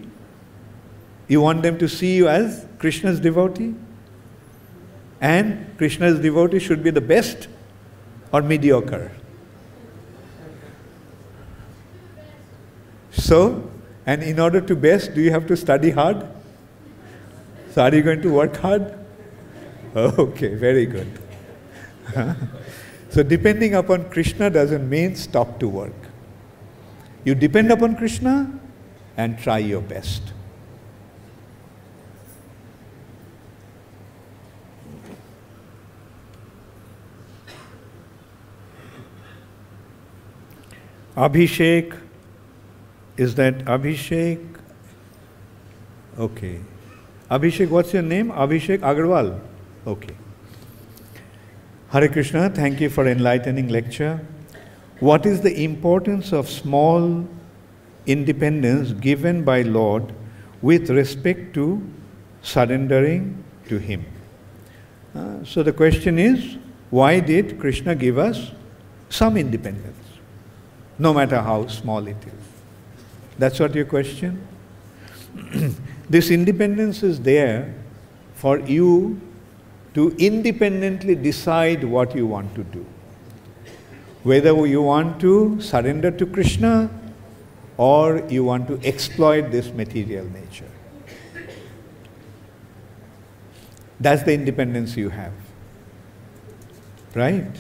[1.27, 3.73] You want them to see you as Krishna's devotee?
[5.19, 7.47] And Krishna's devotee should be the best
[8.31, 9.11] or mediocre?
[13.18, 13.69] So,
[14.06, 16.26] and in order to best, do you have to study hard?
[17.72, 18.94] So, are you going to work hard?
[19.95, 21.07] Okay, very good.
[23.10, 25.95] so, depending upon Krishna doesn't mean stop to work.
[27.23, 28.52] You depend upon Krishna
[29.18, 30.22] and try your best.
[41.15, 42.06] Abhishek,
[43.18, 44.60] is that Abhishek?
[46.19, 46.60] Okay.
[47.30, 48.31] Abhishek, what's your name?
[48.31, 49.39] Abhishek Agarwal.
[49.85, 50.15] Okay.
[51.89, 54.19] Hare Krishna, thank you for enlightening lecture.
[54.99, 57.27] What is the importance of small
[58.06, 60.14] independence given by Lord
[60.61, 61.81] with respect to
[62.41, 64.06] surrendering to Him?
[65.15, 66.57] Uh, so the question is,
[66.89, 68.52] why did Krishna give us
[69.10, 69.98] some independence,
[70.99, 72.47] no matter how small it is?
[73.38, 74.47] That's what your question?
[76.09, 77.73] this independence is there
[78.35, 79.19] for you
[79.93, 82.85] to independently decide what you want to do.
[84.23, 86.89] Whether you want to surrender to Krishna
[87.77, 90.69] or you want to exploit this material nature.
[93.99, 95.34] That's the independence you have.
[97.15, 97.55] Right?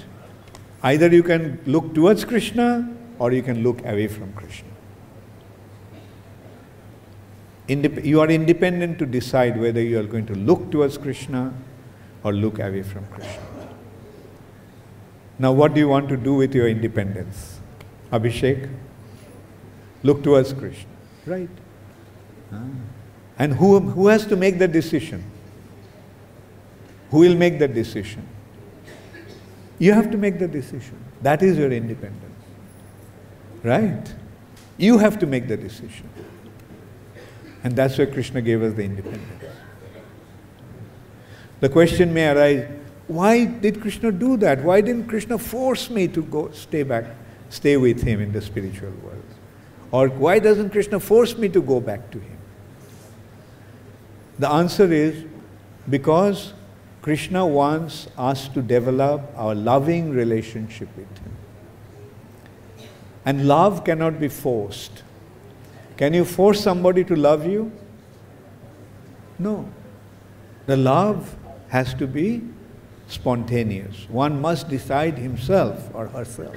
[0.83, 4.66] Either you can look towards Krishna or you can look away from Krishna.
[7.67, 11.53] You are independent to decide whether you are going to look towards Krishna
[12.23, 13.43] or look away from Krishna.
[15.39, 17.59] Now, what do you want to do with your independence?
[18.11, 18.69] Abhishek?
[20.03, 20.89] Look towards Krishna,
[21.25, 21.49] right?
[22.51, 22.63] Ah.
[23.37, 25.23] And who, who has to make the decision?
[27.11, 28.27] Who will make the decision?
[29.79, 30.97] You have to make the decision.
[31.21, 32.23] That is your independence.
[33.63, 34.13] Right?
[34.77, 36.09] You have to make the decision.
[37.67, 39.43] And that's where Krishna gave us the independence.
[41.59, 42.65] The question may arise
[43.07, 44.63] why did Krishna do that?
[44.63, 47.03] Why didn't Krishna force me to go stay back,
[47.49, 49.25] stay with him in the spiritual world?
[49.91, 52.37] Or why doesn't Krishna force me to go back to him?
[54.39, 55.25] The answer is
[55.89, 56.53] because
[57.01, 61.35] Krishna wants us to develop our loving relationship with him.
[63.25, 65.03] And love cannot be forced.
[65.97, 67.71] Can you force somebody to love you?
[69.39, 69.67] No.
[70.67, 71.35] The love
[71.69, 72.43] has to be
[73.07, 74.07] spontaneous.
[74.09, 76.55] One must decide himself or herself.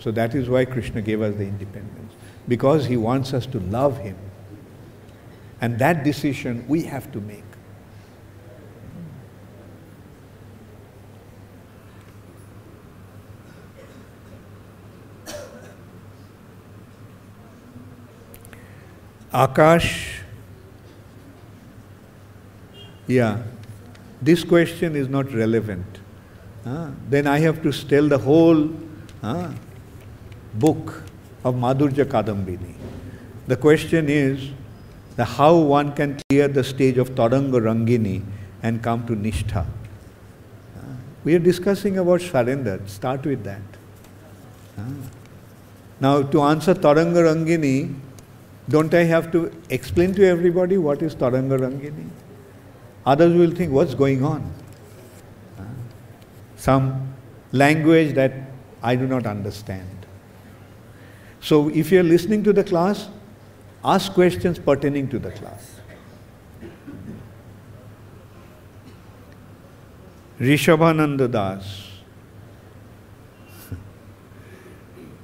[0.00, 2.12] So that is why Krishna gave us the independence.
[2.48, 4.16] Because he wants us to love him.
[5.60, 7.45] And that decision we have to make.
[19.44, 20.16] Akash
[23.06, 23.42] yeah,
[24.20, 25.86] this question is not relevant.
[26.64, 28.70] Uh, then I have to tell the whole
[29.22, 29.52] uh,
[30.54, 31.02] book
[31.44, 32.74] of Madhurya Kadambini.
[33.46, 34.50] The question is
[35.14, 38.24] the how one can clear the stage of Taranga Rangini
[38.62, 39.64] and come to Nishtha.
[39.64, 40.80] Uh,
[41.22, 42.80] we are discussing about surrender.
[42.86, 43.62] Start with that.
[46.00, 47.94] Now, to answer Taranga Rangini,
[48.68, 52.08] don't I have to explain to everybody what is Tarangarangini?
[53.04, 54.52] Others will think, what's going on?
[56.56, 57.14] Some
[57.52, 58.32] language that
[58.82, 60.06] I do not understand.
[61.40, 63.08] So if you are listening to the class,
[63.84, 65.80] ask questions pertaining to the class.
[70.40, 71.88] Rishabhananda Das.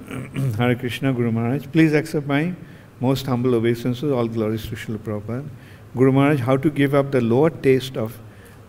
[0.57, 2.55] Hare Krishna Guru Maharaj, please accept my
[3.03, 5.49] most humble obeisances, all glories to Srila Prabhupada.
[5.95, 8.17] Guru Maharaj, how to give up the lower taste of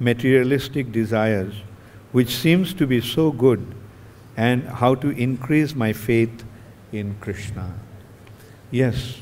[0.01, 1.55] materialistic desires,
[2.13, 3.65] which seems to be so good,
[4.37, 6.45] and how to increase my faith
[6.93, 7.73] in Krishna.
[8.71, 9.19] Yes,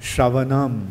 [0.00, 0.86] Shravanam.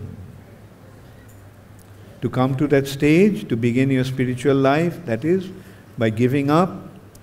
[2.21, 5.49] To come to that stage, to begin your spiritual life, that is,
[5.97, 6.71] by giving up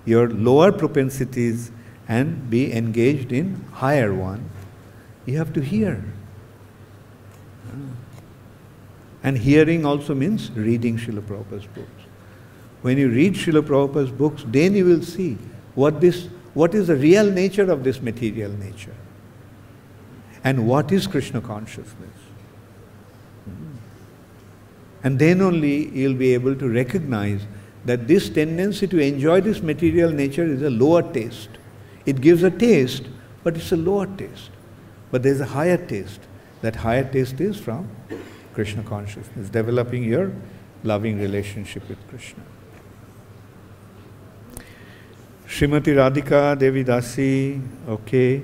[0.04, 1.70] your lower propensities
[2.08, 4.48] and be engaged in higher one,
[5.26, 6.02] you have to hear.
[9.22, 12.02] And hearing also means reading Srila Prabhupada's books.
[12.82, 15.36] When you read Srila Prabhupada's books, then you will see
[15.74, 18.94] what, this, what is the real nature of this material nature.
[20.44, 22.08] And what is Krishna consciousness.
[25.02, 27.42] And then only you'll be able to recognize
[27.84, 31.50] that this tendency to enjoy this material nature is a lower taste.
[32.06, 33.04] It gives a taste,
[33.42, 34.50] but it's a lower taste.
[35.10, 36.20] But there's a higher taste.
[36.62, 37.88] That higher taste is from
[38.54, 40.32] Krishna consciousness, developing your
[40.82, 42.42] loving relationship with Krishna.
[45.46, 48.42] Srimati Radhika Devi Dasi, okay.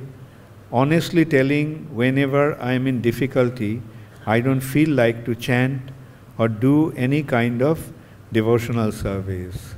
[0.73, 3.83] Honestly telling, whenever I am in difficulty,
[4.27, 5.91] I don't feel like to chant
[6.39, 7.93] or do any kind of
[8.33, 9.75] devotional service.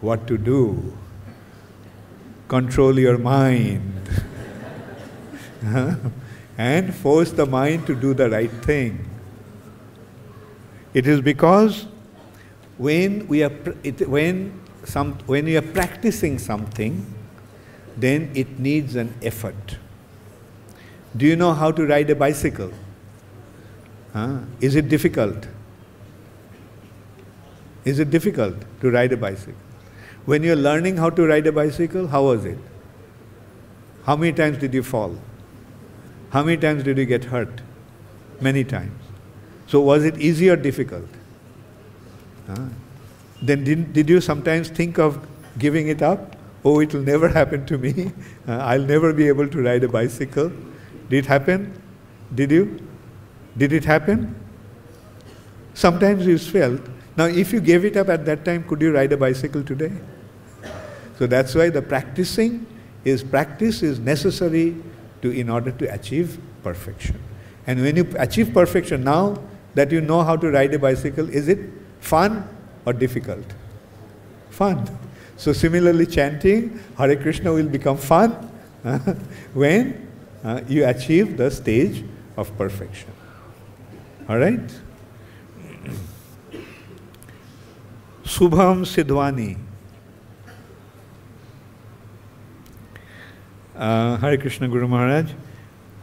[0.00, 0.96] What to do?
[2.48, 4.10] Control your mind.
[6.62, 8.98] and force the mind to do the right thing.
[10.94, 11.86] It is because
[12.78, 13.52] when we are
[13.82, 17.00] it, when some when we are practicing something,
[17.96, 19.76] then it needs an effort.
[21.16, 22.70] Do you know how to ride a bicycle?
[24.12, 24.38] Huh?
[24.60, 25.48] Is it difficult?
[27.84, 29.60] Is it difficult to ride a bicycle?
[30.26, 32.58] When you're learning how to ride a bicycle, how was it?
[34.04, 35.18] How many times did you fall?
[36.32, 37.60] How many times did you get hurt?
[38.40, 38.98] Many times.
[39.66, 41.08] So was it easy or difficult?
[42.46, 42.64] Huh?
[43.40, 45.26] Then did, did you sometimes think of
[45.58, 46.36] giving it up?
[46.64, 48.12] Oh, it will never happen to me.
[48.48, 50.50] Uh, I'll never be able to ride a bicycle.
[51.08, 51.80] Did it happen?
[52.34, 52.80] Did you?
[53.56, 54.34] Did it happen?
[55.74, 56.80] Sometimes you felt
[57.16, 59.92] now, if you gave it up at that time, could you ride a bicycle today?
[61.18, 62.66] So that's why the practicing
[63.04, 64.76] is practice is necessary
[65.22, 67.18] to in order to achieve perfection.
[67.66, 69.38] And when you achieve perfection, now
[69.74, 71.58] that you know how to ride a bicycle, is it
[72.00, 72.48] fun
[72.84, 73.44] or difficult?
[74.50, 74.86] Fun.
[75.36, 78.30] So similarly, chanting Hare Krishna will become fun
[79.54, 80.08] when
[80.44, 82.04] uh, you achieve the stage
[82.36, 83.10] of perfection.
[84.28, 84.60] All right?
[88.24, 89.56] Subham Sidhwani.
[93.82, 95.32] Uh, Hare Krishna Guru Maharaj.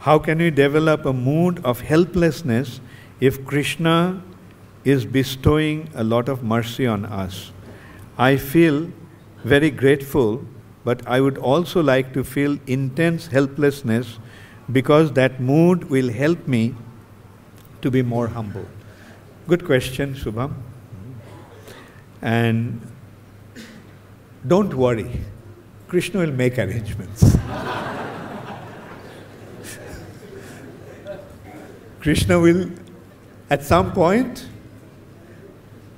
[0.00, 2.78] How can we develop a mood of helplessness
[3.20, 4.22] if Krishna
[4.84, 7.52] is bestowing a lot of mercy on us?
[8.18, 8.90] I feel
[9.44, 10.44] very grateful,
[10.84, 14.18] but I would also like to feel intense helplessness
[14.70, 16.74] because that mood will help me
[17.80, 18.66] to be more humble.
[19.48, 20.52] Good question, Subham.
[22.20, 22.86] And
[24.46, 25.22] don't worry,
[25.90, 27.36] Krishna will make arrangements.
[31.98, 32.70] Krishna will,
[33.50, 34.46] at some point,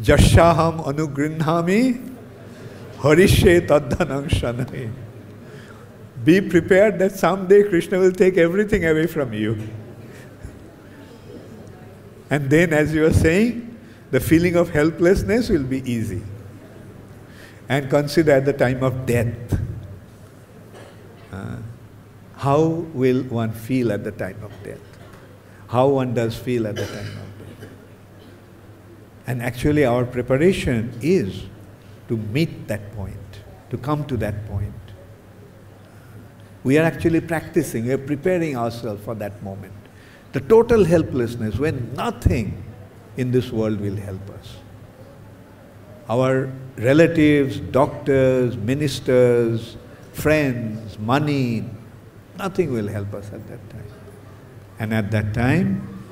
[0.01, 2.17] Jashaham anugrinhami
[3.01, 4.91] harishe taddanam shanai.
[6.25, 9.59] Be prepared that someday Krishna will take everything away from you.
[12.31, 13.79] And then, as you are saying,
[14.11, 16.23] the feeling of helplessness will be easy.
[17.69, 19.59] And consider at the time of death.
[22.43, 22.63] How
[22.93, 24.81] will one feel at the time of death?
[25.69, 27.69] How one does feel at the time of death.
[29.29, 31.45] And actually, our preparation is
[32.09, 34.75] to meet that point, to come to that point.
[36.65, 39.75] We are actually practicing, we are preparing ourselves for that moment.
[40.33, 42.65] The total helplessness when nothing
[43.17, 44.57] in this world will help us.
[46.09, 49.77] Our relatives, doctors, ministers,
[50.13, 51.67] friends, money,
[52.39, 53.87] nothing will help us at that time.
[54.79, 56.05] And at that time,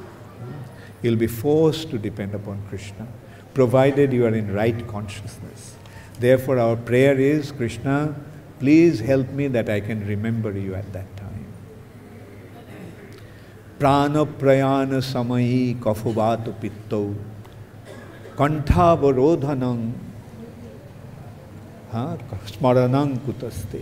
[1.02, 3.06] you'll be forced to depend upon Krishna,
[3.54, 5.76] provided you are in right consciousness.
[6.18, 8.14] Therefore, our prayer is Krishna,
[8.60, 11.46] Please help me that I can remember you at that time.
[13.78, 17.14] Prana prayana samayi kafubatu pitto
[18.36, 19.92] kantavarodhanam
[21.90, 23.80] smaranam kutaste.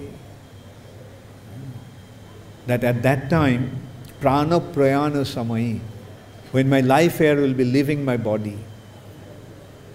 [2.68, 3.80] That at that time,
[4.20, 5.80] prana prayana samayi,
[6.52, 8.58] when my life air will be leaving my body,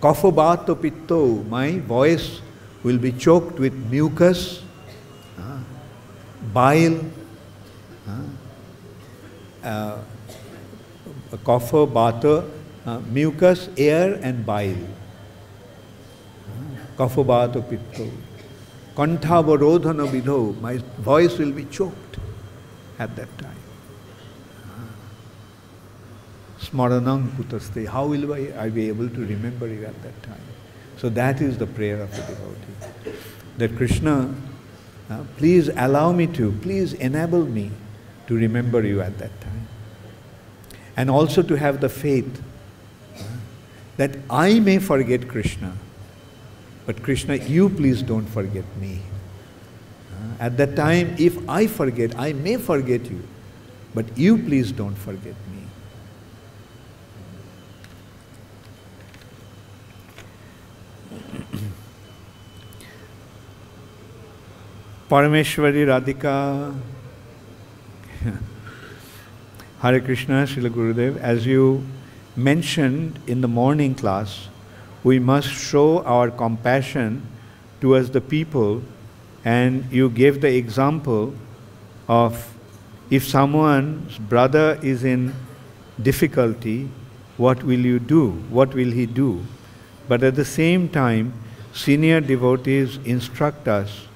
[0.01, 2.41] kafabato pitto, my voice
[2.81, 4.63] will be choked with mucus,
[5.39, 5.59] uh,
[6.51, 6.99] bile,
[8.07, 8.21] uh,
[9.63, 9.97] uh,
[11.45, 12.43] kapha, bata,
[12.87, 14.87] uh, mucus, air and bile.
[16.97, 18.09] Kapha, pitto.
[18.95, 19.43] Kantha,
[20.09, 20.77] vidho, my
[21.11, 22.12] voice will be choked
[23.03, 23.61] at that time.
[26.59, 27.85] Smaranam kutaste.
[27.88, 30.41] How will I, I be able to remember you at that time?
[30.97, 33.17] So that is the prayer of the devotee.
[33.57, 34.34] That Krishna,
[35.09, 37.71] uh, please allow me to, please enable me
[38.27, 39.67] to remember you at that time.
[40.95, 42.41] And also to have the faith
[43.17, 43.23] uh,
[43.97, 45.73] that I may forget Krishna,
[46.85, 49.01] but Krishna, you please don't forget me.
[50.39, 53.22] At that time, if I forget, I may forget you,
[53.93, 55.60] but you please don't forget me.
[65.10, 66.73] Parameshwari Radhika.
[69.81, 71.18] Hare Krishna, Srila Gurudev.
[71.18, 71.84] As you
[72.35, 74.47] mentioned in the morning class,
[75.03, 77.22] we must show our compassion
[77.81, 78.81] towards the people,
[79.45, 81.34] and you gave the example
[82.07, 82.56] of
[83.10, 85.34] if someone's brother is in
[86.02, 86.90] difficulty,
[87.38, 88.32] what will you do?
[88.49, 89.44] What will he do?
[90.07, 91.34] But at the same time,
[91.74, 94.07] senior devotees instruct us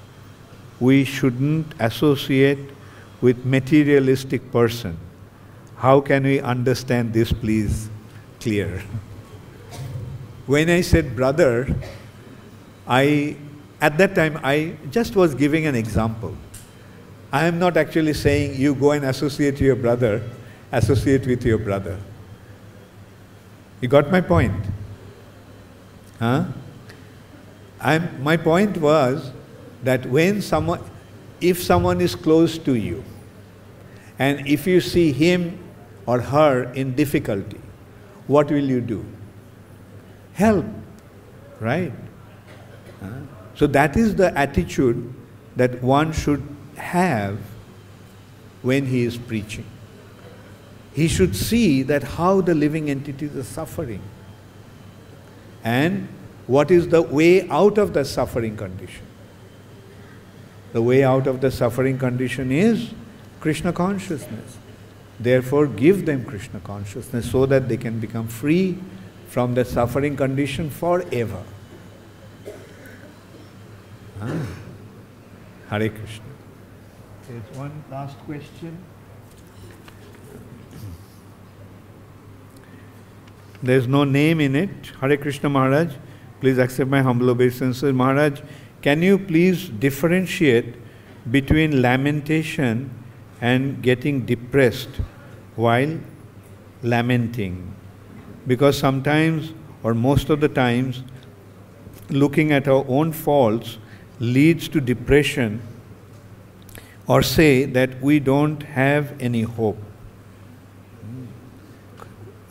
[0.79, 2.59] we shouldn't associate
[3.21, 4.97] with materialistic person.
[5.77, 7.89] How can we understand this, please?
[8.39, 8.83] Clear.
[10.45, 11.67] when I said brother,
[12.87, 13.37] I
[13.81, 16.35] at that time I just was giving an example.
[17.31, 20.21] I am not actually saying you go and associate with your brother,
[20.71, 21.99] associate with your brother.
[23.81, 24.65] You got my point?
[26.19, 26.45] Huh?
[27.79, 29.31] I'm, my point was
[29.83, 30.81] that when someone,
[31.41, 33.03] if someone is close to you,
[34.17, 35.59] and if you see him
[36.07, 37.59] or her in difficulty,
[38.25, 39.05] what will you do?
[40.33, 40.65] Help,
[41.59, 41.91] right?
[43.01, 43.09] Uh,
[43.57, 45.13] so that is the attitude
[45.55, 46.43] that one should
[46.75, 47.39] have
[48.61, 49.65] when he is preaching.
[50.93, 54.01] He should see that how the living entities are suffering
[55.63, 56.07] and
[56.45, 59.05] what is the way out of the suffering condition.
[60.73, 62.91] The way out of the suffering condition is
[63.39, 64.57] Krishna consciousness.
[65.19, 68.77] Therefore, give them Krishna consciousness so that they can become free
[69.29, 71.43] from the suffering condition forever.
[74.19, 76.25] Hare Krishna.
[77.27, 78.77] There's one last question.
[83.61, 84.69] There's no name in it.
[85.01, 85.93] Hare Krishna Maharaj,
[86.39, 87.93] please accept my humble obeisances.
[87.93, 88.41] Maharaj,
[88.81, 90.75] can you please differentiate
[91.31, 92.89] between lamentation
[93.41, 95.01] and getting depressed
[95.55, 95.99] while
[96.81, 97.75] lamenting?
[98.47, 99.53] Because sometimes,
[99.83, 101.03] or most of the times,
[102.09, 103.77] looking at our own faults
[104.19, 105.61] leads to depression
[107.07, 109.77] or say that we don't have any hope.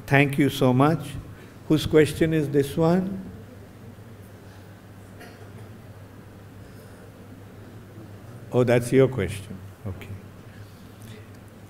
[0.06, 1.10] Thank you so much.
[1.68, 3.22] Whose question is this one?
[8.52, 9.58] Oh, that's your question.
[9.86, 10.08] Okay.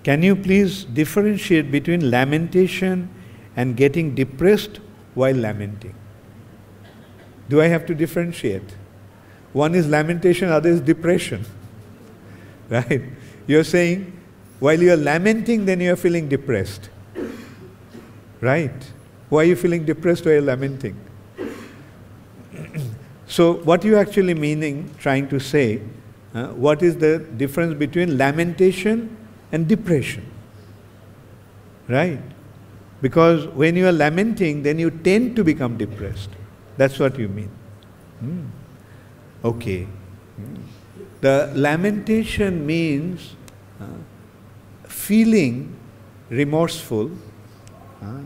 [0.05, 3.09] Can you please differentiate between lamentation
[3.56, 4.81] and getting depressed
[5.14, 5.94] while lamenting?
[7.48, 8.77] Do I have to differentiate?
[9.57, 11.47] One is lamentation, other is depression.
[12.69, 13.03] Right?
[13.47, 14.12] You're saying
[14.59, 16.91] while you're lamenting, then you're feeling depressed.
[18.43, 18.93] Right?
[19.31, 20.99] Why are you feeling depressed while you're lamenting?
[23.27, 25.81] so, what you're actually meaning, trying to say,
[26.35, 29.16] uh, what is the difference between lamentation
[29.53, 30.31] and depression?
[31.89, 32.20] Right?
[33.01, 36.28] Because when you are lamenting, then you tend to become depressed.
[36.77, 37.51] That's what you mean.
[38.20, 38.45] Hmm.
[39.47, 39.86] Okay.
[41.20, 43.36] The lamentation means
[43.81, 43.85] uh,
[44.89, 45.77] feeling
[46.31, 47.12] remorseful
[48.02, 48.20] uh,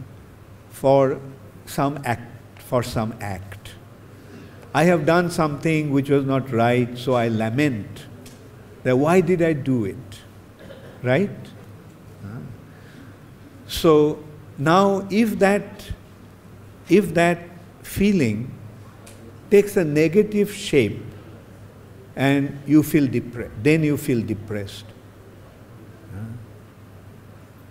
[0.70, 1.20] for
[1.66, 3.72] some act, for some act.
[4.72, 8.06] I have done something which was not right, so I lament
[8.84, 10.20] that why did I do it?
[11.02, 11.30] Right?
[13.66, 14.18] So
[14.58, 15.90] now if that
[16.88, 17.38] if that
[17.82, 18.50] feeling
[19.50, 21.00] takes a negative shape
[22.16, 24.84] and you feel depressed, then you feel depressed.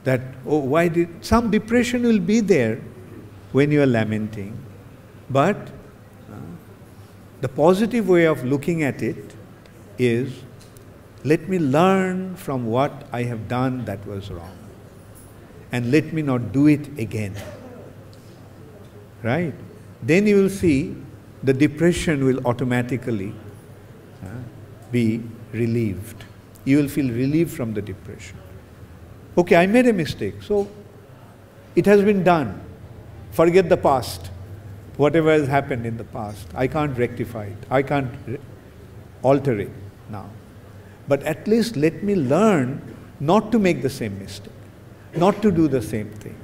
[0.05, 2.79] That, oh, why did, some depression will be there
[3.51, 4.57] when you are lamenting,
[5.29, 5.69] but
[7.41, 9.35] the positive way of looking at it
[9.97, 10.33] is
[11.23, 14.57] let me learn from what I have done that was wrong.
[15.71, 17.35] And let me not do it again.
[19.21, 19.53] Right?
[20.01, 20.95] Then you will see
[21.43, 23.33] the depression will automatically
[24.91, 26.23] be relieved.
[26.65, 28.37] You will feel relieved from the depression.
[29.37, 30.41] Okay, I made a mistake.
[30.41, 30.67] So
[31.75, 32.61] it has been done.
[33.31, 34.29] Forget the past.
[34.97, 37.57] Whatever has happened in the past, I can't rectify it.
[37.69, 38.11] I can't
[39.21, 39.71] alter it
[40.09, 40.29] now.
[41.07, 42.81] But at least let me learn
[43.19, 44.51] not to make the same mistake,
[45.15, 46.35] not to do the same thing.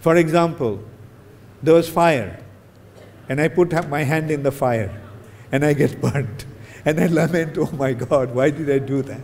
[0.00, 0.82] For example,
[1.62, 2.38] there was fire,
[3.28, 4.94] and I put my hand in the fire,
[5.52, 6.46] and I get burnt.
[6.84, 9.20] And I lament, oh my God, why did I do that?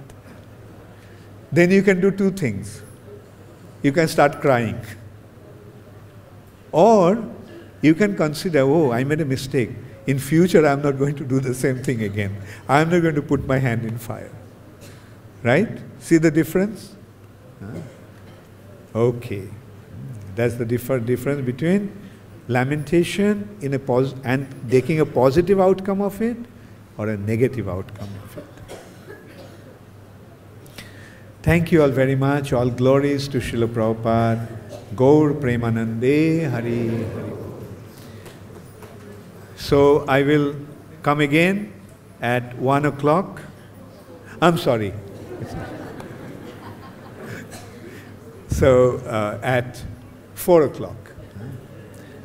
[1.52, 2.82] Then you can do two things.
[3.82, 4.80] You can start crying.
[6.72, 7.24] Or
[7.80, 9.70] you can consider, oh, I made a mistake.
[10.06, 12.36] In future, I'm not going to do the same thing again.
[12.68, 14.32] I'm not going to put my hand in fire.
[15.42, 15.78] Right?
[16.01, 16.96] See the difference?
[18.94, 19.48] Okay.
[20.34, 21.92] That's the differ- difference between
[22.48, 26.36] lamentation in a pos- and taking a positive outcome of it
[26.98, 28.44] or a negative outcome of it.
[31.42, 32.52] Thank you all very much.
[32.52, 34.46] All glories to Srila Prabhupada.
[34.96, 37.06] Gaur Premanande Hari Hari.
[39.56, 40.54] So I will
[41.02, 41.72] come again
[42.20, 43.42] at one o'clock.
[44.40, 44.94] I'm sorry.
[48.48, 49.82] so uh, at
[50.34, 51.03] four o'clock.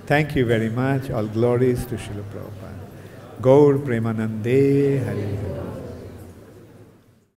[0.10, 1.12] Thank you very much.
[1.12, 3.42] All glories to Srila Prabhupada.
[3.44, 5.36] Gaur Premanande Hari.
[5.36, 5.69] Hari.